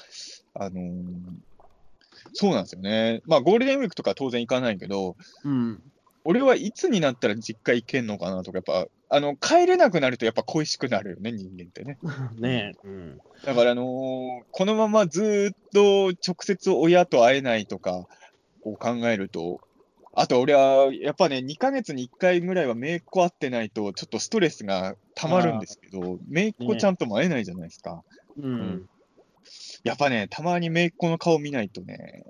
[0.55, 1.03] あのー
[2.35, 3.21] そうなんですよね。
[3.27, 5.83] まあ、ゴールデンウィークとか当然行かないけど、うん。
[6.25, 11.99] 俺はいつになったら実家行けんのかなとか、やっぱ、あの、帰れなくなるとやっぱ恋しくなるよね、人間ってね。
[12.39, 12.87] ねえ。
[12.87, 13.19] うん。
[13.45, 18.07] だから、あのーこのままずーっと直接親と会えないとか、
[18.63, 19.61] こう考えると、
[20.15, 28.05] あと俺は、やっぱね、2ヶ月に1回ぐらいは姪っ子会ってないと、ちょっとストレスが溜まるんですけど、姪っ子ちゃんとも会えないじゃないですか。
[28.37, 28.89] うん。
[29.85, 32.23] やっぱね、たまに姪っ子の顔見ないとね、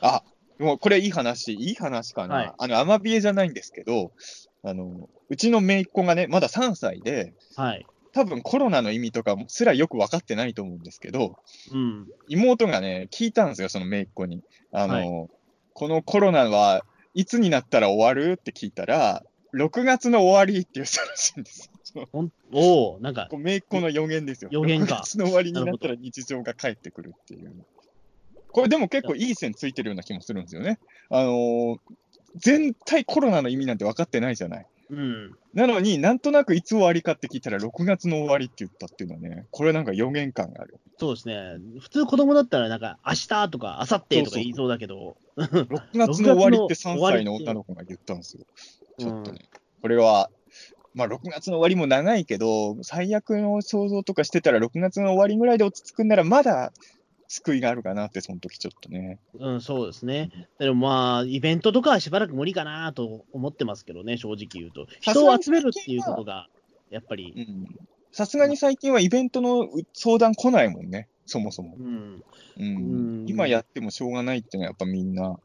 [0.00, 0.22] あ、
[0.60, 2.34] もうこれいい話、いい話かな。
[2.34, 4.12] はいあの、アマビエじゃないんですけど、
[4.62, 7.86] あの、うちの姪っ子がね、まだ3歳で、はい。
[8.12, 11.36] 多分コロナの意味とかすらよく分かってないと思うんですけど、
[11.72, 12.08] うん。
[12.28, 14.42] 妹がね、聞いたんですよ、その姪っ子に。
[14.72, 15.30] あの、はい
[15.72, 16.84] このコロナは
[17.14, 19.22] いつになったら終わるって聞いたら、
[19.54, 22.08] 6月の終わりって言ったらしいんですよ。
[22.52, 24.50] おおなんか姪っ子の予言ですよ。
[24.52, 27.52] 予言か6月の終わりになったら日常が帰ってくるっていう。
[28.52, 30.78] これでも結構いい線ついてるような気もするんですよね。
[31.10, 31.78] あのー
[32.36, 34.66] 全体コロナの意味なんて分かってないじゃない。
[34.90, 35.36] うん。
[35.54, 40.78] なのになんとなくいつ終わりかって聞いたら6月の終わりって言ったっていうのはね、これなんか予言感がある。
[40.98, 41.58] そうですね。
[41.80, 48.44] 普通子供だったら、なんか、明日とか、明後日とか言いそうだけど、6月の終わりって3終わりって歳の女の子が言ったんですよ。
[48.98, 49.48] ちょっとね。
[49.80, 50.30] これは、
[50.92, 56.72] まあ6月の終わりも長いけど、最悪の想像とかしてたら6月の終わりぐらいで落ち着くんならまだ
[57.30, 59.20] 救いがあるかなって、その時ちょっとね。
[59.38, 60.48] うん、そうですね。
[60.58, 64.88] でもまあ、イベントとかはしばらく無理かなと思ってますけどね、正直言うと。
[65.00, 66.48] 人を集めるっていうことが、
[66.90, 67.66] やっぱり、うん。
[68.10, 71.76] さすがに最近はイベントの相談来ないもんね、そもそも。
[71.78, 72.24] うん。
[72.58, 73.22] うん。
[73.22, 75.38] うん今やってもしょうがないっていうのはやっぱみんな。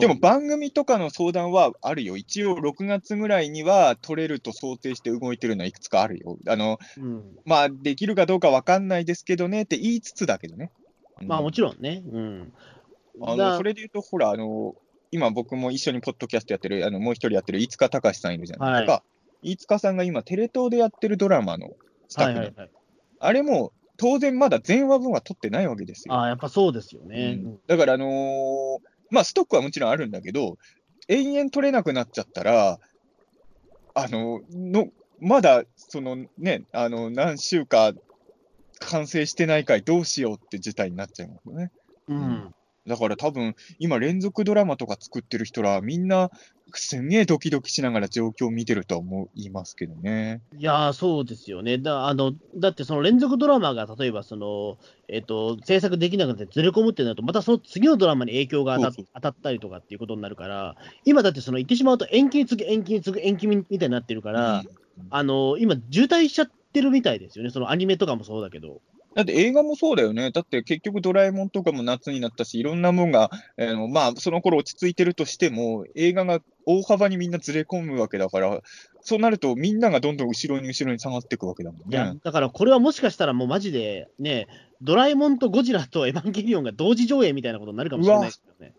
[0.00, 2.16] でも番組とかの相談はあるよ。
[2.16, 6.38] 一応6月ぐらいには取れると想定して動いてるのはいくつかあるよ。
[6.48, 10.72] あの、うん、まあ、できるかどうかわかんないですけどねって言いつつだけどね。
[11.26, 12.02] まあもちちろんね。
[12.10, 12.52] うん。
[13.18, 14.74] ろあだのそれで言うと、ほら、あの、
[15.10, 19.02] 今僕も一緒にポッドキャストやってる、あのもう一人やってる飯塚隆さんいるじゃないですか。
[19.42, 21.70] 飯塚さんが今、テレ東でやってるドラマの
[22.08, 22.70] スタッフの、はいはいはい。
[23.20, 26.14] あれも当然まだ全話分は取ってないわけですよ。
[26.14, 27.40] ああ、やっぱそうですよね。
[27.42, 28.78] うんだから、あのー
[29.10, 30.58] まあ、ストックはもちろんあるんだけど、
[31.08, 32.78] 延々取れなくなっちゃったら、
[33.94, 34.88] あのの
[35.20, 37.92] まだそのね、あの何週か
[38.78, 41.70] 完成してない回どうしようって事態になっちゃいますよね。
[42.08, 42.16] うん。
[42.16, 42.54] うん
[42.88, 46.30] だから多分、今、連続ドラマとか作ってる人ら、みんな、
[46.74, 50.42] すんげえドキドキしながら状況を見てるとは思いますけどね。
[50.58, 51.78] いやー、そうですよね。
[51.78, 54.78] だあのだって、その連続ドラマが例えばその、
[55.08, 64.62] えっと制作できなくなってずれ込むってなると、またその次のドラマに影響が当たそうそう当たったりとかっていうことになるから、今だってその言ってしまうと延期に次ぐ延期に次ぐ延期みたいになってるから、
[65.10, 66.48] あの今、渋滞しちゃ
[66.78, 68.80] ってるみたいですよね、そのアニメとかもそうだけど。
[69.14, 70.30] だって映画もそうだよね。
[70.30, 78.60] だって結局ドラえもんとかも夏になったし、いろんなもんが、えーまあその頃落ち着いてるとしても、映画が大幅にみんなずれ込むわけだから、
[79.00, 82.18] そうなるとみんながどんどん後ろに後ろに下がっていくわけだもんね。
[82.22, 84.46] だからこれはもしかしたらもうマジでね、
[84.82, 88.74] ドラえもんとゴジラとエヴァンゲリオンが同時上映みたいなことになるかもしれないですよね。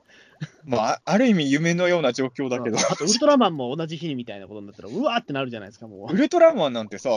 [0.64, 7.10] まああある意味夢のような状況だけど、あとウルトラマンも同じ日にみたいなことになったら、うわーってなるじゃないですか、もウルトラマンなんてさ、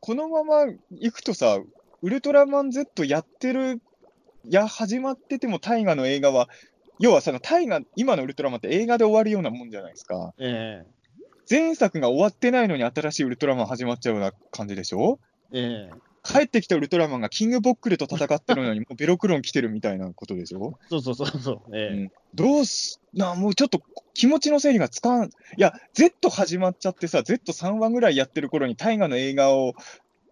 [0.00, 1.58] このまま行くとさ、
[2.02, 3.80] ウルトラマン Z やってる、
[4.44, 6.48] や、始まってても大河の映画は
[7.00, 10.34] 要はそのタイガ、今のウルトラマンって映画で終わるようなもんじゃないですか。
[10.38, 10.84] え
[11.50, 15.18] 前作が終わってないのに新しいウルトラマン始まっちゃうような感じでしょ？
[15.52, 20.78] えええ帰ってきたウルトラマンがキングボックルと戦ってるのに、もうベロクロン来てるみたいなことでしょ？
[20.90, 21.76] そうそうそうそう。
[21.76, 23.80] ええうんどうす、な、もうちょっと
[24.12, 25.24] 気持ちの整理がつかん。
[25.24, 29.72] いや、Z 始まっちゃってさ、Z3 話ぐらいやってる頃に大河の映画を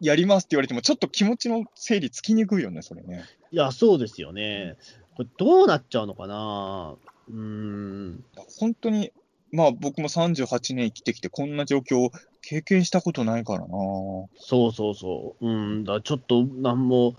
[0.02, 3.24] やりますって言われても、ちょっと気持ちの整理つきにくいよね、それね。
[3.50, 4.76] いや、そうですよね。
[5.16, 6.96] これどうなっちゃうのかな？
[7.30, 8.24] うーん。
[8.58, 9.10] 本当に、
[9.52, 12.10] まあ僕も38年生きてきて、こんな状況を
[12.48, 13.66] 経験したことないからな。
[13.68, 14.28] そ
[14.68, 15.46] うそうそう。
[15.46, 15.84] うん。
[15.84, 17.16] だちょっと、なんも、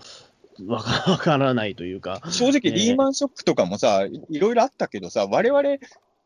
[0.66, 2.22] わからないというか。
[2.30, 5.62] 正直、ねリーマンショックとかもさ、いいろいろあったけどさ、我々、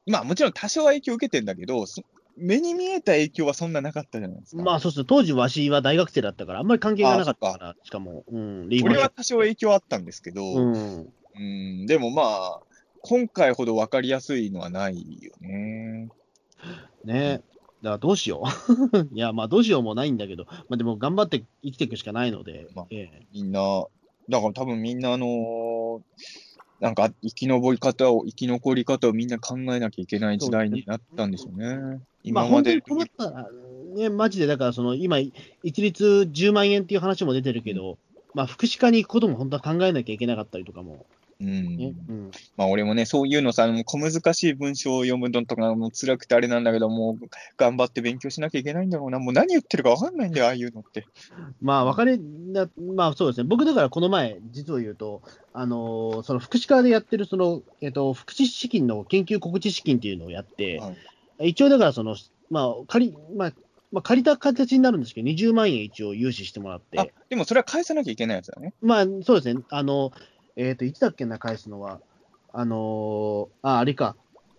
[0.06, 2.02] まあもちろん多少は影響を受けてんだけど、そ
[2.36, 4.62] 目に見えた影響はそんななかったじゃないですか。
[4.62, 11.12] まあそうです当時わしは大学生だったから、あんまり関係がなかったから、しかも、うん、リーマン俺は多少影響あったんですけど、うん。
[11.34, 12.60] うん、でもまあ、
[13.02, 16.08] 今回ほど分かりやすいのはないよね。
[17.04, 17.42] ね
[17.82, 19.08] だからどうしよう。
[19.12, 23.84] いや、まあどうしようもないんだけど、まあでも頑張って生きていくしかないので、まあええみんな、
[24.28, 26.02] だから多分みんなあのー
[26.82, 31.76] なんか生き残り方を、生き残り方をみんな考えなきゃいけない時代になったんでしょうね。
[31.76, 32.82] まあ今まで本当に。
[32.82, 33.48] 困ったら、
[33.94, 35.20] ね、マジでだからその今、
[35.62, 37.98] 一律10万円っていう話も出てるけど、
[38.34, 41.06] まあ福祉課に行くことも本当は考えなきゃいけなかったりとかも、
[41.42, 41.94] うんね。
[42.08, 49.18] うんまあ俺もね、そういうのさ、もう小難しい文章を読むのとかも辛くてあれなんだけど、もう頑張って勉強しなきゃいけないんだろうな。
[49.18, 51.06] もう何言ってるか分かんないんだよ、ああいうのって。
[51.60, 60.96] まあ、分かれな、まあそうですね、僕だからこの前、実を言うと、あのーその福祉課でやってるその、えっと、福祉資金の研究告知資金っていうのをやって、はい
[61.40, 62.16] 一応だからその、
[62.50, 63.52] まあ借り、まあ、
[63.90, 68.74] まあ、借りた形になるんですけど、20万円一応融資してもらっあて、、でもそれは返さなきゃいけないやつだね。
[68.80, 70.12] まあそうですね、あの、
[70.56, 72.00] えっ、と、いつだっけな、返すのは、
[72.52, 74.16] あのーあ、あれか、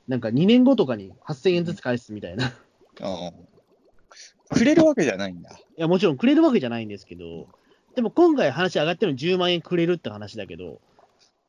[0.07, 2.47] なんか2年後とかに8000円ずつ返すみたいな。
[2.47, 2.51] い
[3.01, 3.33] ああ
[4.53, 5.51] くれるわけじゃないんだ。
[5.77, 7.47] や、もちろんくれるわけじゃないんですけど、
[7.95, 10.79] でも今回話上がってるの10万円くれるって話だけど、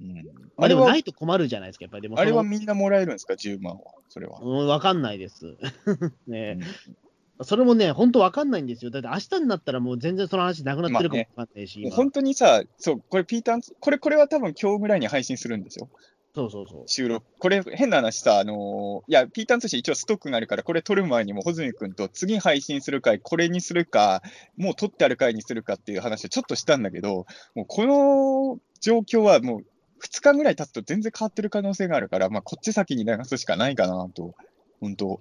[0.01, 0.21] うん、ま
[0.59, 2.03] あ、あれはでもないと困るじゃないですか、やっぱり。
[2.03, 3.81] でもあれはみんなもらえるんですか、10万は。
[4.09, 4.39] それは。
[4.43, 5.57] うん、わかんないです。
[6.27, 6.59] ね
[6.89, 6.97] うん
[7.43, 8.91] それもね、本当わかんないんですよ。
[8.91, 15.89] だって明日になったらもう全然その話なくなってるかもわかんないし、今もう本当にさ、そう、これピーターン、これ、これは多分今日ぐらいに配信するんですよ。
[16.35, 16.83] そうそうそう。
[16.87, 17.25] 収録。
[17.39, 24.23] これ、変な話さ、あのーいや、ピーターン通信一応ストックがあるから、これ撮る前にも、穂積君と次配信する回、これにするか、
[24.57, 29.65] もう撮ってある回にするかっていう話をちょっとしたんだけど、もうこの状況はもう
[30.05, 34.35] 2日ぐらい経つと全然変わってる可能性があるから、まあ、こっち先に流すしかないかなと、
[34.81, 35.21] 本当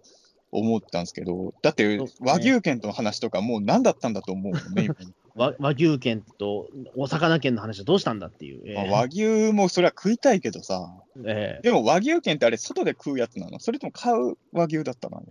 [0.53, 4.95] 思ったんですけど、だって和牛券との話とかもう何だったんだと思うもんね、 今。
[5.35, 8.61] 和和牛券とお魚券の話はどうしたんだっていう。
[8.65, 10.93] えーまあ和牛もそれは食いたいけどさ、
[11.25, 13.59] えでも和牛券ってあれ、外で食うやつなの？
[13.59, 15.23] それとも買う和牛だったの？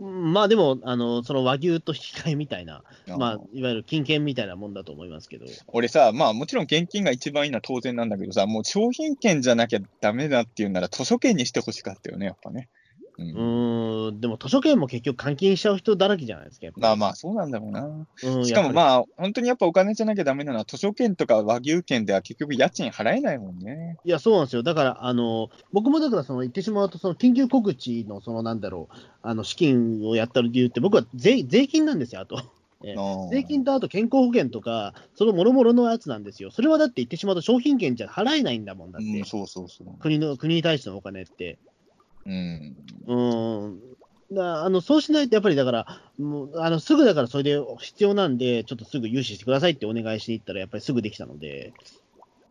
[0.00, 12.68] ーまあでも、あのその和牛と引き換えみたいな、まあ、いわゆる金券みたいなもんだと思いますけど、俺さ、まあもちろん現金が一番いいのは当然なんだけどさ、もう商品券じゃなきゃダメだっていうなら図書券にしてほしかったよね、やっぱね。
[13.18, 17.84] う、うんーん、でも図書券も結局換金しちゃう人だらけじゃないですか、まあまあ、そうなんだろうな。
[17.86, 23.96] うんしかもあ、まあ、本当にやっぱお金じゃなきゃダメなのは、図書券とか和牛券では結局家賃払えないもんね。
[24.04, 24.62] いや、そうなんですよ。
[24.62, 32.42] だから、あの、僕もだから、その、言ってしまうと、その、緊急告知の、その、なんだろう、あの、資金をやった理由って、僕は税、税金なんですよ、あと。
[32.84, 36.50] えー税金とあと健康保険とか、その諸々のやつなんですよ。
[36.50, 39.88] それはだって言ってしまうと商品券じゃ払えないんだもんだって、うん、そうそうそう。
[39.98, 41.58] 国の、国に対してのお金って。
[42.26, 42.76] うん。
[43.06, 43.80] うーん。
[44.30, 45.86] だあのそうしないと、やっぱりだから、
[46.18, 51.72] もうあのすぐだからそれで必要なんで、ちょっとすぐ融資してくださいってお願いしに行ったら、やっぱりすぐできたので、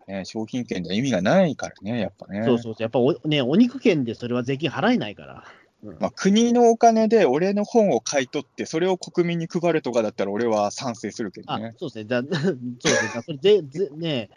[0.07, 2.43] ね、商品券じゃ意味がないからね、やっぱね。
[2.45, 5.43] そうそうそう、やっぱお,、ね、お肉券でそれは税金払えないから。
[5.83, 11.75] うんまあ、国のお金で俺の本を買い取って、それを国民に配るとかだったら、俺は賛成するけどあね。
[11.77, 14.29] そうですね、だ そうですね、だそれぜぜね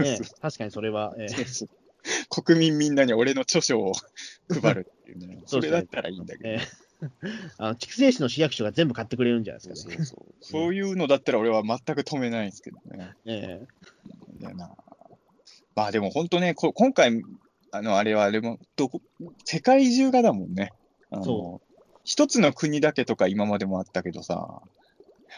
[0.00, 1.68] ね確かにそれは、ええそうそう
[2.30, 3.92] 国民みんなに俺の著書を
[4.48, 6.48] 配るっていうね、 それだったらいいんだけど。
[6.48, 6.86] ええ。
[7.58, 9.96] あの筑西市の市役所が全部買ってくれるんじゃないですかね。
[9.98, 10.34] そうそう。
[10.40, 13.14] そういうのだったら俺は全く止めないんですけどね。
[13.26, 13.60] え
[14.40, 14.54] え。
[15.74, 15.92] まあ。
[15.92, 17.22] でも本当ね、こ今回、
[17.70, 19.02] あの、あれはあれも、どこ、
[19.44, 20.72] 世界中がだもんね。
[21.10, 21.60] あのそ
[22.04, 24.62] 一つの国だけとか今までもあったけどさ、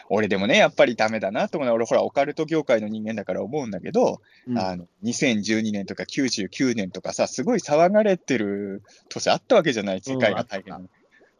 [0.09, 10.89] 俺でもね、やっぱりダメだなと思うのは、俺ほら、オカルト業界の人間だから思うんだけど、うんあの、2012年とか99年とかさ、すごい騒がれてる年あったわけじゃない、世界が大変うん。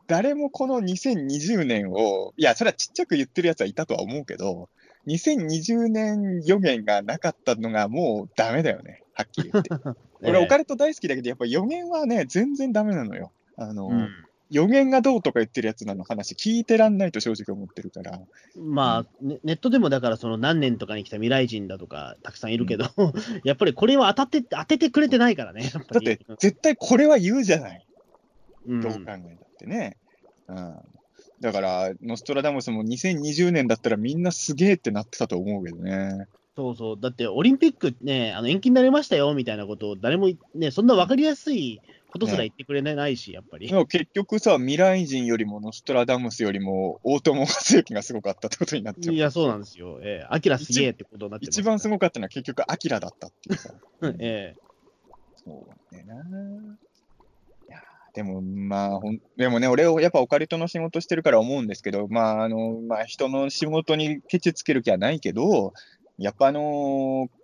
[0.07, 4.69] 誰もこの2020年を、いや、それはちっちゃく言ってるやつはいたとは思うけど、
[5.07, 9.03] 2020年予言がなかったのがもうダメだよね。
[9.13, 9.69] はっきり言って。
[10.21, 13.31] 俺、オカルト大好きだけど、やっぱ予言はね、全然ダメなのよ。
[13.55, 14.09] あの、うん
[14.49, 18.19] 予言がどうとか言ってるやつらの話、聞いてらんないと正直思ってるから。
[18.57, 22.85] まあ、ネネットでもだから、その何年とかに来た未来人だとか、たくさんいるけど、
[23.43, 25.69] やっぱりこれは当たって、当ててくれてないからね。
[25.71, 27.85] だって、絶対これは言うじゃない。
[28.67, 29.17] うんどう考えたっ
[29.57, 29.97] てね。
[30.47, 30.75] うん。
[31.39, 36.27] だから、ノストラダムスも2020年だったらみんなすげえってなってたと思うけどね。
[36.55, 36.99] そうそう。
[36.99, 41.79] だって、オリンピックね、あの延期になりましたよ、みたいなことを誰もね、そんな分かりやすい
[42.09, 43.75] ことすら言ってくれないし、やっぱりで。
[43.75, 49.15] も結局さ、未来人よりもノストラダムスよりも大友克之がすごかったってことになっちゃう。
[49.15, 49.99] いや、そうなんですよ。
[50.01, 53.73] ええアキラすげえってことになって一番すごかったのは結局アキラだったっていうさ。
[54.19, 54.69] ええ
[55.35, 56.15] そうねな。
[56.15, 56.17] い
[57.71, 65.73] やーでも、まあ、ほん、でもね、俺、やっぱオカルトの仕事してるから思うんですけど、まあ、あの、まあ、人の仕事にケチつける気はないけど、
[66.17, 67.38] やっぱあのー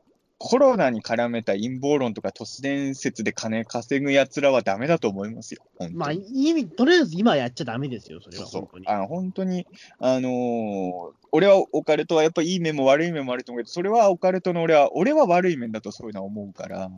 [0.48, 5.64] コロナに絡めた陰謀論とか都市伝説で金稼ぐ奴らはダメだと思いますよ。
[5.96, 8.88] まあ、いい意味、とりあえず今やっちゃダメですよ、それそうそうは本当に。
[8.88, 9.68] あの本当に、
[9.98, 16.92] あのー俺はオカルトはやっぱいい面も悪い面もあると思うけど、それはオカルトの俺は、俺は悪い面だとそういうのは思うから、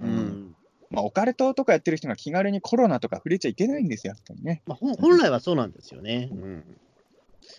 [0.00, 0.56] うん。
[0.90, 4.62] まあ、オカルトとかやってる人が気軽にコロナとか触れちゃいけないんですよ、やっぱりね。
[4.66, 6.28] まあ、本来はそうなんですよね。
[6.32, 6.64] うん。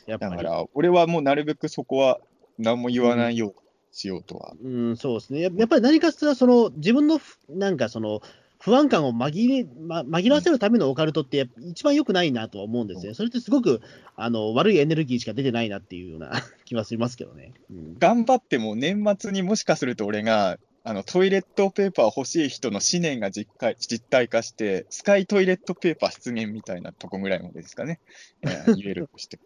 [0.06, 2.20] だから、俺はもうなるべくそこは
[2.58, 4.54] 何も言わないようにしようとは。
[4.64, 5.42] うん、そうですね。
[5.42, 8.22] ややっぱり何かしら、その、自分のふ、なんかその、
[8.62, 13.16] 不安感を紛れ、ま、紛らわせるためのオカルトって一番良くないなとは思うんですよね。
[13.16, 13.82] それってすごく、
[14.18, 16.32] あの、悪いエネルギーしか出てないなっていうような
[16.66, 17.54] 気はしますけどね。
[17.72, 17.98] うん。
[17.98, 28.00] 頑張っても年末にもしかすると俺が、あのトイレットペーパー欲しい人の思念が実体実体化して、スカイトイレットペーパー出現みたいなとこぐらいまでですかね、
[28.42, 29.40] えー言えるとして。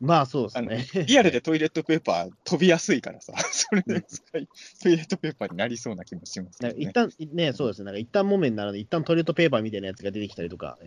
[0.00, 1.04] まあ、そうですね。
[1.06, 4.48] リアルでトイレットペーパー飛びやすいからさ、 それでスカイ
[4.82, 6.74] トイレットペーパーになりそうな気もしますね。
[6.76, 7.86] 一旦、ね、そうですね。
[7.86, 10.78] なんか一旦木綿ならで、一旦トイレットペーパーみたいなやつが出てきたりとか、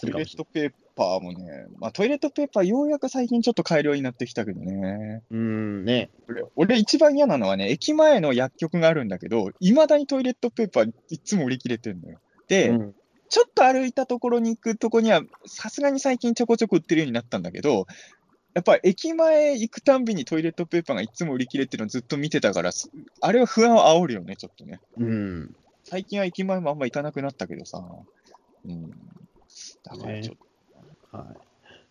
[0.00, 5.22] トイレットペーパーもね、まあ、トイレットペーパーようやく最近ちょっと改良になってきたけどね。
[5.30, 6.10] うん、ね。
[6.28, 12.20] 俺、俺一番嫌なのはね、駅前の薬局があるんだけど、いまだにトイレットペーパーいつも売り切れてんのよ。
[12.48, 12.94] で、うん
[13.30, 17.86] ちょっと歩いたところに行くとこには、さすがに最近ちょこちょこ売ってるようになったんだけど、
[18.54, 22.90] やっぱり駅前行くたんびにトイレットペーパーがいつも売り切れてるのずっと見てたから、す
[23.20, 24.80] あれは不安を煽るよね、ちょっとね。
[24.98, 25.54] うん。
[25.84, 27.82] 最近は駅前もあんま行かなくなったけどさ。
[28.66, 28.90] うん。
[29.84, 30.36] だからちょっ
[31.12, 31.36] と、はい。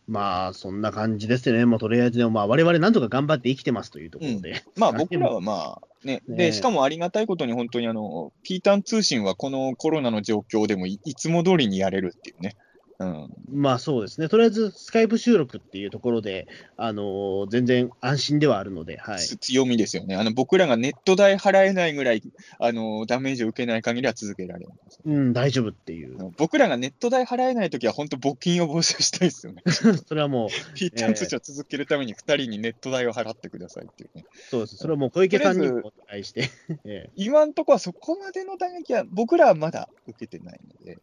[0.10, 1.66] まあ、そんな感じですね。
[1.66, 4.64] もうとりあえずね、まあ、我々なんとか頑張って生きてますというところで。
[4.76, 12.56] まあ 僕らはまあね、ねで、しかもありがたいことに本当にあの、ピータン通信はこのコロナの状況でもいいつも通りにやれるっていうね。
[13.00, 13.30] うん。
[13.50, 14.28] まあそうですね。
[14.28, 19.20] とりあえず、スカイプ収録っていうところで、あのー全然安心ではあるので、はい。
[19.20, 20.16] つ強みですよね。
[20.16, 22.22] あの、僕らがネット代払えないぐらい、
[22.60, 25.02] あの、ダメージを受けない限りは続けられるんですよ。
[25.06, 26.32] うん、大丈夫っていう。
[26.38, 29.64] 僕らがネット代払えないときは本当募金を募集したいですよね。
[30.06, 34.26] それはもう、ピータン通信を続けるために2人にネット代を払ってくださいっていうね。
[34.50, 34.76] そうです。
[34.76, 36.50] それはもう小池さんにもお願いして。
[36.84, 40.98] ええ今んとこはそこまでの打撃は僕らはまだ受けてないので。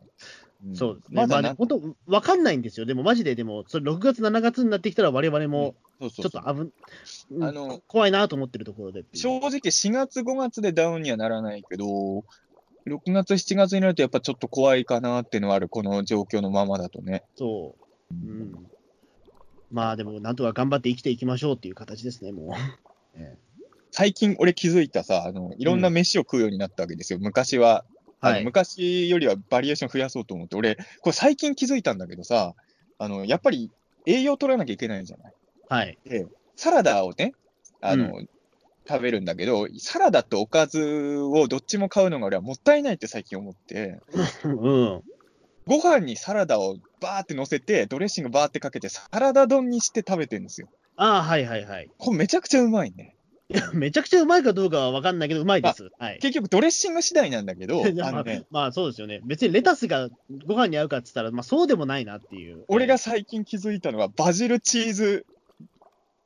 [0.65, 1.27] んそうですね。
[1.27, 2.87] まあね、本当、わかんないんですよ。
[2.87, 6.55] でも、マジで、でも、それ6月、7月になってきたら、我々も、そうそうそうちょっと
[7.28, 9.05] 危ん、あの怖いなと思ってるところで。
[9.15, 11.87] 正直4月、5月でダウンにはならないけど、
[12.87, 17.24] 6月、7月になるとやっぱちょっと怖いかなっていうのはある、この状況のままだとね。
[17.37, 17.74] そ
[18.11, 18.15] う。
[18.15, 18.66] うん。
[19.70, 22.47] まあ、でも、なんとか頑張って生きていきましょうっていう形ですね、もう。
[23.15, 23.47] ええ
[23.97, 27.19] 最近俺気づいたさ、あのいろんな飯を食うようになったわけですよ。
[27.19, 28.44] 昔は、あのはい。
[28.44, 32.55] 昔よりはバリエーション増やそうと思って、俺、これ最近気づいたんだけどさ、
[32.98, 33.70] あのやっぱり
[34.06, 35.34] 栄養取らなきゃいけないじゃない。
[35.68, 35.98] はい。
[36.05, 36.26] で、
[36.56, 37.34] サラダをね、
[37.80, 38.20] あの、
[38.88, 43.98] 食べるんだけど、サラダとおかずをどっちも買うのが俺はもったいないって最近思って、
[44.44, 45.02] うん。
[45.66, 50.68] ご飯にサラダをバーって乗せて、ドレッシングバーってかけて、サラダ丼にして食べてるんですよ。
[50.94, 51.90] ああ、はいはいはい。
[51.98, 53.15] これめちゃくちゃうまいね。
[53.48, 55.90] いや、めちゃくちゃうまいかどうかは分かんないけど、うまいです。
[55.98, 56.18] はい。
[56.20, 59.20] 結局ドレッシング次第なんだけど、いやまああのね、まあそうですよね。
[59.24, 60.09] 別にレタスが
[60.47, 62.64] ご飯に合うかって言ったら、まあそうでもないなっていう。
[62.68, 65.27] 俺が最近気づいたのはバジルチーズ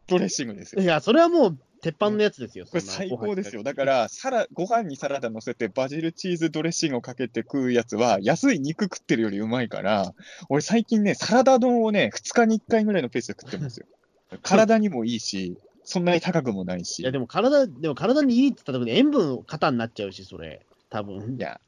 [0.06, 0.86] ドレッシングですよい。
[0.86, 2.64] や、それはもう鉄板のやつですよ。
[2.64, 3.62] これそんな最高ですよ。
[3.62, 10.14] だから、サラ、ご飯にサラダ乗せてバジルチーズドレッシングをかけて食うやつは、安い肉食ってるよりうまいから、
[10.48, 13.86] 俺最近ね、サラダ丼をね、2日に1回ぐらいのペースで食ってますよ。
[14.42, 15.56] 体にもいいし、
[15.90, 17.00] そんなに高くもないし。
[17.00, 20.64] いや、でも体、でも体にいいって言った時に塩分過多になっちゃうし、それ。
[20.88, 21.36] 多分。
[21.36, 21.60] いや、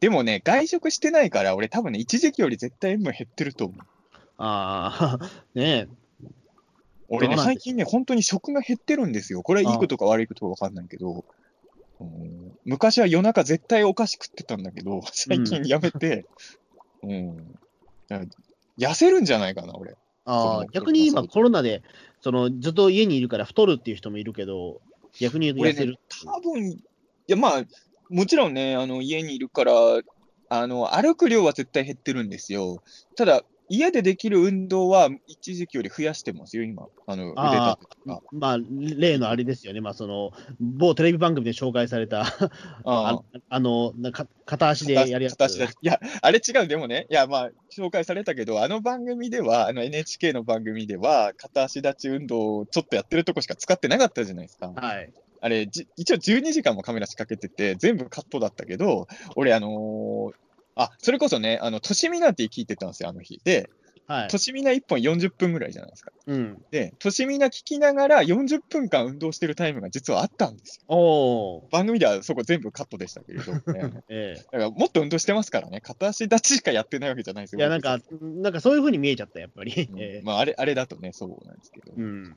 [0.00, 3.78] でもね、外食してないから、俺多分ね、一時期より絶対塩分減ってると思う。
[4.38, 5.88] ああ、 ね
[7.08, 9.42] 俺ね、最近ね、本当に食が減ってるんですよ。
[9.42, 11.24] これはいいことか悪いことか分かんないけど、
[12.00, 16.24] うん昔は夜中絶対お菓子食ってたんだけど、最近やめて、
[17.02, 17.36] うん。
[18.08, 18.24] だか
[18.78, 19.96] ら痩せるんじゃないかな、俺。
[20.24, 21.82] ああ逆に今コロナで、
[22.20, 24.80] その、ずっと家にいるから太るっていう人もいるけど、
[25.20, 26.82] 逆に痩せるね。、多分い
[27.26, 27.64] や、まあ、
[28.08, 29.72] もちろんね、あの家にいるから、
[30.52, 32.82] あの歩く量は絶対減ってるんですよ。
[33.16, 36.88] ただ、家でできる運動は一時期より増やしてますよ、今。
[37.06, 38.22] あの腕あ立てとか。
[38.32, 42.50] まあ、例のあれですよね、まあ、その、某テレビ番組で紹介された、あ
[42.84, 45.34] ああの、なか片足でやるやつ。
[45.34, 54.72] 片足でいや、あれ違う、でもね、いや、まあ、紹介されたけど、あの番組では、あの NHK の番組では、片足立ち運動をちょっとやってるとこしか使ってなかったじゃないですか。
[54.74, 55.12] はい。
[55.42, 59.06] あれ、じ一応12時間もカメラ仕掛けてて、全部カットだったけど、
[59.36, 60.34] 俺、あのー
[60.76, 63.40] あ、それこそね、あの、としみなって聞いてたんですよ、あの日。
[63.44, 63.70] で、
[64.10, 64.38] はいと。
[64.38, 66.10] しみな1本40分ぐらいじゃないですか。
[66.26, 66.60] うん。
[66.72, 71.68] で、としみな聞きながら40分間運動してるタイムが実はあったんですよ。
[71.70, 73.60] 番組ではそこ全部カットでしたけれど、ね、
[74.10, 77.60] ええだからもっと運動してますからね、片足立ちしかやってないわけじゃないですよ。
[77.60, 79.72] いや、なんか、なんかそういうふうに見えちゃった、やっぱり。
[79.88, 81.92] うん ええまあ、あれ、あれだとね、そうなんですけど。
[81.92, 82.30] だうん。
[82.32, 82.36] か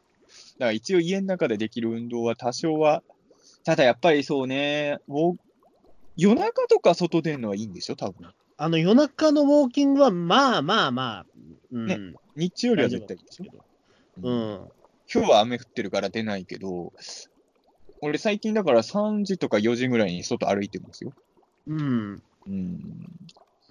[0.60, 3.02] ら一応家の中でできる運動は多少は、
[3.64, 5.38] ただやっぱりそうね、ウォー
[6.16, 8.32] 夜中とか外出るのはいいんでしょ、多分。
[8.58, 11.26] あの、夜中のウォーキングは、まあまあまあ、
[11.72, 11.88] うん。
[11.88, 12.00] ね
[12.36, 13.46] 日中よりは絶対いいでしょ？
[14.18, 14.72] ううんん。
[15.14, 16.94] 今日は雨降ってるから出ないけど、
[18.02, 21.14] 俺最近だから3時とか4時ぐらいに外歩いてますよ。
[21.68, 22.24] うん。
[22.48, 22.78] うん。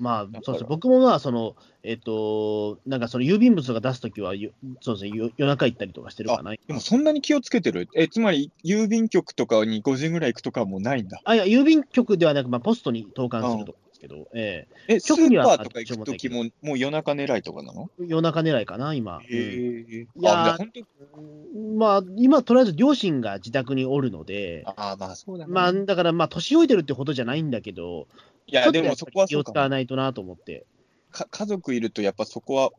[0.03, 0.69] まあ、そうですね。
[0.69, 1.55] 僕もまあ、その、
[1.85, 4.51] えっ、と、なんかその郵便物とか出すときは、よ
[4.81, 6.53] そうですね、よ夜中行ったりとかしてるかな。
[6.53, 7.89] でもそんなに気をつけてる？
[7.95, 11.21] え、つまり郵便局とかに5時ぐらい行くとかはもうないんだ。
[11.25, 17.89] あ、いや、郵便局ではなく、まあ、ポストに投函するとかですけど、ええ、ス局にはーパーとか行くときももう夜中狙いとかなの？
[18.01, 19.21] え夜中狙いかな、今。
[21.79, 25.53] まあ、今、とりあえず両親が自宅におるので、ああ、まあそうだね。
[25.53, 28.07] まあ、だから、まあ、年老いてるってほどじゃないんだけど、
[28.47, 30.65] いや、でもそこは気を使わないとなと思って。
[31.11, 32.71] か家族いるとやっぱそこは、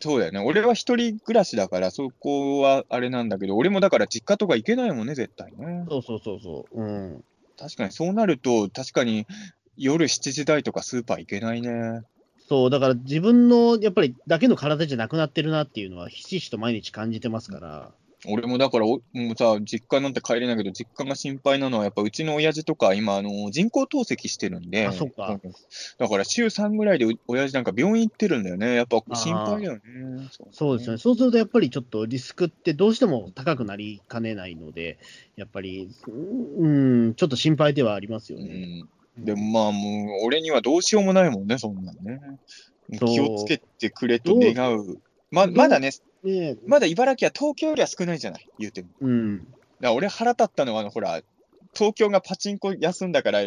[0.00, 0.40] そうだよね。
[0.40, 5.84] 俺は一人暮らしだから、そこはあれなんだけど、俺もだから実家とか行けないもんね、絶対ね。
[5.88, 6.82] そうそうそうそう。
[6.82, 7.24] うん。
[7.58, 9.26] 確かにそうなると、確かに
[9.76, 12.02] 夜7時台とかスーパー行けないね。
[12.48, 17.92] そう、だから自分の、やっぱり、だけの体じゃなくなってるなっていうのは、ひしひしと毎日感じてますから。
[18.26, 25.52] 俺もだからお、もうさ、実家なんて帰れないけど、実家が心配なのは、やっぱうちの親父とか、今、あの人工透析してるんで、あそっかうん
[25.98, 28.74] だから週3ぐらいでう親父なんか病院行ってるんだよね。
[28.74, 29.80] やっぱ心配だよね。
[30.52, 30.98] そうですよね。
[30.98, 34.98] そうすると、やっぱりちょっとリスクってどうしても高くなりかねないので、
[35.36, 35.88] やっぱり、
[36.58, 38.84] うん、ちょっと心配ではありますようね。
[39.18, 39.24] ん。
[39.24, 42.20] でもまあもう、俺にはどうしようもないもんね、そんなんね。
[42.98, 44.98] 気をつけてくれと願う。
[45.30, 45.90] ままだね、
[46.22, 48.88] ねまだ茨城は東京よりは少ないじゃない、言うても。
[49.00, 49.46] うん。
[49.80, 51.22] だ俺腹立ったのは、あの、ほら、
[51.74, 53.40] 東京がパチンコ休んだから、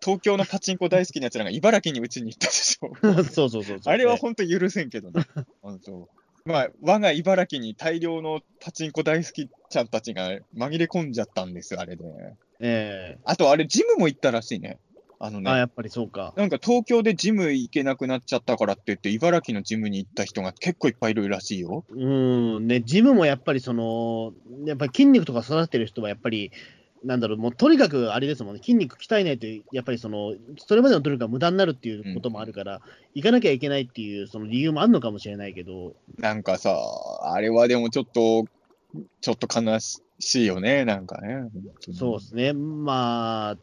[0.00, 2.92] 東京のパチンコ大好きなやつらが茨城にうちに行ったでしょ。
[3.24, 3.80] そうそうそうそう。
[3.84, 5.24] あれは本当許せんけどね。
[5.60, 6.08] 本当
[6.44, 12.04] まあ、我が茨城に大量のパチンコ大好きちゃんたちが紛れ込んじゃったんですよ、あれで。
[12.60, 14.78] ええあと、あれ、ジムも行ったらしいね。
[15.20, 15.58] あのねあ、。
[15.58, 16.32] やっぱりそうか。
[16.36, 21.84] なんか東京でジム行けなくなっちゃったからって言って、茨城のジムに行った人が結構いっぱいいるらしいよ。
[21.90, 21.96] う
[22.60, 24.32] ん、ね、ジムもやっぱりその、
[24.64, 26.52] やっぱり筋肉とか育てる人はやっぱり、
[27.04, 32.80] なんだろう、もうとにかくあれですもんね、筋肉鍛えないと、やっぱりその、それまでの努力が無駄になるっていうこともあるから、
[33.14, 36.76] 行かなきゃいけないっていうその理由もあるのかもしれないけど、なんかさ、
[37.22, 38.46] あれはでもちょっと、
[39.20, 41.48] ちょっと悲しいよね、なんかね。
[41.92, 43.56] そうですね、まあ、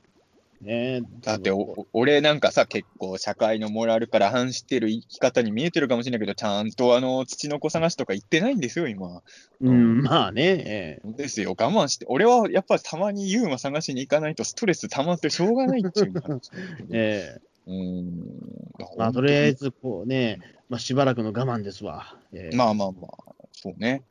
[0.61, 9.22] ね、だってお、俺なんかさ、結構社会のモラルから反してる生き方に見えてるかもしれないけど、ちゃんとあの、土の子探しとか行ってないんですよ、今。
[9.61, 12.06] うん、まあね、ええですよ、我慢して。
[12.07, 16.52] 俺はやっぱたまにユーマ探しに行かないとストレス溜まってしょうがないっていう話。
[16.91, 18.14] ええうん。
[18.98, 22.15] まあ、とりあえず、こうね、まあ、しばらくの我慢ですわ。
[22.34, 24.03] ええまあまあまあ、そうね。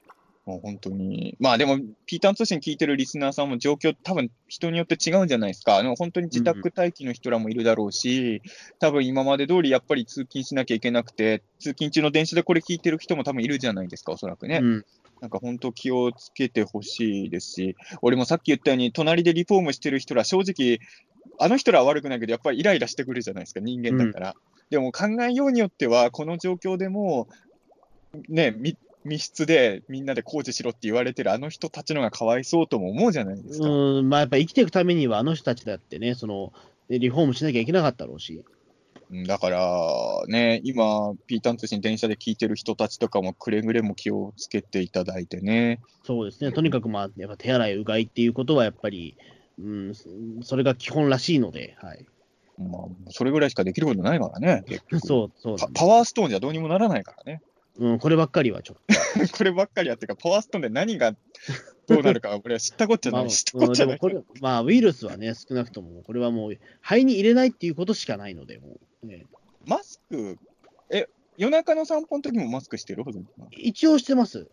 [0.46, 1.36] もう本当に。
[1.40, 5.78] まあでも、ピーターン通信聞いてるリスナーさんも状況、多分人によって違うんじゃないですか。
[5.78, 8.42] あの本当に自宅待機の人らもいるだろうし、
[8.78, 14.60] 多分今まで通りやっぱり通勤しなきゃいけなくて、通勤中の電車でこれ聞いてる人も多分いるじゃないですか、おそらくね。
[14.62, 14.84] うん、
[15.22, 20.78] なんか本当気をつけてほしいですし、俺もさっき言ったように、隣でリフォームしてる人ら、正直、
[21.38, 24.34] あの人らは悪くないけど、やっぱりイライラしてくるじゃないですか、人間だから。
[24.68, 27.28] でも考えようによっては、この状況でも、
[28.28, 33.68] ね、み密室でみんなで工事しろって言われてるあの人たちのがかわいそうとも思うじゃないですか。
[33.68, 36.52] うん、まあやっぱ生きていくためには、あの人たちだってね、その、
[36.88, 38.34] でリフォームしなきゃいけなかったろうし。
[38.34, 45.80] うんだから、ね、今、ピーターン通信電車で聞いてる人たちとかもくれぐれも気をつけていただいてね。
[46.04, 49.16] そうですね、とにかくまあ、やっぱ手洗い、うがいっていうことはやっぱり、
[49.60, 49.92] うん、
[50.42, 52.04] それが基本らしいので、はい。
[52.58, 54.64] まあ、それぐらいしかできることないからね。
[55.04, 57.42] そう、そうパパワーストーンじゃどうにもならないからね。
[57.78, 58.76] うん、こればっかりはちょっ
[59.36, 61.16] こればっかりやってか、パワーストーンで何が
[61.86, 63.30] どうなるか、 俺は知ったこっちゃない。
[63.30, 63.98] 知ったこっちゃない。
[64.40, 69.26] まあ、ウイルスはね、少なくとも、これはもう、肺に入れないっていうことしかないので、もう、ね、
[69.66, 70.38] マスク、
[70.90, 73.04] え、夜中の散歩の時もマスクしてる？
[73.50, 74.48] 一応してます。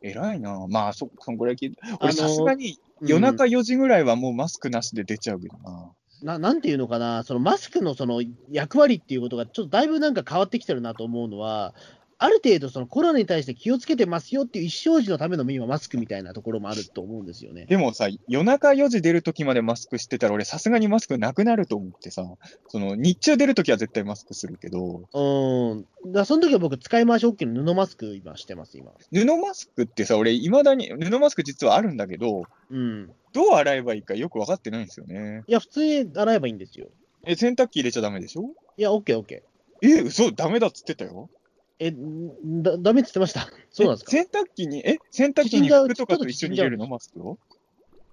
[0.00, 0.66] 偉いな。
[0.68, 1.80] まあ、そ、そんぐらい聞いて。
[2.00, 5.92] 俺、さすがにうん夜中4時ぐらいはもうマスクなしで出ちゃうけどな。
[6.22, 11.74] ななんていうのかな、そのマスクのその役割っていうことが、ちょっとだいぶなんか変わってきてるなと思うのは、
[12.20, 17.66] ある程度、そのコロナに対して気をつけてますよっていう一生児のための今、マスクみたいなところもあると思うんですよね。
[17.66, 22.26] でもさ、夜中4時出る時までマスクしてたら、俺、さすがにマスクなくなると思ってさ、
[22.66, 25.74] その、日中出る時は絶対マスクするけど、う
[26.10, 26.12] ん。
[26.12, 28.90] だその時は僕、使い回し OK の布マスク今してます、今。
[29.12, 33.12] 布マスクってさ、俺、いまだに、布マスク実はあるんだけど、うん。
[33.32, 35.44] どう洗えばいいかよく分かってないんですよね。
[35.46, 36.88] いや、普通に洗えばいいんですよ。
[37.24, 38.54] え、洗濯機入れちゃダメでしょ？
[38.76, 39.42] いや、OK、OK。
[39.82, 41.30] え、嘘ダメだっつってたよ。
[41.80, 43.48] え、んだ、ダメって言ってました。
[43.70, 44.16] そうなんですか？
[44.16, 46.86] え洗濯機に、え、洗濯機に服とかと一緒に入れるの？
[46.88, 47.38] マスクを？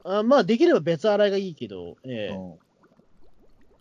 [0.04, 2.60] あまあ、できれば別洗いがいいけど、ええうん。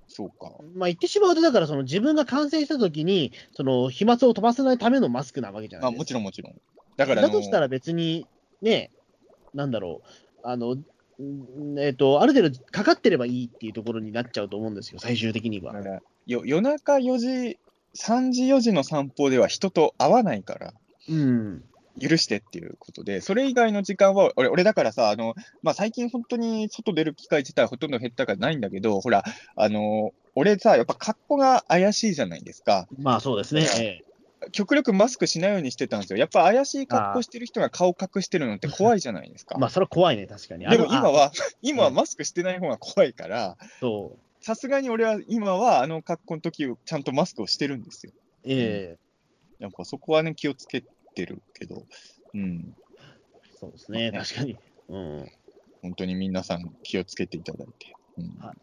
[0.08, 0.52] そうか。
[0.74, 6.00] まあ、言ってしまうと、だから、その自分が感染した時に、その飛沫を飛ばさないためのマスクなわけじゃなあ、いですか。
[6.00, 6.54] もちろんもちろん。
[6.96, 8.26] だからだとしたら別に、
[8.62, 8.90] ね、
[9.52, 10.08] なんだろう、
[10.42, 15.74] あの、んえっ、と、ある程度かかってればいいっていうところになっちゃうと思うんですよ、最終的には
[16.26, 17.58] 夜中4時、
[17.96, 20.72] 3時、4時の散歩では人と会わないから、
[21.08, 21.64] うん。
[22.00, 29.22] 許してっていうことで、それ以外の時間は、俺、俺だからさ、あの、まあ、最近本当に外出る機会自体ほとんど減ったからないんだけど、ほら、
[29.54, 32.88] あの、俺さ、やっぱ格好が怪しいじゃないですか。
[32.98, 33.66] まあ、そうですね。
[33.78, 34.14] ええ
[34.52, 36.18] 極力マスクしないようにしてたんですよ。
[36.18, 39.58] やっぱ怪しい格好してる人が顔隠してるのって怖いじゃないですか。
[39.58, 40.68] まあ、それは怖いね、確かに。
[40.68, 44.23] でも今は、今はマスクしてない方が怖いから、そう。
[44.44, 48.12] さすがに俺は今はあの格好の時ちゃんとマスクをしてるんですよ。
[48.44, 48.98] え
[49.58, 49.64] え。
[49.64, 50.84] やっぱそこはね、気をつけ
[51.14, 51.86] てるけど、
[52.34, 52.76] うん、
[53.58, 54.18] そうですね、ね。
[54.18, 54.58] 確かに。
[54.90, 55.30] うん。
[55.80, 57.96] 本当に皆さん気をつけていただいて。
[58.18, 58.36] うん。
[58.38, 58.56] はい。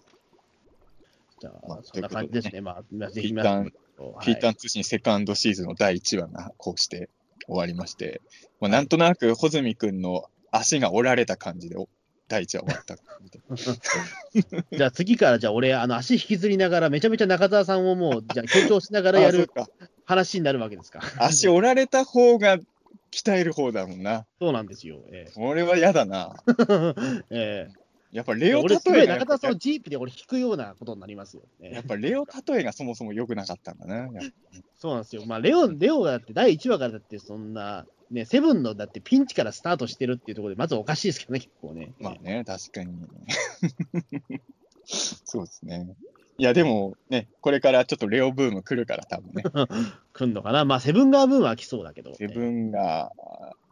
[1.39, 2.61] じゃまああ、そんな感じですね。
[2.61, 4.25] まあ、まあぜひピー皆さんと、はい。
[4.27, 7.09] ピータン通信セカンドシーズンの第1話がこうして
[7.47, 8.21] 終わりまして、
[8.59, 11.89] まあ、なんとなく穂積君の足が折られた感じでお
[12.31, 13.57] 第1話終わったみたいな。
[14.77, 19.49] じゃあ次から、じゃあ俺、あの足引きずりながら、めちゃめちゃ中澤さんをもう、じゃあ強調しながらやる
[20.05, 21.01] 話になるわけですか。
[21.17, 22.57] 足折られた方が
[23.11, 24.25] 鍛える方だもんな。
[24.39, 25.03] そうなんですよ。
[25.11, 26.41] え俺は嫌だな。
[27.29, 27.81] ええ
[28.13, 31.43] やっぱレオ例えが中田さんをジープで俺引くようなことになりますよ。
[31.61, 33.95] ええやっぱレオ例えがそもそも良くなかったんだな。
[33.95, 34.19] やっぱ
[34.77, 35.25] そうなんですよ。
[35.25, 41.93] まあ、レオ、レオがだって第1話からだってそんな、ね、セブンのだってピンチからスタートしてるっていうところで、まずおかしいですけどね、結構ね。
[41.99, 42.93] まあね、確かに。
[44.85, 45.95] そうですね。
[46.38, 49.43] いや、でもね、これからちょっとレオブーム来るから、多分ね。
[50.13, 50.65] 来んのかな。
[50.65, 52.13] まあ、セブンガーブームは来そうだけど。
[52.15, 53.11] セブンが、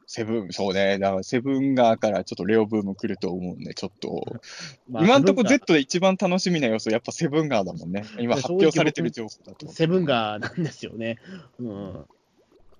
[0.07, 4.41] セブン、そうね、だからセブン側からちょっとレオブーム来ると思うんで、ちょっと、
[4.89, 8.05] まあ今んとこ Z で一番楽しみな要素、やっぱセブンガーだもんね。
[8.19, 9.67] 今発表されてる情報だと。
[9.71, 11.17] セブンガーなんですよね。
[11.59, 12.05] うん。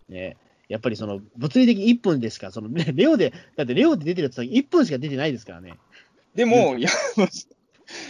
[0.08, 0.38] ね。
[0.70, 5.78] やっぱりその物理的に1分でしか、そのね、レオで、だってレオで出てるやつは1分しか出てないですからね。
[6.36, 6.90] でも、いや、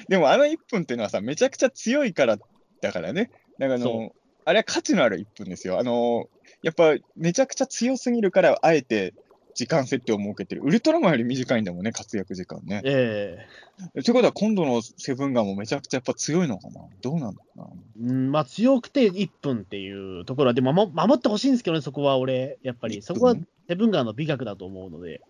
[0.09, 2.37] でもあの1分っていうのはさ、めちゃくちゃ強いから
[2.81, 3.31] だからね。
[3.57, 4.11] だからあその、
[4.43, 5.79] あれは価値のある1分ですよ。
[5.79, 6.29] あの、
[6.61, 9.13] やっぱめちゃくちゃ強すぎるから、あえて
[9.53, 10.61] 時間設定を設けてる。
[10.63, 12.81] ウルトラマンより短いんだもんね、活躍時間ね。
[12.85, 13.47] え
[13.95, 16.81] えということは、今度のセブンガーもめちゃくちゃやっぱ強いのかな？
[17.01, 18.11] どうなんだろうな？
[18.11, 23.35] うん、まあ強くて1分っていうところは、でも守守ってほしいんですけどね、そこは俺、やっぱり、そこは
[23.67, 25.21] セブンガーの美学だと思うので。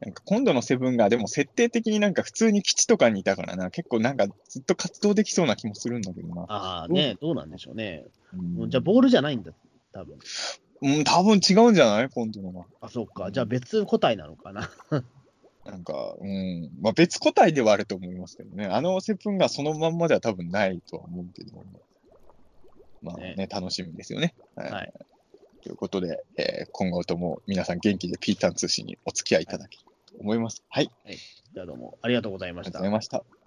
[0.00, 6.42] なんか今度のセブンガーでも設定的になんか普通に基地とかにいたからな、結構なんかずっと活動できそうな気もするんだけどな。
[6.48, 8.04] ああね、どうなんでしょうね。
[8.34, 9.52] うんじゃあ、ボールじゃないんだ、
[9.92, 10.18] 多分
[10.82, 12.08] うん、多分違うんじゃない？
[12.10, 12.66] 今度のは。
[12.80, 13.30] あ、そうか。
[13.30, 14.68] じゃあ別個体なのかな。
[15.64, 18.66] なんか、うん、まあ別個体ではあると思いますけどね。
[18.66, 21.64] あのセブンがそのまんまでは多分ないとは思うけど。
[23.00, 24.34] まあね、ね楽しみですよね。
[24.56, 24.70] はい。
[24.70, 24.92] はい
[25.62, 30.64] ということで、えー今後とも皆さん元気でピータン通信にお付き合いいただきと思います。
[30.68, 30.90] はい。
[31.54, 33.20] じゃあどうもありがとうございましたありがとうござい。
[33.20, 33.41] ました。